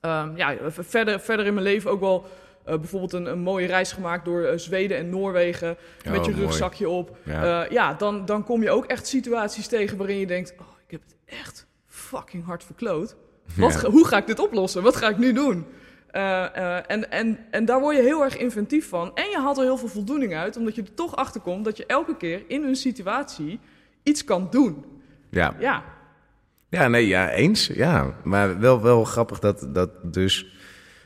ehm, 0.00 0.36
ja, 0.36 0.56
verder, 0.68 1.20
verder 1.20 1.46
in 1.46 1.52
mijn 1.54 1.66
leven 1.66 1.90
ook 1.90 2.00
wel... 2.00 2.26
eh, 2.64 2.76
bijvoorbeeld 2.78 3.12
een, 3.12 3.26
een 3.26 3.38
mooie 3.38 3.66
reis 3.66 3.92
gemaakt 3.92 4.24
door 4.24 4.42
eh, 4.42 4.58
Zweden 4.58 4.96
en 4.96 5.08
Noorwegen. 5.10 5.70
Oh, 6.06 6.12
met 6.12 6.24
je 6.24 6.30
mooi. 6.30 6.42
rugzakje 6.44 6.88
op. 6.88 7.16
Ja. 7.22 7.64
Eh, 7.64 7.70
ja, 7.70 7.94
dan, 7.94 8.24
dan 8.24 8.44
kom 8.44 8.62
je 8.62 8.70
ook 8.70 8.84
echt 8.84 9.06
situaties 9.06 9.66
tegen 9.66 9.96
waarin 9.96 10.18
je 10.18 10.26
denkt... 10.26 10.54
Oh, 10.60 10.66
ik 10.86 10.90
heb 10.90 11.00
het 11.06 11.16
echt 11.40 11.66
fucking 11.86 12.44
hard 12.44 12.64
verkloot. 12.64 13.16
Wat, 13.56 13.72
Ja. 13.72 13.78
ga- 13.78 13.90
hoe 13.90 14.06
ga 14.06 14.16
ik 14.18 14.26
dit 14.26 14.38
oplossen? 14.38 14.82
Wat 14.82 14.96
ga 14.96 15.08
ik 15.08 15.18
nu 15.18 15.32
doen? 15.32 15.66
Eh, 16.10 16.56
eh, 16.56 16.84
en, 16.86 17.10
en, 17.10 17.38
en 17.50 17.64
daar 17.64 17.80
word 17.80 17.96
je 17.96 18.02
heel 18.02 18.22
erg 18.22 18.36
inventief 18.36 18.88
van. 18.88 19.14
En 19.14 19.30
je 19.30 19.38
haalt 19.38 19.56
er 19.56 19.62
heel 19.62 19.76
veel 19.76 19.88
voldoening 19.88 20.34
uit, 20.34 20.56
omdat 20.56 20.74
je 20.74 20.82
er 20.82 20.94
toch 20.94 21.16
achter 21.16 21.40
komt 21.40 21.64
dat 21.64 21.76
je 21.76 21.86
elke 21.86 22.16
keer 22.16 22.42
in 22.46 22.62
een 22.62 22.76
situatie 22.76 23.60
iets 24.02 24.24
kan 24.24 24.48
doen. 24.50 24.84
ja. 25.30 25.54
Ja, 25.58 25.84
Ja, 26.68 26.88
nee, 26.88 27.06
ja, 27.06 27.30
eens. 27.30 27.66
Ja, 27.66 28.14
maar 28.24 28.60
wel, 28.60 28.82
wel 28.82 29.04
grappig 29.04 29.38
dat, 29.38 29.68
dat 29.68 29.90
dus 30.02 30.58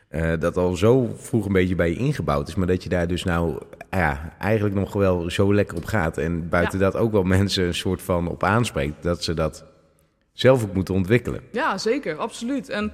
eh, 0.08 0.32
dat 0.38 0.56
al 0.56 0.76
zo 0.76 1.14
vroeg 1.16 1.46
een 1.46 1.52
beetje 1.52 1.74
bij 1.74 1.90
je 1.90 1.96
ingebouwd 1.96 2.48
is. 2.48 2.54
Maar 2.54 2.66
dat 2.66 2.82
je 2.82 2.88
daar 2.88 3.06
dus 3.06 3.24
nou 3.24 3.62
ja, 3.90 4.34
eigenlijk 4.38 4.74
nog 4.74 4.92
wel 4.92 5.30
zo 5.30 5.54
lekker 5.54 5.76
op 5.76 5.84
gaat. 5.84 6.18
En 6.18 6.48
buiten 6.48 6.78
dat 6.78 6.96
ook 6.96 7.12
wel 7.12 7.22
mensen 7.38 7.64
een 7.64 7.74
soort 7.74 8.02
van 8.02 8.28
op 8.28 8.42
aanspreekt. 8.42 9.02
Dat 9.02 9.24
ze 9.24 9.34
dat 9.34 9.64
zelf 10.32 10.62
ook 10.62 10.74
moeten 10.74 10.94
ontwikkelen. 10.94 11.40
ja 11.52 11.78
zeker, 11.78 12.16
absoluut. 12.16 12.68
En 12.68 12.92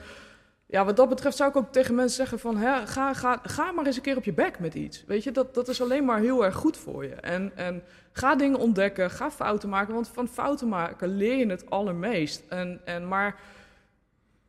ja, 0.71 0.85
wat 0.85 0.97
dat 0.97 1.09
betreft 1.09 1.37
zou 1.37 1.51
ik 1.51 1.57
ook 1.57 1.73
tegen 1.73 1.95
mensen 1.95 2.17
zeggen 2.17 2.39
van... 2.39 2.57
Hè, 2.57 2.87
ga, 2.87 3.15
ga, 3.15 3.41
ga 3.43 3.73
maar 3.73 3.87
eens 3.87 3.97
een 3.97 4.03
keer 4.03 4.17
op 4.17 4.25
je 4.25 4.33
bek 4.33 4.59
met 4.59 4.75
iets. 4.75 5.05
Weet 5.07 5.25
je, 5.25 5.31
dat, 5.31 5.55
dat 5.55 5.69
is 5.69 5.83
alleen 5.83 6.05
maar 6.05 6.19
heel 6.19 6.45
erg 6.45 6.55
goed 6.55 6.77
voor 6.77 7.05
je. 7.05 7.15
En, 7.15 7.53
en 7.55 7.83
ga 8.13 8.35
dingen 8.35 8.59
ontdekken, 8.59 9.11
ga 9.11 9.31
fouten 9.31 9.69
maken. 9.69 9.95
Want 9.95 10.09
van 10.09 10.29
fouten 10.29 10.69
maken 10.69 11.17
leer 11.17 11.37
je 11.37 11.47
het 11.47 11.71
allermeest. 11.71 12.43
En, 12.49 12.81
en 12.85 13.09
maar 13.09 13.41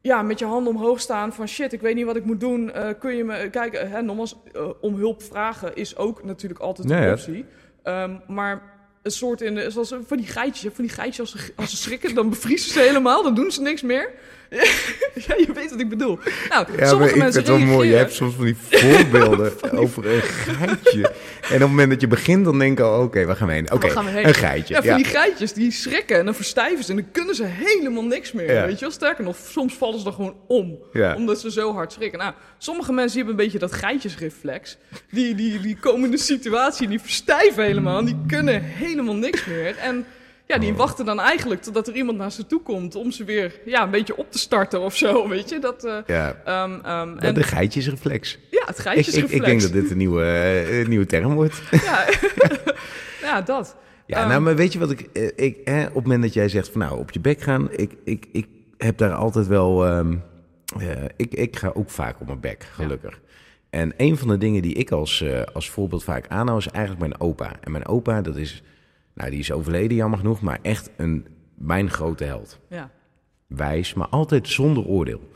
ja, 0.02 0.22
met 0.22 0.40
je 0.40 0.46
handen 0.46 0.76
omhoog 0.76 1.00
staan 1.00 1.34
van 1.34 1.48
shit, 1.48 1.74
ik 1.74 1.82
weet 1.82 1.96
niet 1.96 2.06
wat 2.06 2.16
ik 2.16 2.26
moet 2.26 2.40
doen. 2.40 2.72
eh, 2.72 2.90
kun 3.00 3.16
je 3.16 3.24
me 3.24 3.50
kijken? 3.50 3.90
Hè, 3.90 4.02
nogmaals, 4.02 4.36
eh, 4.54 4.70
om 4.82 4.96
hulp 4.96 5.24
vragen 5.24 5.76
is 5.76 5.98
ook 5.98 6.24
natuurlijk 6.24 6.62
altijd 6.62 6.90
een 6.90 7.12
optie. 7.12 7.46
Ehm, 7.84 8.16
maar 8.28 8.62
een 9.02 9.12
soort 9.12 9.42
in 9.42 9.72
zoals 9.72 9.96
van 10.06 10.18
die 10.18 10.28
geitjes, 10.28 10.74
van 10.74 10.84
die 10.86 10.94
geitjes 10.94 11.20
als 11.20 11.32
ze, 11.46 11.54
als 11.56 11.70
ze 11.70 11.78
schrikken, 11.78 12.16
dan 12.16 12.30
bevriezen 12.30 12.72
ze 12.72 12.80
helemaal, 12.80 13.24
dan 13.24 13.36
doen 13.36 13.52
ze 13.52 13.62
niks 13.62 13.82
meer. 13.82 14.14
ja, 15.28 15.36
je 15.38 15.48
weet 15.54 15.70
wat 15.70 15.80
ik 15.80 15.90
bedoel. 15.90 16.20
Nou, 16.50 16.66
Ja, 16.72 16.78
maar 16.78 16.88
sommige 16.88 17.10
ik 17.10 17.18
mensen 17.18 17.44
vind 17.46 17.58
het 17.58 17.66
wel 17.68 17.76
mooi. 17.76 17.90
Je 17.90 17.96
hebt 17.96 18.14
soms 18.14 18.36
van 18.36 18.46
die 18.46 18.56
voorbeelden 18.70 19.54
over 19.82 20.08
een 20.08 20.22
geitje. 20.22 21.02
En 21.42 21.56
op 21.56 21.60
het 21.60 21.60
moment 21.60 21.90
dat 21.90 22.02
je 22.02 22.08
begint, 22.08 22.46
dan 22.46 22.60
denk 22.60 22.80
ik 22.80 22.86
al, 22.86 23.04
oké, 23.04 23.26
waar 23.26 23.36
gaan 23.36 23.48
we 23.48 23.54
heen? 23.54 23.72
Oké, 23.72 23.88
een 23.88 24.34
geitje. 24.34 24.74
Ja, 24.74 24.82
Ja, 24.84 24.90
van 24.90 24.96
die 25.02 25.06
geitjes 25.12 25.54
die 25.54 25.72
schrikken 25.72 26.18
en 26.18 26.26
dan 26.26 26.36
verstijven 26.36 26.84
ze 26.84 26.90
en 26.90 26.96
dan 26.96 27.12
kunnen 27.12 27.36
ze 27.36 27.44
helemaal 27.46 28.04
niks 28.04 28.32
meer. 28.32 28.54
Ja. 28.54 28.66
Weet 28.66 28.76
je 28.80 28.86
wel, 28.86 28.92
sterker 28.92 29.24
nog, 29.24 29.36
soms 29.50 29.74
vallen 29.74 30.00
ze 30.00 30.06
er 30.06 30.14
gewoon 30.14 30.36
om. 30.48 30.80
Omdat 31.16 31.40
ze 31.40 31.52
zo 31.52 31.74
hard 31.74 31.94
schrikken. 31.94 32.20
Nou, 32.20 32.34
sommige 32.58 32.94
mensen 32.94 33.18
die 33.18 33.26
hebben 33.26 33.40
een 33.46 33.52
beetje 33.52 33.68
dat 33.68 33.74
geitjesreflex. 33.80 34.78
Die, 35.12 35.36
die, 35.36 35.60
die 35.60 35.78
komen 35.80 36.06
in 36.06 36.12
de 36.12 36.18
situatie 36.18 36.84
en 36.84 36.90
die 36.90 37.02
verstijven 37.02 37.64
helemaal. 37.64 38.00
En 38.00 38.06
die 38.06 38.18
kunnen 38.28 38.62
helemaal 38.64 39.16
niks 39.16 39.46
meer. 39.46 39.78
En 39.78 40.06
ja, 40.52 40.58
die 40.58 40.74
wachten 40.74 41.06
dan 41.06 41.20
eigenlijk 41.20 41.62
totdat 41.62 41.88
er 41.88 41.96
iemand 41.96 42.18
naar 42.18 42.32
ze 42.32 42.46
toe 42.46 42.62
komt 42.62 42.96
om 42.96 43.12
ze 43.12 43.24
weer 43.24 43.60
ja, 43.66 43.84
een 43.84 43.90
beetje 43.90 44.18
op 44.18 44.32
te 44.32 44.40
starten 44.40 44.82
of 44.82 44.96
zo. 44.96 45.28
Weet 45.30 45.50
je, 45.50 45.60
dat... 45.60 45.84
eh, 45.84 45.98
ja. 46.06 46.36
ehm, 46.46 46.80
ehm, 46.84 47.18
en, 47.18 47.34
de 47.34 47.44
geitjesreflex. 47.44 48.40
ja, 48.52 48.64
het 48.66 48.80
geitjesreflex. 48.80 49.32
ik, 49.34 49.40
ik 49.40 49.46
denk 49.46 49.62
dat 49.62 49.72
dit 49.72 49.92
een 49.92 49.98
nieuwe, 49.98 50.24
eh, 50.24 50.80
een 50.80 50.90
nieuwe 50.90 51.06
term 51.06 51.34
wordt. 51.34 51.62
Ja, 51.72 52.06
ja 53.28 53.42
dat. 53.42 53.76
Ja, 54.06 54.18
Ehm, 54.18 54.28
nou, 54.28 54.42
maar 54.42 54.56
weet 54.56 54.74
je 54.74 54.80
wat 54.80 54.92
ik... 54.92 55.10
eh, 55.14 55.30
ik 55.36 55.58
hè, 55.64 55.86
op 55.86 55.94
het 55.94 56.04
moment 56.04 56.22
dat 56.22 56.34
jij 56.34 56.50
zegt 56.50 56.70
van 56.70 56.82
nou, 56.82 57.00
op 57.00 57.12
je 57.12 57.20
bek 57.20 57.42
gaan... 57.42 57.70
Ik, 57.72 57.92
ik, 58.04 58.28
ik 58.32 58.48
heb 58.78 58.98
daar 58.98 59.14
altijd 59.14 59.48
wel... 59.48 59.86
ehm, 59.86 60.16
ik, 61.16 61.34
ik 61.34 61.56
ga 61.56 61.72
ook 61.74 61.90
vaak 61.90 62.20
op 62.22 62.28
mijn 62.28 62.40
bek, 62.40 62.64
gelukkig. 62.74 63.20
En 63.70 63.94
een 63.98 64.18
van 64.18 64.28
de 64.28 64.38
dingen 64.38 64.62
die 64.62 64.74
ik 64.74 64.92
als, 64.92 65.24
als 65.54 65.70
voorbeeld 65.70 66.04
vaak 66.04 66.28
aanhoud... 66.28 66.60
is 66.60 66.68
eigenlijk 66.68 67.08
mijn 67.08 67.22
opa. 67.22 67.56
En 67.62 67.72
mijn 67.72 67.88
opa, 67.88 68.22
dat 68.22 68.36
is... 68.36 68.64
Nou, 69.14 69.30
die 69.30 69.40
is 69.40 69.52
overleden, 69.52 69.98
jammer 69.98 70.20
genoeg. 70.20 70.42
Maar 70.42 70.60
echt 70.62 70.90
een 70.98 71.28
mijn 71.62 71.90
grote 71.90 72.24
held. 72.24 72.60
Ja. 72.70 72.92
Wijs, 73.48 73.94
maar 73.94 74.08
altijd 74.08 74.48
zonder 74.48 74.86
oordeel. 74.86 75.30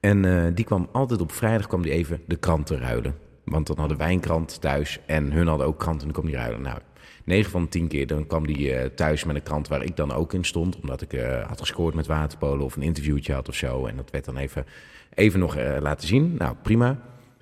En 0.00 0.24
eh, 0.24 0.54
die 0.54 0.64
kwam 0.64 0.88
altijd 0.92 1.20
op 1.20 1.32
vrijdag 1.32 1.66
kwam 1.66 1.82
die 1.82 1.92
even 1.92 2.20
de 2.26 2.36
krant 2.36 2.66
te 2.66 2.78
ruilen. 2.78 3.14
Want 3.44 3.66
dan 3.66 3.78
hadden 3.78 3.98
wij 3.98 4.12
een 4.12 4.20
krant 4.20 4.60
thuis 4.60 5.00
en 5.06 5.32
hun 5.32 5.46
hadden 5.46 5.66
ook 5.66 5.78
krant 5.78 5.98
en 5.98 6.04
dan 6.04 6.12
kwam 6.12 6.26
die 6.26 6.36
ruilen. 6.36 6.62
Nou, 6.62 6.78
9 7.24 7.50
van 7.50 7.62
de 7.62 7.68
10 7.68 7.88
keer 7.88 8.06
dan 8.06 8.26
kwam 8.26 8.46
die 8.46 8.74
eh, 8.74 8.88
thuis 8.88 9.24
met 9.24 9.36
een 9.36 9.42
krant 9.42 9.68
waar 9.68 9.82
ik 9.82 9.96
dan 9.96 10.12
ook 10.12 10.32
in 10.32 10.44
stond. 10.44 10.80
Omdat 10.80 11.00
ik 11.00 11.12
eh, 11.12 11.46
had 11.46 11.60
gescoord 11.60 11.94
met 11.94 12.06
waterpolen 12.06 12.64
of 12.64 12.76
een 12.76 12.82
interviewtje 12.82 13.32
had 13.32 13.48
of 13.48 13.54
zo. 13.54 13.86
En 13.86 13.96
dat 13.96 14.10
werd 14.10 14.24
dan 14.24 14.36
even, 14.36 14.66
even 15.14 15.40
nog 15.40 15.56
laten 15.80 16.08
zien. 16.08 16.34
Nou, 16.38 16.54
prima. 16.62 16.98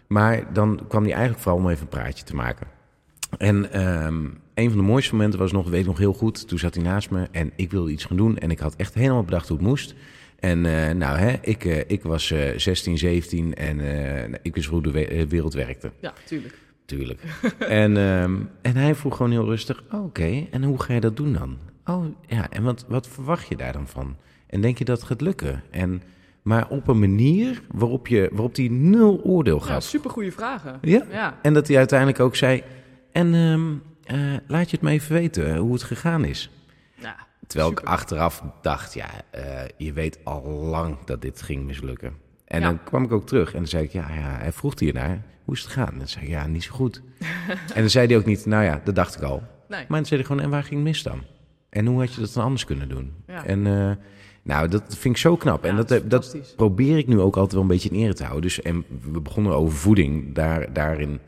Maar 0.06 0.52
dan 0.52 0.80
kwam 0.88 1.02
hij 1.02 1.12
eigenlijk 1.12 1.42
vooral 1.42 1.60
om 1.60 1.68
even 1.68 1.82
een 1.82 1.88
praatje 1.88 2.24
te 2.24 2.34
maken. 2.34 2.66
En 3.38 3.72
ehm, 3.72 4.26
een 4.60 4.68
van 4.70 4.78
de 4.78 4.84
mooiste 4.84 5.14
momenten 5.14 5.38
was 5.38 5.52
nog, 5.52 5.68
weet 5.68 5.80
ik 5.80 5.86
nog 5.86 5.98
heel 5.98 6.12
goed, 6.12 6.48
toen 6.48 6.58
zat 6.58 6.74
hij 6.74 6.84
naast 6.84 7.10
me 7.10 7.28
en 7.30 7.50
ik 7.56 7.70
wilde 7.70 7.90
iets 7.90 8.04
gaan 8.04 8.16
doen. 8.16 8.38
En 8.38 8.50
ik 8.50 8.58
had 8.58 8.76
echt 8.76 8.94
helemaal 8.94 9.24
bedacht 9.24 9.48
hoe 9.48 9.56
het 9.56 9.66
moest. 9.66 9.94
En 10.38 10.66
eh, 10.66 10.94
nou, 10.94 11.18
hè, 11.18 11.34
ik, 11.42 11.64
eh, 11.64 11.78
ik 11.86 12.02
was 12.02 12.30
eh 12.30 12.58
16, 12.58 12.98
17 12.98 13.54
en 13.54 13.80
eh, 13.80 14.38
ik 14.42 14.54
wist 14.54 14.68
hoe 14.68 14.82
de 14.82 14.90
we- 14.90 15.26
wereld 15.28 15.54
werkte. 15.54 15.90
Ja, 16.00 16.12
tuurlijk. 16.24 16.58
Tuurlijk. 16.84 17.20
en, 17.58 17.96
ehm, 17.96 18.36
en 18.62 18.76
hij 18.76 18.94
vroeg 18.94 19.16
gewoon 19.16 19.30
heel 19.32 19.44
rustig: 19.44 19.82
"Oh, 19.92 20.04
Oké, 20.04 20.46
en 20.50 20.62
hoe 20.62 20.82
ga 20.82 20.94
je 20.94 21.00
dat 21.00 21.16
doen 21.16 21.32
dan? 21.32 21.56
Oh 21.84 22.04
ja, 22.26 22.50
en 22.50 22.62
wat, 22.62 22.84
wat 22.88 23.08
verwacht 23.08 23.48
je 23.48 23.56
daar 23.56 23.72
dan 23.72 23.88
van? 23.88 24.16
En 24.46 24.60
denk 24.60 24.78
je 24.78 24.84
dat 24.84 24.98
het 24.98 25.06
gaat 25.06 25.20
lukken? 25.20 25.62
En, 25.70 26.02
maar 26.42 26.68
op 26.68 26.88
een 26.88 26.98
manier 26.98 27.62
waarop, 27.72 28.06
je, 28.06 28.28
waarop 28.32 28.56
hij 28.56 28.68
nul 28.68 29.20
oordeel 29.24 29.58
Ja, 29.58 29.64
gaf. 29.64 29.82
supergoeie 29.82 30.32
vragen. 30.32 30.78
Ja. 30.82 31.06
Ja. 31.10 31.38
En 31.42 31.54
dat 31.54 31.68
hij 31.68 31.76
uiteindelijk 31.76 32.20
ook 32.20 32.36
zei: 32.36 32.62
En 33.12 33.34
ehm, 33.34 33.68
eh, 34.14 34.18
laat 34.46 34.70
je 34.70 34.76
het 34.76 34.84
me 34.84 34.90
even 34.90 35.12
weten 35.12 35.56
hoe 35.56 35.72
het 35.72 35.82
gegaan 35.82 36.24
is. 36.24 36.50
Ja, 36.94 37.16
Terwijl 37.46 37.68
super. 37.68 37.84
ik 37.84 37.90
achteraf 37.90 38.42
dacht: 38.62 38.94
Ja, 38.94 39.08
eh, 39.30 39.60
je 39.76 39.92
weet 39.92 40.18
al 40.24 40.42
lang 40.48 41.04
dat 41.04 41.22
dit 41.22 41.42
ging 41.42 41.64
mislukken. 41.64 42.12
En 42.44 42.60
Ja. 42.60 42.66
dan 42.66 42.84
kwam 42.84 43.04
ik 43.04 43.12
ook 43.12 43.26
terug 43.26 43.52
en 43.52 43.58
dan 43.58 43.68
zei 43.68 43.84
ik: 43.84 43.90
Ja, 43.92 44.06
ja 44.14 44.36
hij 44.38 44.52
vroeg 44.52 44.78
hiernaar. 44.78 45.22
Hoe 45.44 45.54
is 45.54 45.60
het 45.62 45.72
gegaan? 45.72 45.92
En 45.92 45.98
dan 45.98 46.08
zei 46.08 46.24
ik: 46.24 46.30
Ja, 46.30 46.46
niet 46.46 46.62
zo 46.64 46.72
goed. 46.74 47.02
en 47.74 47.80
dan 47.80 47.90
zei 47.90 48.06
hij 48.06 48.16
ook 48.16 48.24
niet: 48.24 48.46
Nou 48.46 48.64
ja, 48.64 48.80
dat 48.84 48.94
dacht 48.94 49.16
ik 49.16 49.22
al. 49.22 49.42
Nee. 49.68 49.84
Maar 49.88 49.98
dan 49.98 50.06
zei 50.06 50.20
hij 50.20 50.28
gewoon, 50.28 50.42
en 50.44 50.50
waar 50.50 50.62
ging 50.62 50.74
het 50.74 50.82
mis 50.84 51.02
dan? 51.02 51.22
En 51.68 51.86
hoe 51.86 51.98
had 52.00 52.14
je 52.14 52.20
dat 52.20 52.32
dan 52.32 52.44
anders 52.44 52.64
kunnen 52.64 52.88
doen? 52.88 53.12
Ja. 53.26 53.44
En 53.44 53.66
eh, 53.66 53.90
nou, 54.42 54.68
dat 54.68 54.82
vind 54.88 55.14
ik 55.14 55.20
zo 55.20 55.36
knap. 55.36 55.64
en 55.64 55.76
dat, 55.76 55.88
dat 55.88 56.10
dat 56.10 56.52
probeer 56.56 56.98
ik 56.98 57.06
nu 57.06 57.20
ook 57.20 57.34
altijd 57.34 57.52
wel 57.52 57.62
een 57.62 57.68
beetje 57.68 57.88
in 57.88 57.94
ere 58.04 58.14
te 58.14 58.22
houden. 58.22 58.42
Dus 58.42 58.62
en 58.62 58.84
we 59.12 59.20
begonnen 59.20 59.52
over 59.52 59.78
voeding. 59.78 60.34
Daar, 60.34 60.72
daarin 60.72 61.20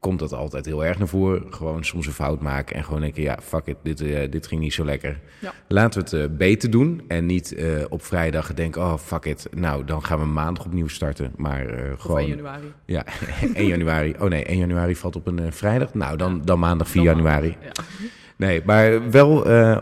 komt 0.00 0.18
dat 0.18 0.32
altijd 0.32 0.66
heel 0.66 0.84
erg 0.84 0.98
naar 0.98 1.08
voren. 1.08 1.42
Gewoon 1.50 1.84
soms 1.84 2.06
een 2.06 2.12
fout 2.12 2.40
maken 2.40 2.76
en 2.76 2.84
gewoon 2.84 3.00
denken, 3.00 3.22
ja, 3.22 3.38
fuck 3.42 3.66
it, 3.66 3.76
dit, 3.82 4.00
eh, 4.00 4.30
dit 4.30 4.46
ging 4.46 4.60
niet 4.60 4.72
zo 4.74 4.84
lekker. 4.84 5.20
Ja. 5.40 5.52
Laten 5.68 6.00
we 6.04 6.16
het 6.16 6.30
eh, 6.30 6.36
beter 6.36 6.70
doen. 6.70 7.02
En 7.08 7.26
niet 7.26 7.54
eh, 7.54 7.68
op 7.88 8.04
vrijdag 8.04 8.54
denken, 8.54 8.82
oh, 8.82 8.96
fuck 8.98 9.24
it. 9.24 9.48
Nou, 9.54 9.84
dan 9.84 10.04
gaan 10.04 10.18
we 10.18 10.24
maandag 10.24 10.64
opnieuw 10.64 10.88
starten. 10.88 11.32
Maar 11.36 11.66
gewoon... 11.98 12.18
1 12.18 12.28
januari. 12.28 12.72
Ja, 12.84 13.04
1 13.54 13.66
januari. 13.66 14.14
Oh 14.18 14.28
nee, 14.28 14.44
1 14.44 14.58
januari 14.58 14.96
valt 14.96 15.16
op 15.16 15.26
een 15.26 15.52
vrijdag. 15.52 15.94
Nou, 15.94 16.16
dan, 16.16 16.42
dan 16.44 16.58
maandag 16.58 16.88
4 16.88 17.04
Dan 17.04 17.14
januari. 17.16 17.48
maandag, 17.48 17.84
Ja. 17.98 18.04
Nee, 18.36 18.62
maar 18.64 19.10
wel 19.10 19.30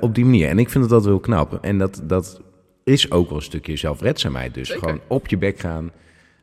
op 0.00 0.14
die 0.14 0.24
manier. 0.24 0.48
En 0.48 0.58
ik 0.58 0.70
vind 0.70 0.84
het 0.84 0.92
dat 0.92 1.04
wel 1.04 1.20
knap. 1.20 1.58
En 1.64 1.78
dat, 1.78 2.00
dat 2.04 2.40
is 2.84 3.10
ook 3.10 3.28
wel 3.28 3.36
een 3.36 3.44
stukje 3.44 3.76
zelfredzaamheid. 3.76 4.54
Dus 4.54 4.68
Zeker. 4.68 4.82
gewoon 4.82 5.00
op 5.06 5.28
je 5.28 5.38
bek 5.38 5.58
gaan. 5.58 5.90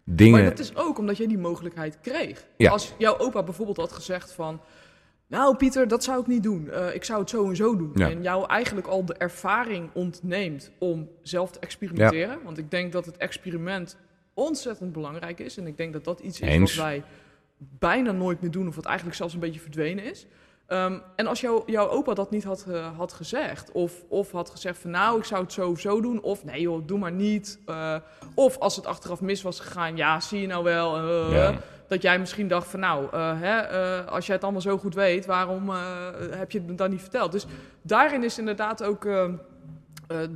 Dingen. 0.03 0.39
Maar 0.39 0.49
dat 0.49 0.59
is 0.59 0.75
ook 0.75 0.97
omdat 0.97 1.17
jij 1.17 1.27
die 1.27 1.37
mogelijkheid 1.37 1.97
kreeg. 2.01 2.47
Ja. 2.57 2.71
Als 2.71 2.93
jouw 2.97 3.17
opa 3.17 3.43
bijvoorbeeld 3.43 3.77
had 3.77 3.91
gezegd 3.91 4.31
van... 4.31 4.61
Nou 5.27 5.55
Pieter, 5.55 5.87
dat 5.87 6.03
zou 6.03 6.21
ik 6.21 6.27
niet 6.27 6.43
doen. 6.43 6.69
Eh, 6.69 6.95
ik 6.95 7.03
zou 7.03 7.19
het 7.19 7.29
zo 7.29 7.49
en 7.49 7.55
zo 7.55 7.77
doen. 7.77 7.91
Ja. 7.93 8.09
En 8.09 8.21
jou 8.21 8.47
eigenlijk 8.47 8.87
al 8.87 9.05
de 9.05 9.13
ervaring 9.13 9.89
ontneemt 9.93 10.71
om 10.79 11.09
zelf 11.21 11.51
te 11.51 11.59
experimenteren. 11.59 12.43
Want 12.43 12.57
ik 12.57 12.71
denk 12.71 12.91
dat 12.91 13.05
het 13.05 13.17
experiment 13.17 13.97
ontzettend 14.33 14.91
belangrijk 14.91 15.39
is. 15.39 15.57
En 15.57 15.67
ik 15.67 15.77
denk 15.77 15.93
dat 15.93 16.03
dat 16.03 16.19
iets 16.19 16.39
is 16.39 16.47
Eens. 16.47 16.75
wat 16.75 16.85
wij 16.85 17.03
bijna 17.57 18.11
nooit 18.11 18.41
meer 18.41 18.51
doen. 18.51 18.67
Of 18.67 18.75
wat 18.75 18.85
eigenlijk 18.85 19.17
zelfs 19.17 19.33
een 19.33 19.39
beetje 19.39 19.59
verdwenen 19.59 20.03
is. 20.03 20.27
Ehm, 20.71 20.99
en 21.15 21.27
als 21.27 21.41
jou, 21.41 21.63
jouw 21.65 21.89
opa 21.89 22.13
dat 22.13 22.31
niet 22.31 22.43
had, 22.43 22.65
eh, 22.69 22.97
had 22.97 23.13
gezegd, 23.13 23.71
of, 23.71 23.93
of 24.07 24.31
had 24.31 24.49
gezegd 24.49 24.77
van 24.79 24.91
nou, 24.91 25.17
ik 25.17 25.23
zou 25.23 25.41
het 25.43 25.51
zo 25.53 25.69
of 25.69 25.79
zo 25.79 26.01
doen, 26.01 26.21
of 26.21 26.43
nee 26.43 26.61
joh, 26.61 26.87
doe 26.87 26.99
maar 26.99 27.11
niet. 27.11 27.59
eh, 27.65 27.95
of 28.35 28.57
als 28.57 28.75
het 28.75 28.85
achteraf 28.85 29.21
mis 29.21 29.41
was 29.41 29.59
gegaan, 29.59 29.95
ja, 29.97 30.19
zie 30.19 30.41
je 30.41 30.47
nou 30.47 30.63
wel. 30.63 30.95
eh, 30.97 31.33
Ja. 31.33 31.57
Dat 31.87 32.01
jij 32.01 32.19
misschien 32.19 32.47
dacht 32.47 32.67
van 32.67 32.79
nou, 32.79 33.15
hè, 33.17 33.61
als 34.05 34.25
jij 34.25 34.35
het 34.35 34.43
allemaal 34.43 34.61
zo 34.61 34.77
goed 34.77 34.93
weet, 34.93 35.25
waarom 35.25 35.69
heb 36.31 36.51
je 36.51 36.57
het 36.57 36.67
me 36.67 36.75
dan 36.75 36.89
niet 36.89 37.01
verteld? 37.01 37.31
Dus 37.31 37.45
daarin 37.81 38.23
is 38.23 38.37
inderdaad 38.37 38.83
ook 38.83 39.01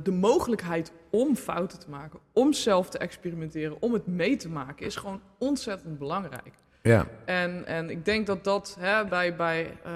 de 0.02 0.12
mogelijkheid 0.12 0.92
om 1.10 1.36
fouten 1.36 1.78
te 1.78 1.90
maken, 1.90 2.18
om 2.32 2.52
zelf 2.52 2.88
te 2.88 2.98
experimenteren, 2.98 3.76
om 3.80 3.92
het 3.92 4.06
mee 4.06 4.36
te 4.36 4.48
maken, 4.48 4.86
is 4.86 4.96
gewoon 4.96 5.20
ontzettend 5.38 5.98
belangrijk. 5.98 6.52
Ja, 6.86 7.06
En, 7.24 7.66
en 7.66 7.90
ik 7.90 8.04
denk 8.04 8.26
dat 8.26 8.44
dat 8.44 8.76
hè, 8.80 9.04
bij, 9.04 9.36
bij 9.36 9.76
eh, 9.84 9.92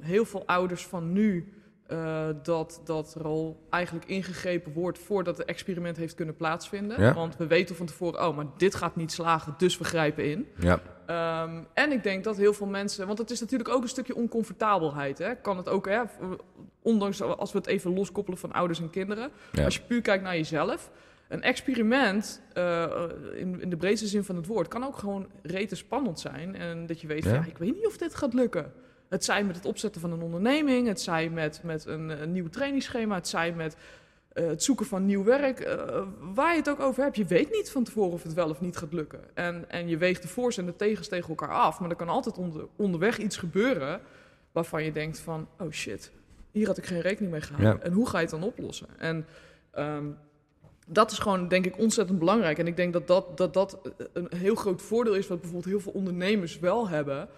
heel 0.00 0.24
veel 0.24 0.42
ouders 0.46 0.86
van 0.86 1.12
nu, 1.12 1.52
eh, 1.86 2.26
dat, 2.42 2.80
dat 2.84 3.14
er 3.14 3.24
al 3.24 3.66
eigenlijk 3.70 4.06
ingegrepen 4.06 4.72
wordt 4.72 4.98
voordat 4.98 5.38
het 5.38 5.46
experiment 5.46 5.96
heeft 5.96 6.14
kunnen 6.14 6.36
plaatsvinden. 6.36 7.00
Ja. 7.00 7.14
Want 7.14 7.36
we 7.36 7.46
weten 7.46 7.76
van 7.76 7.86
tevoren, 7.86 8.26
oh, 8.26 8.36
maar 8.36 8.46
dit 8.56 8.74
gaat 8.74 8.96
niet 8.96 9.12
slagen, 9.12 9.54
dus 9.58 9.78
we 9.78 9.84
grijpen 9.84 10.24
in. 10.30 10.48
ja, 10.58 10.80
Ehm, 11.06 11.62
en 11.74 11.92
ik 11.92 12.02
denk 12.02 12.24
dat 12.24 12.36
heel 12.36 12.52
veel 12.52 12.66
mensen, 12.66 13.06
want 13.06 13.18
het 13.18 13.30
is 13.30 13.40
natuurlijk 13.40 13.68
ook 13.68 13.82
een 13.82 13.88
stukje 13.88 14.14
oncomfortabelheid. 14.14 15.18
Hè? 15.18 15.34
Kan 15.34 15.56
het 15.56 15.68
ook, 15.68 15.88
hè? 15.88 16.02
ondanks 16.82 17.22
als 17.22 17.52
we 17.52 17.58
het 17.58 17.66
even 17.66 17.94
loskoppelen 17.94 18.38
van 18.38 18.52
ouders 18.52 18.80
en 18.80 18.90
kinderen. 18.90 19.30
ja. 19.52 19.64
Als 19.64 19.74
je 19.74 19.82
puur 19.82 20.00
kijkt 20.00 20.22
naar 20.22 20.36
jezelf. 20.36 20.90
Een 21.28 21.42
experiment, 21.42 22.42
eh, 22.52 23.04
in, 23.34 23.60
in 23.60 23.70
de 23.70 23.76
breedste 23.76 24.06
zin 24.06 24.24
van 24.24 24.36
het 24.36 24.46
woord, 24.46 24.68
kan 24.68 24.84
ook 24.84 24.98
gewoon 24.98 25.26
rete 25.42 25.74
spannend 25.76 26.20
zijn. 26.20 26.56
En 26.56 26.86
dat 26.86 27.00
je 27.00 27.06
weet, 27.06 27.22
van, 27.24 27.32
Ja. 27.32 27.38
ja, 27.38 27.46
ik 27.46 27.58
weet 27.58 27.74
niet 27.74 27.86
of 27.86 27.96
dit 27.96 28.14
gaat 28.14 28.34
lukken. 28.34 28.72
Het 29.08 29.24
zij 29.24 29.44
met 29.44 29.56
het 29.56 29.64
opzetten 29.64 30.00
van 30.00 30.12
een 30.12 30.22
onderneming, 30.22 30.86
het 30.88 31.00
zij 31.00 31.28
met, 31.30 31.60
met 31.62 31.86
een, 31.86 32.22
een 32.22 32.32
nieuw 32.32 32.48
trainingsschema, 32.48 33.14
het 33.14 33.28
zij 33.28 33.52
met 33.52 33.76
eh, 34.32 34.46
het 34.46 34.62
zoeken 34.62 34.86
van 34.86 35.06
nieuw 35.06 35.24
werk. 35.24 35.60
eh, 35.60 36.02
waar 36.34 36.50
je 36.52 36.58
het 36.58 36.68
ook 36.68 36.80
over 36.80 37.02
hebt, 37.02 37.16
je 37.16 37.24
weet 37.24 37.50
niet 37.50 37.70
van 37.70 37.84
tevoren 37.84 38.12
of 38.12 38.22
het 38.22 38.32
wel 38.32 38.48
of 38.50 38.60
niet 38.60 38.76
gaat 38.76 38.92
lukken. 38.92 39.20
En, 39.34 39.70
en 39.70 39.88
je 39.88 39.96
weegt 39.96 40.22
de 40.22 40.28
voor's 40.28 40.58
en 40.58 40.66
de 40.66 40.76
tegens 40.76 41.08
tegen 41.08 41.28
elkaar 41.28 41.48
af. 41.54 41.80
Maar 41.80 41.90
er 41.90 41.96
kan 41.96 42.08
altijd 42.08 42.38
onder, 42.38 42.66
onderweg 42.76 43.18
iets 43.18 43.36
gebeuren 43.36 44.00
waarvan 44.52 44.84
je 44.84 44.92
denkt 44.92 45.18
van, 45.18 45.48
oh 45.58 45.70
shit, 45.70 46.12
hier 46.50 46.66
had 46.66 46.78
ik 46.78 46.86
geen 46.86 47.00
rekening 47.00 47.32
mee 47.32 47.40
gehouden. 47.40 47.76
Ja. 47.76 47.82
En 47.82 47.92
hoe 47.92 48.08
ga 48.08 48.16
je 48.16 48.22
het 48.22 48.32
dan 48.32 48.42
oplossen? 48.42 48.86
En 48.98 49.26
ehm, 49.70 50.04
dat 50.84 51.10
is 51.10 51.18
gewoon, 51.18 51.48
denk 51.48 51.66
ik, 51.66 51.78
ontzettend 51.78 52.18
belangrijk. 52.18 52.58
En 52.58 52.66
ik 52.66 52.76
denk 52.76 52.92
dat 52.92 53.06
dat, 53.06 53.36
dat 53.36 53.54
dat 53.54 53.78
een 54.12 54.28
heel 54.36 54.54
groot 54.54 54.82
voordeel 54.82 55.14
is, 55.14 55.26
wat 55.26 55.40
bijvoorbeeld 55.40 55.72
heel 55.72 55.80
veel 55.80 55.92
ondernemers 55.92 56.58
wel 56.58 56.88
hebben. 56.88 57.28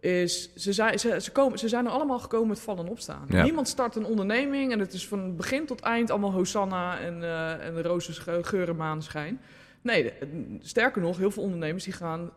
Is, 0.00 0.50
ze 0.54 0.72
zijn, 0.72 0.98
ze, 0.98 1.20
ze, 1.20 1.32
komen, 1.32 1.58
ze 1.58 1.68
zijn 1.68 1.86
er 1.86 1.90
allemaal 1.92 2.18
gekomen 2.18 2.48
met 2.48 2.60
vallen 2.60 2.84
en 2.84 2.90
opstaan. 2.90 3.24
Ja. 3.28 3.42
Niemand 3.42 3.68
start 3.68 3.96
een 3.96 4.04
onderneming 4.06 4.72
en 4.72 4.78
het 4.78 4.92
is 4.92 5.08
van 5.08 5.36
begin 5.36 5.66
tot 5.66 5.80
eind 5.80 6.10
allemaal 6.10 6.32
Hosanna 6.32 6.98
en, 6.98 7.22
eh 7.22 7.66
en 7.66 7.82
roze 7.82 8.12
sch- 8.12 8.28
geur 8.42 8.68
en 8.68 8.76
maneschijn. 8.76 9.40
Nee, 9.82 10.02
de- 10.02 10.12
sterker 10.60 11.02
nog, 11.02 11.16
heel 11.16 11.30
veel 11.30 11.42
ondernemers 11.42 11.84
die 11.84 11.92
gaan 11.92 12.30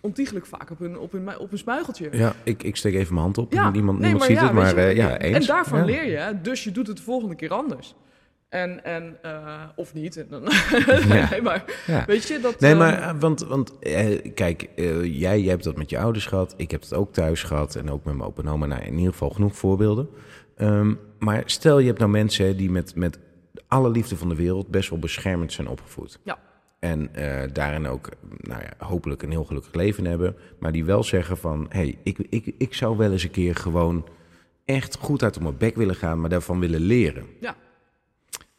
ontiegelijk 0.00 0.46
vaak 0.46 0.70
op 0.70 0.78
hun, 0.78 0.98
op 0.98 1.12
hun, 1.12 1.38
op 1.38 1.48
hun 1.50 1.58
smuigeltje. 1.58 2.08
ja 2.12 2.32
ik, 2.42 2.62
ik 2.62 2.76
steek 2.76 2.94
even 2.94 3.12
mijn 3.14 3.24
hand 3.24 3.38
op. 3.38 3.52
Ja, 3.52 3.70
niemand 3.70 3.98
nee, 3.98 4.08
niemand 4.10 4.18
maar 4.18 4.38
ziet 4.38 4.48
ja, 4.48 4.54
het, 4.54 4.74
maar 4.74 4.84
je, 4.84 4.90
eh, 4.90 4.96
ja, 4.96 5.18
eens. 5.18 5.36
En 5.36 5.54
daarvan 5.54 5.84
leer 5.84 6.06
je, 6.06 6.40
dus 6.40 6.64
je 6.64 6.72
doet 6.72 6.86
het 6.86 6.96
de 6.96 7.02
volgende 7.02 7.34
keer 7.34 7.52
anders. 7.52 7.94
En, 8.50 8.84
en 8.84 9.16
eh, 9.22 9.62
of 9.76 9.94
niet. 9.94 10.16
En 10.16 10.26
dan, 10.28 10.42
Ja. 11.08 11.28
nee, 11.30 11.42
maar 11.42 11.64
Ja. 11.86 12.04
weet 12.06 12.28
je 12.28 12.40
dat. 12.40 12.60
Nee, 12.60 12.70
ehm, 12.70 12.78
maar 12.78 13.02
eh, 13.02 13.14
want, 13.20 13.40
want 13.40 13.78
eh, 13.78 14.32
kijk, 14.34 14.68
jij, 15.02 15.40
jij 15.40 15.40
hebt 15.40 15.64
dat 15.64 15.76
met 15.76 15.90
je 15.90 15.98
ouders 15.98 16.26
gehad. 16.26 16.54
Ik 16.56 16.70
heb 16.70 16.80
het 16.80 16.94
ook 16.94 17.12
thuis 17.12 17.42
gehad 17.42 17.74
en 17.74 17.90
ook 17.90 18.04
met 18.04 18.14
mijn 18.14 18.28
opa 18.28 18.42
en 18.42 18.48
oma. 18.48 18.66
Nou, 18.66 18.82
in 18.82 18.96
ieder 18.96 19.12
geval 19.12 19.30
genoeg 19.30 19.56
voorbeelden. 19.56 20.08
Ehm, 20.56 20.94
maar 21.18 21.42
stel 21.46 21.78
je 21.78 21.86
hebt 21.86 21.98
nou 21.98 22.10
mensen 22.10 22.56
die 22.56 22.70
met, 22.70 22.94
met 22.94 23.18
alle 23.68 23.90
liefde 23.90 24.16
van 24.16 24.28
de 24.28 24.34
wereld 24.34 24.68
best 24.68 24.90
wel 24.90 24.98
beschermend 24.98 25.52
zijn 25.52 25.68
opgevoed. 25.68 26.18
Ja. 26.24 26.38
En 26.78 27.10
daarin 27.52 27.86
ook, 27.86 28.08
nou 28.36 28.62
ja, 28.62 28.86
hopelijk 28.86 29.22
een 29.22 29.30
heel 29.30 29.44
gelukkig 29.44 29.74
leven 29.74 30.04
hebben. 30.04 30.36
Maar 30.58 30.72
die 30.72 30.84
wel 30.84 31.02
zeggen 31.04 31.36
van, 31.36 31.66
hé, 31.68 31.78
hey, 31.80 31.98
ik, 32.02 32.18
ik, 32.28 32.54
ik 32.58 32.74
zou 32.74 32.96
wel 32.96 33.12
eens 33.12 33.22
een 33.22 33.30
keer 33.30 33.54
gewoon 33.54 34.08
echt 34.64 34.96
goed 34.96 35.22
uit 35.22 35.36
op 35.36 35.42
mijn 35.42 35.56
bek 35.56 35.76
willen 35.76 35.94
gaan, 35.94 36.20
maar 36.20 36.30
daarvan 36.30 36.60
willen 36.60 36.80
leren. 36.80 37.26
Ja. 37.40 37.56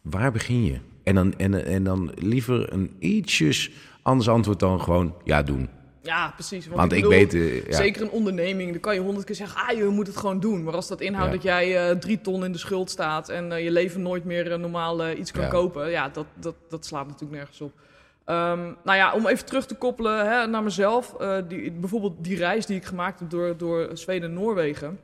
Waar 0.01 0.31
begin 0.31 0.65
je? 0.65 0.79
En 1.03 1.15
dan, 1.15 1.33
en, 1.37 1.65
en 1.65 1.83
dan 1.83 2.11
liever 2.15 2.73
een 2.73 2.95
ietsjes 2.99 3.71
anders 4.01 4.29
antwoord 4.29 4.59
dan 4.59 4.81
gewoon 4.81 5.15
ja 5.23 5.43
doen. 5.43 5.69
Ja, 6.03 6.31
precies. 6.35 6.65
Want, 6.65 6.77
Want 6.79 6.91
ik, 6.91 7.01
bedoel, 7.01 7.17
weet, 7.17 7.33
eh, 7.33 7.65
ja, 7.67 7.75
Zeker 7.75 8.01
een 8.01 8.09
onderneming, 8.09 8.71
dan 8.71 8.79
kan 8.79 8.93
je 8.93 8.99
honderd 9.01 9.25
keer 9.25 9.35
zeggen, 9.35 9.61
ah, 9.67 9.77
je 9.77 9.83
moet 9.83 10.07
het 10.07 10.17
gewoon 10.17 10.39
doen. 10.39 10.63
Maar 10.63 10.73
als 10.73 10.87
dat 10.87 11.01
inhoudt 11.01 11.29
Ja. 11.29 11.35
dat 11.35 11.43
jij 11.43 11.89
eh, 11.89 11.95
drie 11.97 12.21
ton 12.21 12.45
in 12.45 12.51
de 12.51 12.57
schuld 12.57 12.89
staat 12.89 13.29
en 13.29 13.51
eh, 13.51 13.63
je 13.63 13.71
leven 13.71 14.01
nooit 14.01 14.23
meer 14.23 14.59
normaal 14.59 15.11
iets 15.11 15.31
kan 15.31 15.41
Ja. 15.41 15.47
kopen, 15.49 15.89
ja, 15.89 16.09
dat, 16.09 16.25
dat, 16.33 16.55
dat 16.69 16.85
slaat 16.85 17.05
natuurlijk 17.07 17.33
nergens 17.33 17.61
op. 17.61 17.71
Ehm, 18.25 18.59
nou 18.83 18.97
ja, 18.97 19.13
om 19.13 19.27
even 19.27 19.45
terug 19.45 19.65
te 19.65 19.75
koppelen 19.75 20.29
hè, 20.29 20.47
naar 20.47 20.63
mezelf. 20.63 21.15
die, 21.47 21.71
bijvoorbeeld 21.71 22.23
die 22.23 22.37
reis 22.37 22.65
die 22.65 22.75
ik 22.77 22.85
gemaakt 22.85 23.19
heb 23.19 23.29
door, 23.29 23.57
door 23.57 23.89
Zweden 23.93 24.29
en 24.29 24.35
Noorwegen. 24.35 24.99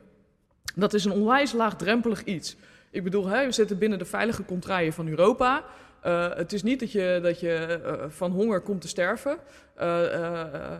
Dat 0.74 0.94
is 0.94 1.04
een 1.04 1.12
onwijs 1.12 1.52
laagdrempelig 1.52 2.24
iets. 2.24 2.56
Ik 2.90 3.04
bedoel, 3.04 3.26
hè, 3.26 3.44
we 3.44 3.52
zitten 3.52 3.78
binnen 3.78 3.98
de 3.98 4.04
veilige 4.04 4.44
contraien 4.44 4.92
van 4.92 5.08
Europa. 5.08 5.64
Uh, 6.06 6.34
het 6.34 6.52
is 6.52 6.62
niet 6.62 6.80
dat 6.80 6.92
je, 6.92 7.18
dat 7.22 7.40
je 7.40 7.80
uh, 7.84 8.04
van 8.08 8.30
honger 8.30 8.60
komt 8.60 8.80
te 8.80 8.88
sterven. 8.88 9.38
Uh, 9.80 10.76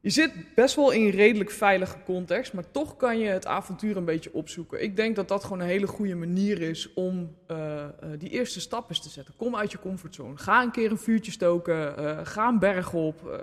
je 0.00 0.10
zit 0.12 0.32
best 0.54 0.74
wel 0.74 0.90
in 0.90 1.04
een 1.04 1.10
redelijk 1.10 1.50
veilige 1.50 1.96
context, 2.04 2.52
maar 2.52 2.70
toch 2.70 2.96
kan 2.96 3.18
je 3.18 3.28
het 3.28 3.46
avontuur 3.46 3.96
een 3.96 4.04
beetje 4.04 4.32
opzoeken. 4.32 4.82
Ik 4.82 4.96
denk 4.96 5.16
dat 5.16 5.28
dat 5.28 5.44
gewoon 5.44 5.60
een 5.60 5.66
hele 5.66 5.86
goede 5.86 6.14
manier 6.14 6.62
is 6.62 6.92
om 6.92 7.36
die 8.18 8.30
eerste 8.30 8.60
stap 8.60 8.88
eens 8.88 9.00
te 9.00 9.08
zetten. 9.08 9.34
Kom 9.36 9.56
uit 9.56 9.72
je 9.72 9.78
comfortzone. 9.78 10.36
Ga 10.36 10.62
een 10.62 10.70
keer 10.70 10.90
een 10.90 10.98
vuurtje 10.98 11.32
stoken. 11.32 11.94
ga 12.26 12.48
een 12.48 12.58
berg 12.58 12.92
op. 12.92 13.42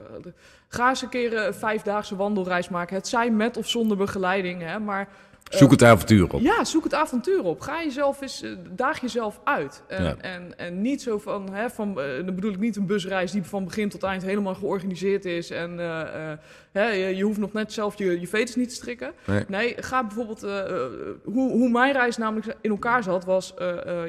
ga 0.68 0.90
eens 0.90 1.02
een 1.02 1.10
keer 1.10 1.38
een 1.38 1.54
vijfdaagse 1.54 2.16
wandelreis 2.16 2.70
maken. 2.70 2.96
Het 2.96 3.08
zij 3.08 3.32
met 3.32 3.58
of 3.58 3.70
zonder 3.70 3.98
begeleiding, 3.98 4.62
hè, 4.62 4.80
maar 4.80 5.10
Zoek 5.58 5.72
het 5.72 5.84
avontuur 5.84 6.34
op. 6.34 6.42
Ja, 6.42 6.64
zoek 6.64 6.84
het 6.84 6.94
avontuur 6.94 7.44
op. 7.44 7.62
Ga 7.62 7.84
jezelf 7.84 8.22
eens, 8.22 8.42
eh, 8.42 8.52
daag 8.70 9.02
jezelf 9.02 9.40
uit. 9.44 9.84
En, 9.88 10.22
en, 10.22 10.58
en 10.58 10.82
niet 10.82 11.02
zo 11.02 11.18
van, 11.18 11.54
hè, 11.54 11.70
van, 11.70 11.90
uh, 11.90 12.26
dan 12.26 12.36
bedoel 12.36 12.52
ik 12.52 12.60
niet 12.60 12.76
een 12.76 12.86
busreis 12.86 13.32
die 13.32 13.44
van 13.44 13.64
begin 13.64 13.90
tot 13.90 14.04
eind 14.04 14.24
helemaal 14.24 14.56
georganiseerd 14.56 15.26
is. 15.26 15.50
En 15.50 15.80
uh, 15.80 16.02
hè, 16.72 16.88
je, 16.90 17.16
je, 17.16 17.24
hoeft 17.24 17.38
nog 17.38 17.54
net 17.54 17.74
zelf 17.74 17.98
je, 17.98 18.20
je 18.20 18.28
veters 18.28 18.56
niet 18.56 18.70
te 18.70 18.76
strikken. 18.76 19.14
Nee, 19.26 19.44
nee 19.48 19.76
ga 19.78 20.04
bijvoorbeeld, 20.04 20.42
hoe, 21.24 21.52
hoe 21.52 21.70
mijn 21.70 21.94
reis 21.94 22.18
namelijk 22.18 22.58
in 22.62 22.70
elkaar 22.70 23.04
zat, 23.04 23.26
was 23.26 23.54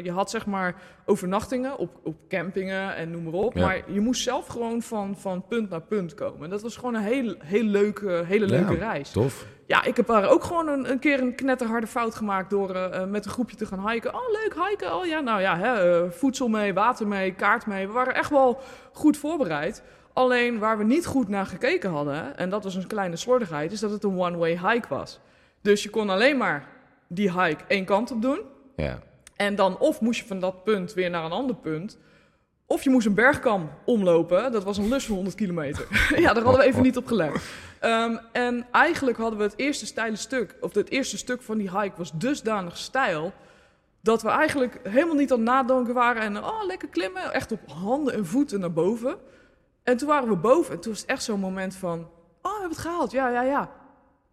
je 0.02 0.10
had 0.10 0.30
zeg 0.30 0.46
maar 0.46 0.74
overnachtingen 1.06 1.78
op, 1.78 2.00
op 2.02 2.16
campingen 2.28 2.96
en 2.96 3.10
noem 3.10 3.22
maar 3.22 3.32
op. 3.32 3.54
Ja. 3.54 3.66
Maar 3.66 3.82
je 3.92 4.00
moest 4.00 4.22
zelf 4.22 4.46
gewoon 4.46 4.82
van, 4.82 5.16
van 5.18 5.44
punt 5.48 5.70
naar 5.70 5.82
punt 5.82 6.14
komen. 6.14 6.44
En 6.44 6.50
dat 6.50 6.62
was 6.62 6.76
gewoon 6.76 6.94
een 6.94 7.02
heel, 7.02 7.34
heel 7.38 7.64
leuke, 7.64 8.22
hele 8.26 8.46
leuke 8.46 8.72
ja, 8.72 8.78
reis. 8.78 9.10
Tof 9.10 9.46
ja, 9.66 9.84
ik 9.84 9.96
heb 9.96 10.06
daar 10.06 10.28
ook 10.28 10.44
gewoon 10.44 10.68
een, 10.68 10.90
een 10.90 10.98
keer 10.98 11.20
een 11.20 11.34
knetterharde 11.34 11.86
fout 11.86 12.14
gemaakt 12.14 12.50
door 12.50 12.76
uh, 12.76 13.04
met 13.04 13.24
een 13.24 13.30
groepje 13.30 13.56
te 13.56 13.66
gaan 13.66 13.90
hiken. 13.90 14.14
Oh, 14.14 14.30
leuk 14.30 14.54
hiken. 14.68 14.96
Oh 14.96 15.06
ja, 15.06 15.20
nou 15.20 15.40
ja, 15.40 15.58
hè, 15.58 16.02
uh, 16.04 16.10
voedsel 16.10 16.48
mee, 16.48 16.74
water 16.74 17.06
mee, 17.06 17.34
kaart 17.34 17.66
mee. 17.66 17.86
We 17.86 17.92
waren 17.92 18.14
echt 18.14 18.30
wel 18.30 18.60
goed 18.92 19.16
voorbereid. 19.16 19.82
Alleen 20.12 20.58
waar 20.58 20.78
we 20.78 20.84
niet 20.84 21.06
goed 21.06 21.28
naar 21.28 21.46
gekeken 21.46 21.90
hadden, 21.90 22.36
en 22.36 22.50
dat 22.50 22.64
was 22.64 22.74
een 22.74 22.86
kleine 22.86 23.16
slordigheid, 23.16 23.72
is 23.72 23.80
dat 23.80 23.90
het 23.90 24.04
een 24.04 24.18
one-way 24.18 24.50
hike 24.50 24.88
was. 24.88 25.20
Dus 25.62 25.82
je 25.82 25.90
kon 25.90 26.10
alleen 26.10 26.36
maar 26.36 26.66
die 27.08 27.40
hike 27.40 27.64
één 27.68 27.84
kant 27.84 28.10
op 28.10 28.22
doen. 28.22 28.40
Ja. 28.76 28.98
En 29.36 29.54
dan 29.54 29.78
of 29.78 30.00
moest 30.00 30.20
je 30.20 30.26
van 30.26 30.40
dat 30.40 30.64
punt 30.64 30.92
weer 30.92 31.10
naar 31.10 31.24
een 31.24 31.32
ander 31.32 31.56
punt. 31.56 31.98
Of 32.66 32.84
je 32.84 32.90
moest 32.90 33.06
een 33.06 33.14
bergkam 33.14 33.70
omlopen. 33.84 34.52
Dat 34.52 34.64
was 34.64 34.78
een 34.78 34.88
lus 34.88 35.06
van 35.06 35.14
100 35.14 35.36
kilometer. 35.36 35.86
ja, 36.22 36.32
daar 36.32 36.42
hadden 36.42 36.62
we 36.62 36.66
even 36.66 36.82
niet 36.82 36.96
op 36.96 37.06
gelet. 37.06 37.32
Um, 37.82 38.20
en 38.32 38.66
eigenlijk 38.70 39.16
hadden 39.16 39.38
we 39.38 39.44
het 39.44 39.54
eerste 39.56 39.86
steile 39.86 40.16
stuk, 40.16 40.56
of 40.60 40.74
het 40.74 40.90
eerste 40.90 41.18
stuk 41.18 41.42
van 41.42 41.58
die 41.58 41.78
hike 41.78 41.96
was 41.96 42.12
dusdanig 42.12 42.76
steil. 42.76 43.32
Dat 44.00 44.22
we 44.22 44.28
eigenlijk 44.28 44.80
helemaal 44.82 45.14
niet 45.14 45.32
aan 45.32 45.38
het 45.38 45.46
nadenken 45.46 45.94
waren 45.94 46.22
en 46.22 46.44
oh, 46.44 46.64
lekker 46.66 46.88
klimmen. 46.88 47.32
Echt 47.32 47.52
op 47.52 47.60
handen 47.70 48.14
en 48.14 48.26
voeten 48.26 48.60
naar 48.60 48.72
boven. 48.72 49.16
En 49.82 49.96
toen 49.96 50.08
waren 50.08 50.28
we 50.28 50.36
boven 50.36 50.74
en 50.74 50.80
toen 50.80 50.92
was 50.92 51.00
het 51.00 51.10
echt 51.10 51.22
zo'n 51.22 51.40
moment 51.40 51.76
van: 51.76 51.98
Oh, 52.42 52.52
we 52.52 52.58
hebben 52.60 52.68
het 52.68 52.78
gehaald. 52.78 53.10
Ja, 53.10 53.28
ja, 53.28 53.42
ja. 53.42 53.70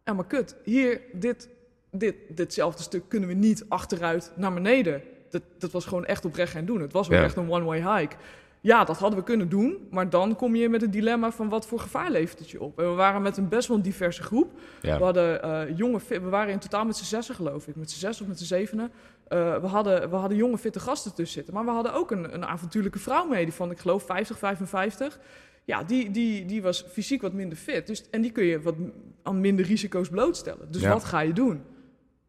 Ja, 0.06 0.14
maar 0.14 0.28
kut. 0.28 0.56
Hier, 0.64 1.02
dit, 1.14 1.50
dit, 1.92 2.16
ditzelfde 2.30 2.84
stuk 2.84 3.10
kunnen 3.10 3.30
we 3.30 3.36
niet 3.36 3.66
achteruit 3.68 4.32
naar 4.36 4.54
beneden 4.54 5.04
dat, 5.32 5.42
dat 5.58 5.72
was 5.72 5.86
gewoon 5.86 6.06
echt 6.06 6.26
oprecht 6.26 6.52
geen 6.52 6.66
doen. 6.66 6.82
Het 6.82 6.94
was 6.94 7.08
wel 7.08 7.24
echt 7.24 7.36
een 7.36 7.52
one-way 7.52 8.00
hike. 8.00 8.16
Ja, 8.62 8.84
dat 8.84 8.98
hadden 8.98 9.20
we 9.20 9.26
kunnen 9.26 9.50
doen, 9.50 9.88
maar 9.90 10.10
dan 10.10 10.36
kom 10.36 10.56
je 10.56 10.70
met 10.70 10.82
het 10.82 10.94
dilemma 10.94 11.32
van 11.32 11.50
wat 11.50 11.68
voor 11.68 11.80
gevaar 11.80 12.12
levert 12.12 12.40
het 12.40 12.50
je 12.50 12.62
op. 12.62 12.80
En 12.80 12.90
we 12.90 12.96
waren 12.96 13.22
met 13.22 13.38
een 13.38 13.50
best 13.50 13.68
wel 13.68 13.82
diverse 13.82 14.24
groep. 14.24 14.52
We 14.82 14.90
hadden 14.90 15.46
uh, 15.46 15.78
jonge, 15.78 16.00
we 16.08 16.30
waren 16.30 16.54
in 16.54 16.60
totaal 16.60 16.86
met 16.86 16.98
z'n 16.98 17.04
zessen 17.04 17.36
geloof 17.36 17.68
ik, 17.68 17.76
met 17.76 17.92
z'n 17.92 18.00
zes 18.00 18.22
of 18.22 18.28
met 18.28 18.40
z'n 18.40 18.46
zevenen. 18.46 18.92
Uh, 19.30 19.58
we, 19.58 19.68
hadden, 19.68 20.10
we 20.10 20.16
hadden 20.16 20.38
jonge, 20.38 20.58
fitte 20.58 20.80
gasten 20.80 21.14
tussen 21.14 21.34
zitten, 21.34 21.54
maar 21.54 21.66
we 21.66 21.72
hadden 21.72 21.94
ook 21.94 22.12
een, 22.12 22.34
een 22.34 22.46
avontuurlijke 22.46 23.00
vrouw 23.00 23.28
mee, 23.28 23.44
die 23.46 23.54
van 23.54 23.72
ik 23.72 23.80
geloof 23.80 24.04
50, 24.04 24.38
55. 24.38 25.20
Ja, 25.66 25.84
die, 25.84 26.12
die, 26.12 26.46
die 26.46 26.62
was 26.62 26.86
fysiek 26.90 27.22
wat 27.22 27.34
minder 27.34 27.58
fit. 27.58 27.88
Dus, 27.88 28.10
en 28.10 28.22
die 28.22 28.32
kun 28.32 28.46
je 28.46 28.62
wat 28.62 28.76
aan 29.24 29.42
minder 29.42 29.66
risico's 29.66 30.10
blootstellen. 30.10 30.72
Dus 30.72 30.82
wat 30.82 31.04
ga 31.04 31.20
je 31.20 31.34
doen? 31.34 31.62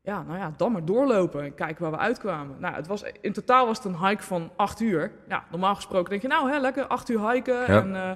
Ja, 0.02 0.22
nou 0.22 0.38
ja, 0.38 0.52
dan 0.56 0.72
maar 0.72 0.84
doorlopen 0.84 1.42
en 1.42 1.54
kijken 1.54 1.82
waar 1.82 1.90
we 1.90 1.98
uitkwamen. 1.98 2.56
Nou, 2.58 2.74
het 2.74 2.86
was, 2.86 3.04
in 3.20 3.32
totaal 3.32 3.66
was 3.66 3.76
het 3.76 3.86
een 3.86 4.06
hike 4.06 4.22
van 4.22 4.50
acht 4.56 4.80
uur. 4.80 5.12
Ja, 5.28 5.44
normaal 5.50 5.74
gesproken 5.74 6.10
denk 6.10 6.22
je, 6.22 6.28
nou, 6.28 6.50
hè, 6.50 6.58
lekker 6.58 6.86
acht 6.86 7.08
uur 7.08 7.30
hiken. 7.30 7.54
Ja. 7.54 7.66
En, 7.66 7.90
uh, 7.90 8.10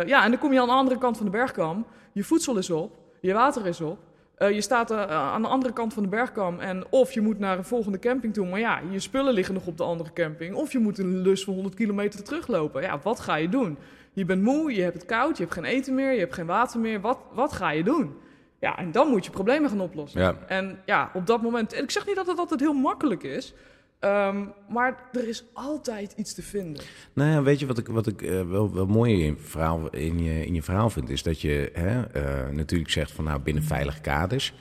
uh, 0.00 0.08
ja, 0.08 0.24
en 0.24 0.30
dan 0.30 0.40
kom 0.40 0.52
je 0.52 0.60
aan 0.60 0.66
de 0.66 0.72
andere 0.72 0.98
kant 0.98 1.16
van 1.16 1.26
de 1.26 1.32
bergkam. 1.32 1.86
Je 2.12 2.24
voedsel 2.24 2.56
is 2.56 2.70
op, 2.70 2.96
je 3.20 3.32
water 3.32 3.66
is 3.66 3.80
op. 3.80 3.98
Uh, 4.38 4.50
je 4.50 4.60
staat 4.60 4.90
aan 4.92 5.42
de 5.42 5.48
andere 5.48 5.72
kant 5.72 5.94
van 5.94 6.02
de 6.02 6.08
bergkam 6.08 6.60
en 6.60 6.84
of 6.90 7.12
je 7.12 7.20
moet 7.20 7.38
naar 7.38 7.58
een 7.58 7.64
volgende 7.64 7.98
camping 7.98 8.34
toe, 8.34 8.46
maar 8.46 8.58
ja, 8.58 8.80
je 8.90 9.00
spullen 9.00 9.34
liggen 9.34 9.54
nog 9.54 9.66
op 9.66 9.76
de 9.76 9.84
andere 9.84 10.12
camping. 10.12 10.54
Of 10.54 10.72
je 10.72 10.78
moet 10.78 10.98
een 10.98 11.16
lus 11.16 11.44
van 11.44 11.54
100 11.54 11.74
kilometer 11.74 12.24
teruglopen. 12.24 12.82
Ja, 12.82 13.00
wat 13.02 13.20
ga 13.20 13.34
je 13.34 13.48
doen? 13.48 13.78
Je 14.12 14.24
bent 14.24 14.42
moe, 14.42 14.74
je 14.74 14.82
hebt 14.82 14.94
het 14.94 15.04
koud, 15.04 15.36
je 15.36 15.42
hebt 15.42 15.54
geen 15.54 15.64
eten 15.64 15.94
meer, 15.94 16.12
je 16.12 16.18
hebt 16.18 16.34
geen 16.34 16.46
water 16.46 16.80
meer. 16.80 17.00
Wat, 17.00 17.18
wat 17.32 17.52
ga 17.52 17.70
je 17.70 17.84
doen? 17.84 18.16
Ja, 18.64 18.78
en 18.78 18.92
dan 18.92 19.08
moet 19.08 19.24
je 19.24 19.30
problemen 19.30 19.70
gaan 19.70 19.80
oplossen. 19.80 20.20
Ja. 20.20 20.36
En 20.46 20.78
ja, 20.84 21.10
op 21.14 21.26
dat 21.26 21.42
moment... 21.42 21.72
En 21.72 21.82
ik 21.82 21.90
zeg 21.90 22.06
niet 22.06 22.16
dat 22.16 22.26
het 22.26 22.38
altijd 22.38 22.60
heel 22.60 22.72
makkelijk 22.72 23.22
is... 23.22 23.54
Um, 24.00 24.52
maar 24.68 25.08
er 25.12 25.28
is 25.28 25.44
altijd 25.52 26.12
iets 26.16 26.34
te 26.34 26.42
vinden. 26.42 26.82
Nou 27.12 27.30
ja, 27.30 27.42
weet 27.42 27.60
je 27.60 27.66
wat 27.66 27.78
ik, 27.78 27.86
wat 27.86 28.06
ik 28.06 28.22
uh, 28.22 28.42
wel, 28.42 28.74
wel 28.74 28.86
mooi 28.86 29.24
in, 29.24 29.38
verhaal, 29.38 29.90
in, 29.90 30.24
je, 30.24 30.46
in 30.46 30.54
je 30.54 30.62
verhaal 30.62 30.90
vind? 30.90 31.10
Is 31.10 31.22
dat 31.22 31.40
je 31.40 31.70
hè, 31.72 31.98
uh, 31.98 32.54
natuurlijk 32.54 32.90
zegt 32.90 33.12
van 33.12 33.24
nou 33.24 33.40
binnen 33.40 33.62
veilige 33.62 34.00
kaders. 34.00 34.54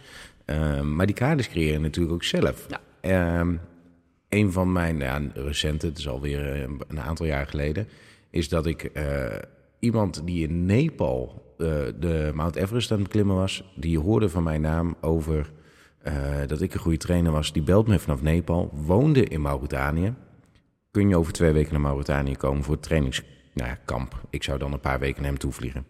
Uh, 0.45 0.81
maar 0.81 1.05
die 1.05 1.15
kaders 1.15 1.49
creëren 1.49 1.81
natuurlijk 1.81 2.13
ook 2.13 2.23
zelf. 2.23 2.67
Ja. 3.01 3.39
Um, 3.39 3.59
een 4.29 4.51
van 4.51 4.71
mijn 4.71 4.99
ja, 4.99 5.21
recente, 5.33 5.85
het 5.85 5.97
is 5.97 6.07
alweer 6.07 6.63
een, 6.63 6.81
een 6.87 7.01
aantal 7.01 7.25
jaar 7.25 7.47
geleden, 7.47 7.87
is 8.29 8.49
dat 8.49 8.65
ik 8.65 8.91
iemand 9.79 10.21
die 10.25 10.47
in 10.47 10.65
Nepal 10.65 11.52
de 11.57 12.31
Mount 12.33 12.55
Everest 12.55 12.91
aan 12.91 12.97
het 12.97 13.07
beklimmen 13.07 13.35
was, 13.35 13.73
die 13.75 13.99
hoorde 13.99 14.29
van 14.29 14.43
mijn 14.43 14.61
naam 14.61 14.95
over 15.01 15.51
uh, 16.07 16.13
dat 16.47 16.61
ik 16.61 16.73
een 16.73 16.79
goede 16.79 16.97
trainer 16.97 17.31
was. 17.31 17.53
Die 17.53 17.63
belt 17.63 17.87
me 17.87 17.99
vanaf 17.99 18.21
Nepal, 18.21 18.69
woonde 18.85 19.23
in 19.23 19.41
Mauritanië. 19.41 20.13
Kun 20.91 21.09
je 21.09 21.17
over 21.17 21.33
twee 21.33 21.51
weken 21.51 21.71
naar 21.71 21.81
Mauritanië 21.81 22.35
komen 22.35 22.63
voor 22.63 22.73
het 22.73 22.83
trainingskamp? 22.83 23.31
Nou 23.53 23.69
ja, 24.11 24.27
ik 24.29 24.43
zou 24.43 24.59
dan 24.59 24.73
een 24.73 24.79
paar 24.79 24.99
weken 24.99 25.21
naar 25.21 25.31
hem 25.31 25.39
toe 25.39 25.51
vliegen. 25.51 25.85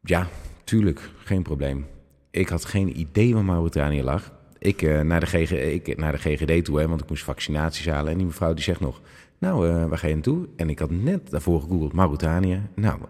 Ja, 0.00 0.28
tuurlijk, 0.64 1.10
geen 1.24 1.42
probleem. 1.42 1.86
Ik 2.30 2.48
had 2.48 2.64
geen 2.64 3.00
idee 3.00 3.34
waar 3.34 3.44
Mauritanië 3.44 4.02
lag. 4.02 4.32
Ik, 4.58 4.82
uh, 4.82 5.00
naar, 5.00 5.20
de 5.20 5.72
ik 5.72 5.96
naar 5.96 6.12
de 6.12 6.18
GGD 6.18 6.64
toe, 6.64 6.78
hè, 6.80 6.88
want 6.88 7.00
ik 7.00 7.08
moest 7.08 7.24
vaccinaties 7.24 7.86
halen. 7.88 8.12
En 8.12 8.18
die 8.18 8.26
mevrouw 8.26 8.54
die 8.54 8.64
zegt 8.64 8.80
nog, 8.80 9.00
nou, 9.38 9.68
uh, 9.68 9.86
waar 9.86 9.98
ga 9.98 10.06
je 10.06 10.14
naartoe? 10.14 10.48
En 10.56 10.70
ik 10.70 10.78
had 10.78 10.90
net 10.90 11.30
daarvoor 11.30 11.60
gegoogeld 11.60 11.92
Mauritanië. 11.92 12.62
Nou, 12.74 13.00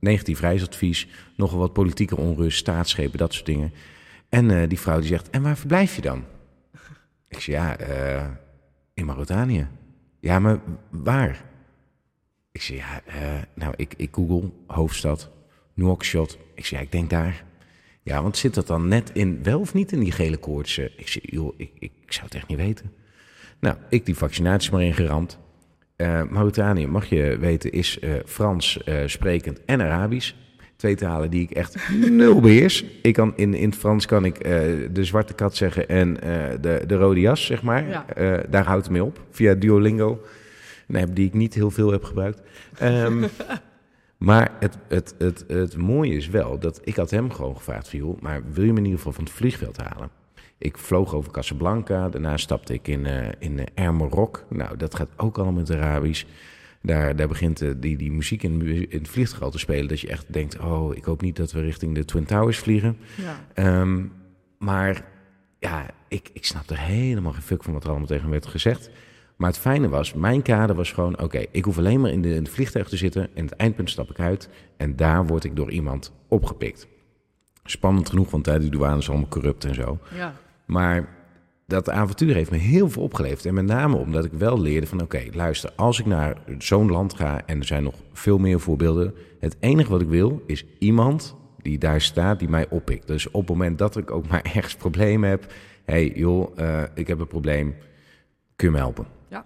negatief 0.00 0.40
reisadvies, 0.40 1.08
nogal 1.36 1.58
wat 1.58 1.72
politieke 1.72 2.16
onrust, 2.16 2.58
staatsschepen, 2.58 3.18
dat 3.18 3.32
soort 3.32 3.46
dingen. 3.46 3.72
En 4.28 4.50
uh, 4.50 4.68
die 4.68 4.80
vrouw 4.80 4.98
die 4.98 5.08
zegt, 5.08 5.30
en 5.30 5.42
waar 5.42 5.56
verblijf 5.56 5.96
je 5.96 6.02
dan? 6.02 6.24
Ik 7.28 7.40
zeg, 7.40 7.54
ja, 7.54 7.80
uh, 7.80 8.26
in 8.94 9.04
Mauritanië. 9.04 9.68
Ja, 10.20 10.38
maar 10.38 10.60
waar? 10.90 11.44
Ik 12.52 12.62
zeg, 12.62 12.76
ja, 12.76 13.02
uh, 13.08 13.42
nou, 13.54 13.74
ik, 13.76 13.94
ik 13.96 14.08
google 14.12 14.50
hoofdstad, 14.66 15.30
Nouakchott. 15.74 16.38
Ik 16.54 16.66
zeg, 16.66 16.78
ja, 16.78 16.84
ik 16.84 16.92
denk 16.92 17.10
daar. 17.10 17.44
Ja, 18.02 18.22
want 18.22 18.36
zit 18.36 18.54
dat 18.54 18.66
dan 18.66 18.88
net 18.88 19.10
in, 19.12 19.42
wel 19.42 19.60
of 19.60 19.74
niet 19.74 19.92
in 19.92 20.00
die 20.00 20.12
gele 20.12 20.36
koortsen? 20.36 20.90
Ik 20.96 21.08
zeg, 21.08 21.22
joh, 21.30 21.54
ik, 21.56 21.70
ik, 21.78 21.92
zou 22.06 22.24
het 22.24 22.34
echt 22.34 22.46
niet 22.46 22.58
weten. 22.58 22.92
Nou, 23.60 23.76
ik 23.88 24.06
die 24.06 24.16
vaccinaties 24.16 24.70
maar 24.70 24.82
ingeramd. 24.82 25.38
Uh, 26.00 26.22
Mauritanië, 26.30 26.86
mag 26.86 27.06
je 27.06 27.36
weten, 27.40 27.72
is 27.72 27.98
uh, 28.00 28.10
Frans 28.26 28.80
uh, 28.88 29.02
sprekend 29.06 29.64
en 29.64 29.80
Arabisch. 29.80 30.32
Twee 30.76 30.94
talen 30.94 31.30
die 31.30 31.42
ik 31.42 31.50
echt 31.50 31.76
nul 32.10 32.40
beheers. 32.40 32.84
Ik 33.02 33.14
kan 33.14 33.32
in, 33.36 33.54
in 33.54 33.68
het 33.68 33.78
Frans 33.78 34.06
kan 34.06 34.24
ik 34.24 34.44
de 34.94 35.04
zwarte 35.04 35.32
kat 35.32 35.56
zeggen 35.56 35.88
en 35.88 36.14
de, 36.60 36.82
de 36.86 36.96
rode 36.96 37.20
jas, 37.20 37.46
zeg 37.46 37.62
maar. 37.62 37.88
Ja. 37.88 38.04
daar 38.48 38.64
houdt 38.64 38.82
het 38.82 38.92
mee 38.92 39.04
op, 39.04 39.20
via 39.30 39.54
Duolingo. 39.54 40.20
Die 41.12 41.26
ik 41.26 41.34
niet 41.34 41.54
heel 41.54 41.70
veel 41.70 41.90
heb 41.92 42.04
gebruikt. 42.04 42.40
Um, 42.82 43.24
maar 44.28 44.50
het, 44.58 44.76
het, 44.88 45.14
het, 45.18 45.44
het 45.48 45.76
mooie 45.76 46.14
is 46.14 46.28
wel 46.28 46.58
dat 46.58 46.80
ik 46.84 46.96
had 46.96 47.10
hem 47.10 47.32
gewoon 47.32 47.56
gevraagd, 47.56 47.88
viel, 47.88 48.18
maar 48.20 48.42
wil 48.52 48.64
je 48.64 48.72
me 48.72 48.78
in 48.78 48.84
ieder 48.84 48.98
geval 48.98 49.12
van 49.12 49.24
het 49.24 49.32
vliegveld 49.32 49.76
halen? 49.76 50.19
Ik 50.60 50.78
vloog 50.78 51.14
over 51.14 51.32
Casablanca. 51.32 52.08
Daarna 52.08 52.36
stapte 52.36 52.72
ik 52.72 52.88
in, 52.88 53.06
uh, 53.06 53.28
in 53.38 53.60
Ermerok. 53.74 54.44
Nou, 54.48 54.76
dat 54.76 54.94
gaat 54.94 55.08
ook 55.16 55.36
allemaal 55.36 55.54
met 55.54 55.70
Arabisch. 55.70 56.24
Daar, 56.82 57.16
daar 57.16 57.28
begint 57.28 57.62
uh, 57.62 57.70
die, 57.76 57.96
die 57.96 58.12
muziek 58.12 58.42
in, 58.42 58.66
in 58.66 58.98
het 58.98 59.08
vliegtuig 59.08 59.42
al 59.42 59.50
te 59.50 59.58
spelen. 59.58 59.88
Dat 59.88 60.00
je 60.00 60.08
echt 60.08 60.32
denkt, 60.32 60.58
oh, 60.58 60.96
ik 60.96 61.04
hoop 61.04 61.22
niet 61.22 61.36
dat 61.36 61.52
we 61.52 61.60
richting 61.60 61.94
de 61.94 62.04
Twin 62.04 62.24
Towers 62.24 62.58
vliegen. 62.58 62.96
Ja. 63.54 63.80
Um, 63.80 64.12
maar 64.58 65.04
ja, 65.58 65.86
ik, 66.08 66.30
ik 66.32 66.44
snap 66.44 66.70
er 66.70 66.78
helemaal 66.78 67.32
geen 67.32 67.42
fuck 67.42 67.62
van 67.62 67.72
wat 67.72 67.82
er 67.82 67.88
allemaal 67.88 68.06
tegen 68.06 68.24
me 68.24 68.30
werd 68.30 68.46
gezegd. 68.46 68.90
Maar 69.36 69.48
het 69.48 69.58
fijne 69.58 69.88
was, 69.88 70.14
mijn 70.14 70.42
kader 70.42 70.76
was 70.76 70.92
gewoon... 70.92 71.12
oké, 71.12 71.24
okay, 71.24 71.46
ik 71.50 71.64
hoef 71.64 71.78
alleen 71.78 72.00
maar 72.00 72.10
in, 72.10 72.22
de, 72.22 72.28
in 72.28 72.42
het 72.42 72.52
vliegtuig 72.52 72.88
te 72.88 72.96
zitten... 72.96 73.28
en 73.34 73.44
het 73.44 73.56
eindpunt 73.56 73.90
stap 73.90 74.10
ik 74.10 74.20
uit... 74.20 74.48
en 74.76 74.96
daar 74.96 75.26
word 75.26 75.44
ik 75.44 75.56
door 75.56 75.70
iemand 75.70 76.12
opgepikt. 76.28 76.88
Spannend 77.64 78.08
genoeg, 78.08 78.30
want 78.30 78.44
tijdens 78.44 78.70
die 78.70 78.78
douane 78.78 78.98
is 78.98 79.08
allemaal 79.08 79.28
corrupt 79.28 79.64
en 79.64 79.74
zo. 79.74 79.98
Ja. 80.14 80.34
Maar 80.70 81.08
dat 81.66 81.90
avontuur 81.90 82.34
heeft 82.34 82.50
me 82.50 82.56
heel 82.56 82.90
veel 82.90 83.02
opgeleverd. 83.02 83.46
En 83.46 83.54
met 83.54 83.64
name 83.64 83.96
omdat 83.96 84.24
ik 84.24 84.32
wel 84.32 84.60
leerde 84.60 84.86
van 84.86 85.02
oké, 85.02 85.22
luister, 85.32 85.72
als 85.76 85.98
ik 85.98 86.06
naar 86.06 86.36
zo'n 86.58 86.90
land 86.90 87.14
ga 87.14 87.46
en 87.46 87.58
er 87.58 87.64
zijn 87.64 87.82
nog 87.82 87.94
veel 88.12 88.38
meer 88.38 88.60
voorbeelden. 88.60 89.14
Het 89.38 89.56
enige 89.60 89.90
wat 89.90 90.00
ik 90.00 90.08
wil 90.08 90.42
is 90.46 90.64
iemand 90.78 91.36
die 91.62 91.78
daar 91.78 92.00
staat 92.00 92.38
die 92.38 92.48
mij 92.48 92.68
oppikt. 92.68 93.06
Dus 93.06 93.30
op 93.30 93.40
het 93.40 93.48
moment 93.48 93.78
dat 93.78 93.96
ik 93.96 94.10
ook 94.10 94.28
maar 94.30 94.42
ergens 94.42 94.74
problemen 94.74 95.28
heb. 95.30 95.52
hey, 95.84 96.12
joh, 96.14 96.58
uh, 96.58 96.82
ik 96.94 97.06
heb 97.06 97.20
een 97.20 97.26
probleem. 97.26 97.74
Kun 98.56 98.66
je 98.66 98.72
me 98.72 98.78
helpen? 98.78 99.06
Ja. 99.28 99.44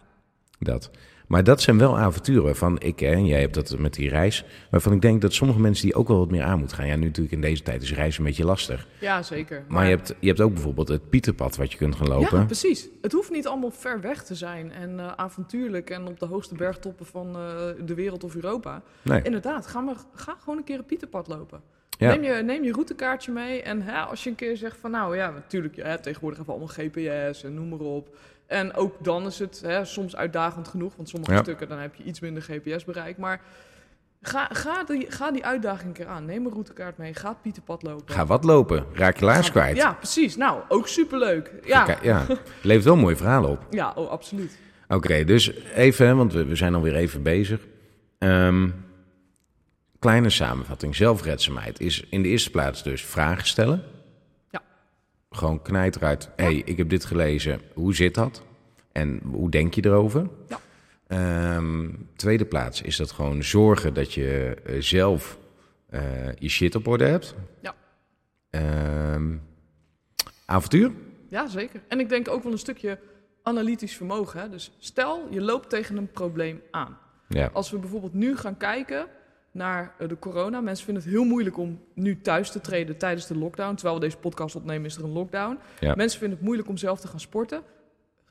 Dat. 0.58 0.90
Maar 1.34 1.44
dat 1.44 1.62
zijn 1.62 1.78
wel 1.78 1.98
avonturen 1.98 2.56
van 2.56 2.80
ik 2.80 3.00
en 3.00 3.26
jij 3.26 3.40
hebt 3.40 3.54
dat 3.54 3.78
met 3.78 3.94
die 3.94 4.08
reis. 4.08 4.44
Waarvan 4.70 4.92
ik 4.92 5.00
denk 5.00 5.20
dat 5.20 5.32
sommige 5.32 5.60
mensen 5.60 5.84
die 5.86 5.94
ook 5.94 6.08
wel 6.08 6.18
wat 6.18 6.30
meer 6.30 6.42
aan 6.42 6.58
moeten 6.58 6.76
gaan. 6.76 6.86
Ja, 6.86 6.96
nu 6.96 7.06
natuurlijk 7.06 7.34
in 7.34 7.40
deze 7.40 7.62
tijd 7.62 7.82
is 7.82 7.94
reizen 7.94 8.20
een 8.20 8.26
beetje 8.26 8.44
lastig. 8.44 8.86
Ja, 9.00 9.22
zeker. 9.22 9.56
Maar, 9.56 9.72
maar 9.72 9.84
je, 9.84 9.90
hebt, 9.90 10.14
je 10.18 10.28
hebt 10.28 10.40
ook 10.40 10.52
bijvoorbeeld 10.52 10.88
het 10.88 11.08
Pieterpad 11.08 11.56
wat 11.56 11.72
je 11.72 11.78
kunt 11.78 11.94
gaan 11.96 12.08
lopen. 12.08 12.38
Ja, 12.38 12.44
precies. 12.44 12.88
Het 13.02 13.12
hoeft 13.12 13.30
niet 13.30 13.46
allemaal 13.46 13.70
ver 13.70 14.00
weg 14.00 14.24
te 14.24 14.34
zijn 14.34 14.72
en 14.72 14.90
uh, 14.90 15.12
avontuurlijk 15.16 15.90
en 15.90 16.06
op 16.06 16.20
de 16.20 16.26
hoogste 16.26 16.54
bergtoppen 16.54 17.06
van 17.06 17.26
uh, 17.26 17.86
de 17.86 17.94
wereld 17.94 18.24
of 18.24 18.34
Europa. 18.34 18.82
Nee. 19.02 19.22
Inderdaad, 19.22 19.66
ga, 19.66 19.80
maar, 19.80 19.96
ga 20.14 20.36
gewoon 20.40 20.58
een 20.58 20.64
keer 20.64 20.78
een 20.78 20.86
Pieterpad 20.86 21.28
lopen. 21.28 21.60
Ja. 21.98 22.14
Neem, 22.14 22.22
je, 22.22 22.42
neem 22.42 22.64
je 22.64 22.72
routekaartje 22.72 23.32
mee 23.32 23.62
en 23.62 23.82
hè, 23.82 24.00
als 24.00 24.24
je 24.24 24.30
een 24.30 24.36
keer 24.36 24.56
zegt 24.56 24.76
van 24.76 24.90
nou 24.90 25.16
ja, 25.16 25.30
natuurlijk, 25.30 25.76
ja, 25.76 25.98
tegenwoordig 25.98 26.38
hebben 26.38 26.56
we 26.56 26.60
allemaal 26.60 26.90
GPS 27.28 27.44
en 27.44 27.54
noem 27.54 27.68
maar 27.68 27.78
op. 27.78 28.16
En 28.54 28.74
ook 28.74 28.94
dan 29.04 29.26
is 29.26 29.38
het 29.38 29.60
hè, 29.64 29.84
soms 29.84 30.16
uitdagend 30.16 30.68
genoeg, 30.68 30.96
want 30.96 31.08
sommige 31.08 31.32
Ja. 31.32 31.42
stukken 31.42 31.68
dan 31.68 31.78
heb 31.78 31.94
je 31.94 32.02
iets 32.02 32.20
minder 32.20 32.42
GPS-bereik. 32.42 33.16
Maar 33.18 33.40
ga, 34.22 34.48
ga, 34.52 34.84
die, 34.84 35.10
ga 35.10 35.30
die 35.30 35.44
uitdaging 35.44 35.86
een 35.88 35.92
keer 35.92 36.06
aan. 36.06 36.24
Neem 36.24 36.46
een 36.46 36.52
routekaart 36.52 36.96
mee, 36.98 37.14
ga 37.14 37.32
Pieterpad 37.42 37.82
lopen. 37.82 38.14
Ga 38.14 38.26
wat 38.26 38.44
lopen, 38.44 38.84
raak 38.92 39.16
je 39.18 39.24
laars 39.24 39.50
kwijt. 39.50 39.76
Ja, 39.76 39.92
precies. 39.92 40.36
Nou, 40.36 40.60
ook 40.68 40.88
superleuk. 40.88 41.52
Ja, 41.64 41.84
Kijk, 41.84 42.02
ja. 42.02 42.26
Levert 42.62 42.84
wel 42.84 42.96
mooie 42.96 43.16
verhalen 43.16 43.50
op. 43.50 43.66
ja 43.70 43.92
oh, 43.94 44.08
absoluut. 44.10 44.58
Oké, 44.88 45.24
dus 45.24 45.50
even, 45.74 46.16
want 46.16 46.32
we, 46.32 46.44
we 46.44 46.56
zijn 46.56 46.74
alweer 46.74 46.94
even 46.94 47.22
bezig. 47.22 47.60
Ehm, 48.18 48.68
kleine 49.98 50.30
samenvatting. 50.30 50.96
Zelfredzaamheid 50.96 51.80
is 51.80 52.04
in 52.10 52.22
de 52.22 52.28
eerste 52.28 52.50
plaats 52.50 52.82
dus 52.82 53.04
vragen 53.04 53.46
stellen. 53.46 53.82
Gewoon 55.34 55.62
knijt 55.62 55.96
eruit. 55.96 56.28
Hé, 56.36 56.44
hey, 56.44 56.62
ik 56.64 56.76
heb 56.76 56.88
dit 56.88 57.04
gelezen. 57.04 57.60
Hoe 57.72 57.94
zit 57.94 58.14
dat? 58.14 58.42
En 58.92 59.20
hoe 59.24 59.50
denk 59.50 59.74
je 59.74 59.84
erover? 59.84 60.28
Ja. 60.48 60.60
Ehm, 61.06 61.90
tweede 62.16 62.44
plaats 62.44 62.82
is 62.82 62.96
dat 62.96 63.10
gewoon 63.10 63.42
zorgen 63.42 63.94
dat 63.94 64.12
je 64.12 64.56
eh, 64.64 64.80
zelf 64.80 65.38
eh, 65.86 66.32
je 66.38 66.48
shit 66.48 66.74
op 66.74 66.86
orde 66.86 67.04
hebt. 67.04 67.34
Ja. 67.60 67.74
Ehm, 68.50 69.36
avontuur? 70.44 70.92
Ja, 71.28 71.46
zeker. 71.46 71.80
En 71.88 72.00
ik 72.00 72.08
denk 72.08 72.28
ook 72.28 72.42
wel 72.42 72.52
een 72.52 72.58
stukje 72.58 72.98
analytisch 73.42 73.96
vermogen. 73.96 74.40
Hè? 74.40 74.48
Dus 74.48 74.72
stel, 74.78 75.26
je 75.30 75.40
loopt 75.40 75.70
tegen 75.70 75.96
een 75.96 76.10
probleem 76.10 76.62
aan. 76.70 76.98
Ja. 77.28 77.50
Als 77.52 77.70
we 77.70 77.78
bijvoorbeeld 77.78 78.14
nu 78.14 78.36
gaan 78.36 78.56
kijken 78.56 79.06
naar 79.54 79.94
eh, 79.98 80.08
de 80.08 80.18
corona. 80.18 80.60
Mensen 80.60 80.84
vinden 80.84 81.02
het 81.02 81.12
heel 81.12 81.24
moeilijk 81.24 81.58
om 81.58 81.80
nu 81.94 82.20
thuis 82.20 82.50
te 82.50 82.60
treden 82.60 82.96
tijdens 82.98 83.26
de 83.26 83.38
lockdown. 83.38 83.74
Terwijl 83.74 83.94
we 83.94 84.04
deze 84.04 84.16
podcast 84.16 84.56
opnemen 84.56 84.86
is 84.86 84.96
er 84.96 85.04
een 85.04 85.12
lockdown. 85.12 85.58
Ja. 85.80 85.94
Mensen 85.94 86.18
vinden 86.18 86.36
het 86.36 86.46
moeilijk 86.46 86.68
om 86.68 86.76
zelf 86.76 87.00
te 87.00 87.08
gaan 87.08 87.20
sporten. 87.20 87.62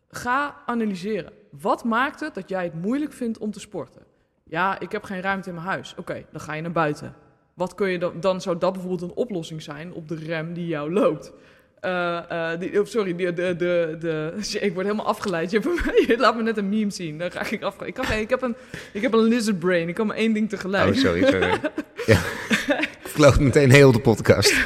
Ga 0.09 0.55
analyseren. 0.65 1.33
Wat 1.49 1.83
maakt 1.83 2.19
het 2.19 2.33
dat 2.33 2.49
jij 2.49 2.63
het 2.63 2.81
moeilijk 2.81 3.13
vindt 3.13 3.37
om 3.37 3.51
te 3.51 3.59
sporten? 3.59 4.01
Ja, 4.43 4.79
ik 4.79 4.91
heb 4.91 5.03
geen 5.03 5.21
ruimte 5.21 5.49
in 5.49 5.55
mijn 5.55 5.67
huis. 5.67 5.95
Oké, 5.97 6.25
dan 6.31 6.41
ga 6.41 6.53
je 6.53 6.61
naar 6.61 6.71
buiten. 6.71 7.15
Wat 7.53 7.75
kun 7.75 7.89
je 7.89 7.99
dan, 7.99 8.19
dan 8.19 8.41
zou 8.41 8.57
dat 8.57 8.73
bijvoorbeeld 8.73 9.11
een 9.11 9.17
oplossing 9.17 9.61
zijn 9.61 9.93
op 9.93 10.07
de 10.07 10.15
rem 10.15 10.53
die 10.53 10.67
jou 10.67 10.93
loopt. 10.93 11.33
Eh, 11.83 12.51
eh, 12.53 12.59
die, 12.59 12.79
oh, 12.79 12.85
sorry, 12.85 13.15
de, 13.15 13.33
de, 13.33 13.55
de, 13.55 13.95
de, 13.99 14.33
ik 14.67 14.73
word 14.73 14.85
helemaal 14.85 15.05
afgeleid. 15.05 15.51
Je, 15.51 15.59
hebt 15.59 15.75
me- 15.85 16.03
je 16.07 16.17
laat 16.17 16.35
me 16.35 16.43
net 16.43 16.57
een 16.57 16.69
meme 16.69 16.91
zien. 16.91 17.17
Dan 17.17 17.29
raak 17.29 17.47
ik 17.47 17.61
afgeleid. 17.63 17.97
Ik, 17.97 18.03
kan, 18.03 18.17
ik, 18.17 18.29
heb 18.29 18.41
een, 18.41 18.55
ik 18.93 19.01
heb 19.01 19.13
een 19.13 19.23
lizard 19.23 19.59
brain. 19.59 19.87
Ik 19.87 19.95
kan 19.95 20.07
maar 20.07 20.15
één 20.15 20.33
ding 20.33 20.49
tegelijk. 20.49 20.89
Oh, 20.89 20.95
sorry, 20.95 21.25
sorry. 21.25 21.49
ja. 22.05 22.19
Ik 22.67 23.09
vloog 23.09 23.39
meteen 23.39 23.71
heel 23.71 23.91
de 23.91 23.99
podcast. 23.99 24.65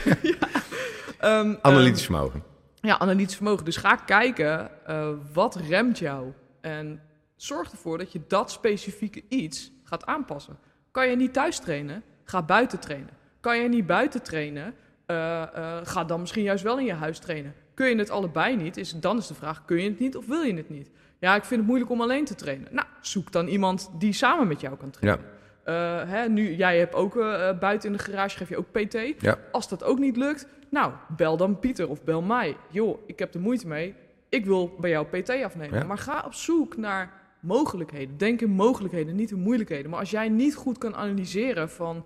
Ehm, 1.19 1.55
Analytisch 1.61 2.03
vermogen. 2.03 2.43
Ja, 2.81 2.99
analytisch 2.99 3.35
vermogen. 3.35 3.65
Dus 3.65 3.77
ga 3.77 3.95
kijken, 3.95 4.69
eh, 4.85 5.09
wat 5.33 5.55
remt 5.69 5.99
jou? 5.99 6.31
En 6.61 7.01
zorg 7.35 7.71
ervoor 7.71 7.97
dat 7.97 8.11
je 8.11 8.19
dat 8.27 8.51
specifieke 8.51 9.23
iets 9.29 9.71
gaat 9.83 10.05
aanpassen. 10.05 10.57
Kan 10.91 11.09
je 11.09 11.15
niet 11.15 11.33
thuis 11.33 11.59
trainen? 11.59 12.03
Ga 12.23 12.41
buiten 12.43 12.79
trainen. 12.79 13.09
Kan 13.39 13.57
je 13.61 13.69
niet 13.69 13.85
buiten 13.85 14.21
trainen? 14.23 14.73
Eh, 15.07 15.41
eh, 15.41 15.77
ga 15.83 16.03
dan 16.03 16.19
misschien 16.19 16.43
juist 16.43 16.63
wel 16.63 16.79
in 16.79 16.85
je 16.85 16.93
huis 16.93 17.19
trainen. 17.19 17.53
Kun 17.73 17.87
je 17.87 17.95
het 17.95 18.09
allebei 18.09 18.55
niet? 18.55 18.77
Is, 18.77 18.91
dan 18.91 19.17
is 19.17 19.27
de 19.27 19.33
vraag, 19.33 19.65
kun 19.65 19.81
je 19.81 19.89
het 19.89 19.99
niet 19.99 20.17
of 20.17 20.25
wil 20.25 20.41
je 20.41 20.53
het 20.53 20.69
niet? 20.69 20.89
Ja, 21.19 21.35
ik 21.35 21.43
vind 21.43 21.59
het 21.59 21.69
moeilijk 21.69 21.91
om 21.91 22.01
alleen 22.01 22.25
te 22.25 22.35
trainen. 22.35 22.67
Nou, 22.71 22.87
zoek 23.01 23.31
dan 23.31 23.47
iemand 23.47 23.89
die 23.97 24.13
samen 24.13 24.47
met 24.47 24.61
jou 24.61 24.77
kan 24.77 24.89
trainen. 24.89 25.25
Ja. 25.65 26.01
Eh, 26.01 26.09
hè, 26.09 26.29
nu, 26.29 26.55
jij 26.55 26.77
hebt 26.77 26.93
ook 26.93 27.13
buiten 27.59 27.91
in 27.91 27.97
de 27.97 28.03
garage, 28.03 28.37
geef 28.37 28.49
je 28.49 28.57
ook 28.57 28.71
PT. 28.71 29.21
Ja. 29.21 29.37
Als 29.51 29.69
dat 29.69 29.83
ook 29.83 29.99
niet 29.99 30.17
lukt, 30.17 30.47
nou, 30.69 30.93
bel 31.15 31.37
dan 31.37 31.59
Pieter 31.59 31.89
of 31.89 32.03
bel 32.03 32.21
mij. 32.21 32.57
Joh, 32.69 32.99
ik 33.05 33.19
heb 33.19 33.33
er 33.33 33.39
moeite 33.39 33.67
mee. 33.67 33.95
Ik 34.29 34.45
wil 34.45 34.75
bij 34.79 34.89
jou 34.89 35.05
PT 35.05 35.29
afnemen. 35.29 35.79
Ja. 35.79 35.85
Maar 35.85 35.97
ga 35.97 36.23
op 36.25 36.33
zoek 36.33 36.77
naar 36.77 37.11
mogelijkheden. 37.39 38.17
Denk 38.17 38.41
in 38.41 38.49
mogelijkheden, 38.49 39.15
niet 39.15 39.31
in 39.31 39.39
moeilijkheden. 39.39 39.89
Maar 39.89 39.99
als 39.99 40.11
jij 40.11 40.29
niet 40.29 40.55
goed 40.55 40.77
kan 40.77 40.95
analyseren 40.95 41.69
van... 41.69 42.05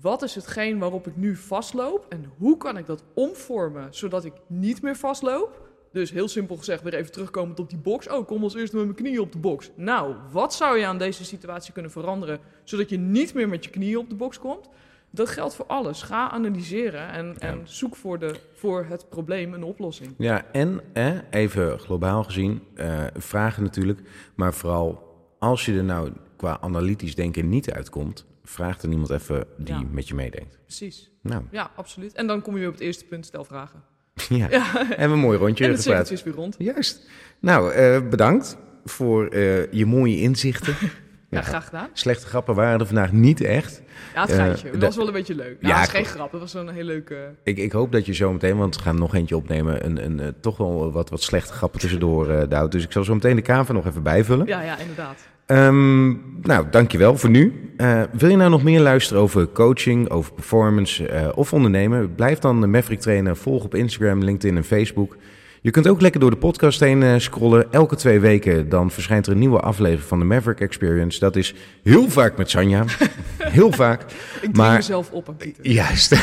wat 0.00 0.22
is 0.22 0.34
hetgeen 0.34 0.78
waarop 0.78 1.06
ik 1.06 1.16
nu 1.16 1.36
vastloop... 1.36 2.06
en 2.08 2.32
hoe 2.38 2.56
kan 2.56 2.76
ik 2.76 2.86
dat 2.86 3.04
omvormen 3.14 3.86
zodat 3.90 4.24
ik 4.24 4.32
niet 4.46 4.82
meer 4.82 4.96
vastloop... 4.96 5.62
Dus 5.92 6.10
heel 6.10 6.28
simpel 6.28 6.56
gezegd, 6.56 6.82
weer 6.82 6.94
even 6.94 7.12
terugkomend 7.12 7.60
op 7.60 7.70
die 7.70 7.78
box. 7.78 8.08
Oh, 8.08 8.26
kom 8.26 8.42
als 8.42 8.54
eerste 8.54 8.76
met 8.76 8.84
mijn 8.84 8.96
knieën 8.96 9.20
op 9.20 9.32
de 9.32 9.38
box. 9.38 9.70
Nou, 9.74 10.14
wat 10.32 10.54
zou 10.54 10.78
je 10.78 10.86
aan 10.86 10.98
deze 10.98 11.24
situatie 11.24 11.72
kunnen 11.72 11.90
veranderen... 11.90 12.38
zodat 12.64 12.88
je 12.88 12.98
niet 12.98 13.34
meer 13.34 13.48
met 13.48 13.64
je 13.64 13.70
knieën 13.70 13.98
op 13.98 14.08
de 14.08 14.14
box 14.14 14.38
komt? 14.38 14.68
Dat 15.10 15.28
geldt 15.28 15.54
voor 15.54 15.66
alles. 15.66 16.02
Ga 16.02 16.30
analyseren 16.30 17.08
en, 17.08 17.38
en 17.38 17.60
zoek 17.64 17.96
voor, 17.96 18.18
de, 18.18 18.34
voor 18.54 18.84
het 18.88 19.08
probleem 19.08 19.54
een 19.54 19.62
oplossing. 19.62 20.14
Ja, 20.18 20.44
en 20.52 20.80
eh, 20.92 21.12
even 21.30 21.78
globaal 21.78 22.24
gezien, 22.24 22.62
eh, 22.74 23.04
vragen 23.14 23.62
natuurlijk. 23.62 24.00
Maar 24.34 24.54
vooral 24.54 25.02
als 25.38 25.64
je 25.64 25.76
er 25.76 25.84
nou 25.84 26.12
qua 26.36 26.60
analytisch 26.60 27.14
denken 27.14 27.48
niet 27.48 27.70
uitkomt, 27.72 28.26
vraag 28.44 28.78
dan 28.80 28.90
iemand 28.90 29.10
even 29.10 29.44
die 29.56 29.74
Ja. 29.74 29.82
met 29.90 30.08
je 30.08 30.14
meedenkt. 30.14 30.58
Precies. 30.62 31.10
Nou, 31.22 31.42
Ja, 31.50 31.70
absoluut. 31.76 32.12
En 32.12 32.26
dan 32.26 32.42
kom 32.42 32.52
je 32.52 32.58
weer 32.58 32.68
op 32.68 32.74
het 32.74 32.82
eerste 32.82 33.04
punt, 33.04 33.26
stel 33.26 33.44
vragen. 33.44 33.82
ja. 34.28 34.48
Hebben 34.50 34.96
we 34.96 35.02
een 35.14 35.18
mooi 35.18 35.38
rondje 35.38 35.64
en 35.64 35.70
het 35.70 35.82
cirkeltje 35.82 36.14
is 36.14 36.22
weer 36.22 36.34
rond. 36.34 36.54
Juist. 36.58 37.08
Nou, 37.40 37.72
eh, 37.72 38.08
bedankt 38.08 38.56
voor 38.84 39.26
eh, 39.26 39.72
je 39.72 39.86
mooie 39.86 40.20
inzichten. 40.20 40.74
Ja, 41.30 41.42
graag 41.42 41.64
gedaan. 41.64 41.88
Slechte 41.92 42.26
grappen 42.26 42.54
waren 42.54 42.80
er 42.80 42.86
vandaag 42.86 43.12
niet 43.12 43.40
echt. 43.40 43.82
Ja, 44.14 44.20
het 44.26 44.30
Eh, 44.64 44.72
dat 44.72 44.80
was 44.80 44.96
wel 44.96 45.06
een 45.06 45.12
beetje 45.12 45.34
leuk. 45.34 45.56
Ja, 45.60 45.68
Ja, 45.68 45.74
het 45.76 45.86
is 45.86 45.94
geen 45.94 46.04
grap. 46.04 46.30
Het 46.32 46.40
was 46.40 46.50
zo'n 46.50 46.68
heel 46.68 46.84
leuke... 46.84 47.34
Ik, 47.42 47.58
ik 47.58 47.72
hoop 47.72 47.92
dat 47.92 48.06
je 48.06 48.12
zo 48.14 48.32
meteen, 48.32 48.56
want 48.56 48.76
we 48.76 48.82
gaan 48.82 48.98
nog 48.98 49.14
eentje 49.14 49.36
opnemen, 49.36 49.84
een, 49.84 50.04
een, 50.04 50.34
toch 50.40 50.56
wel 50.56 50.92
wat, 50.92 51.10
wat 51.10 51.22
slechte 51.22 51.52
grappen 51.52 51.80
tussendoor 51.80 52.30
eh 52.30 52.48
duwt. 52.48 52.72
Dus 52.72 52.84
ik 52.84 52.92
zal 52.92 53.04
zo 53.04 53.14
meteen 53.14 53.36
de 53.36 53.42
kaver 53.42 53.74
nog 53.74 53.86
even 53.86 54.02
bijvullen. 54.02 54.46
Ja, 54.46 54.62
ja, 54.62 54.78
inderdaad. 54.78 55.26
Ehm, 55.46 56.08
nou, 56.42 56.66
dankjewel 56.70 57.16
voor 57.16 57.30
nu. 57.30 57.72
Eh, 57.76 58.02
wil 58.12 58.28
je 58.30 58.36
nou 58.36 58.50
nog 58.50 58.62
meer 58.62 58.80
luisteren 58.80 59.22
over 59.22 59.48
coaching, 59.48 60.10
over 60.10 60.32
performance 60.32 61.08
eh, 61.08 61.28
of 61.34 61.52
ondernemen? 61.52 62.14
Blijf 62.14 62.38
dan 62.38 62.60
de 62.60 62.66
Maverick 62.66 63.00
Trainer 63.00 63.36
volgen 63.36 63.64
op 63.64 63.74
Instagram, 63.74 64.22
LinkedIn 64.22 64.56
en 64.56 64.64
Facebook. 64.64 65.16
Je 65.60 65.70
kunt 65.70 65.88
ook 65.88 66.00
lekker 66.00 66.20
door 66.20 66.30
de 66.30 66.36
podcast 66.36 66.80
heen 66.80 67.02
eh, 67.02 67.14
scrollen. 67.16 67.72
Elke 67.72 67.96
twee 67.96 68.20
weken 68.20 68.68
dan 68.68 68.90
verschijnt 68.90 69.26
er 69.26 69.32
een 69.32 69.38
nieuwe 69.38 69.60
aflevering 69.60 70.08
van 70.08 70.18
de 70.18 70.24
Maverick 70.24 70.60
Experience. 70.60 71.18
Dat 71.18 71.36
is 71.36 71.54
heel 71.82 72.08
vaak 72.10 72.36
met 72.36 72.50
Sanja. 72.50 72.84
heel 73.38 73.72
vaak. 73.72 74.04
Ik 74.42 74.56
Maar- 74.56 74.74
mezelf 74.74 75.10
op. 75.10 75.34
Juist. 75.62 76.14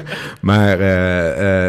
maar 0.40 0.78
we 0.78 0.84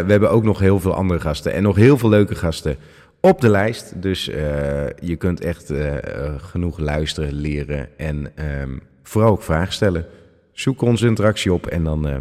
hebben 0.08 0.32
ook 0.32 0.44
nog 0.44 0.60
heel 0.60 0.80
veel 0.80 0.94
andere 0.94 1.20
gasten 1.20 1.54
en 1.54 1.64
nog 1.64 1.76
heel 1.76 1.98
veel 1.98 2.10
leuke 2.10 2.36
gasten 2.36 2.78
op 3.22 3.42
de 3.42 3.50
lijst. 3.50 4.02
Dus 4.02 4.30
eh, 4.30 4.88
je 5.00 5.16
kunt 5.16 5.42
echt 5.42 5.70
eh, 5.70 5.96
genoeg 6.38 6.80
luisteren, 6.80 7.34
leren 7.34 7.98
en 7.98 8.32
ehm, 8.36 8.78
vooral 9.04 9.32
ook 9.32 9.44
vragen 9.44 9.74
stellen. 9.74 10.06
Zoek 10.52 10.82
onze 10.82 11.08
interactie 11.08 11.54
op 11.54 11.68
en 11.68 11.84
dan 11.84 12.08
eh, 12.08 12.18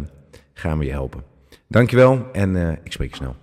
gaan 0.53 0.77
we 0.77 0.85
je 0.85 0.91
helpen. 0.91 1.23
Dankjewel 1.67 2.25
en 2.31 2.79
ik 2.83 2.91
spreek 2.91 3.09
je 3.09 3.15
snel. 3.15 3.35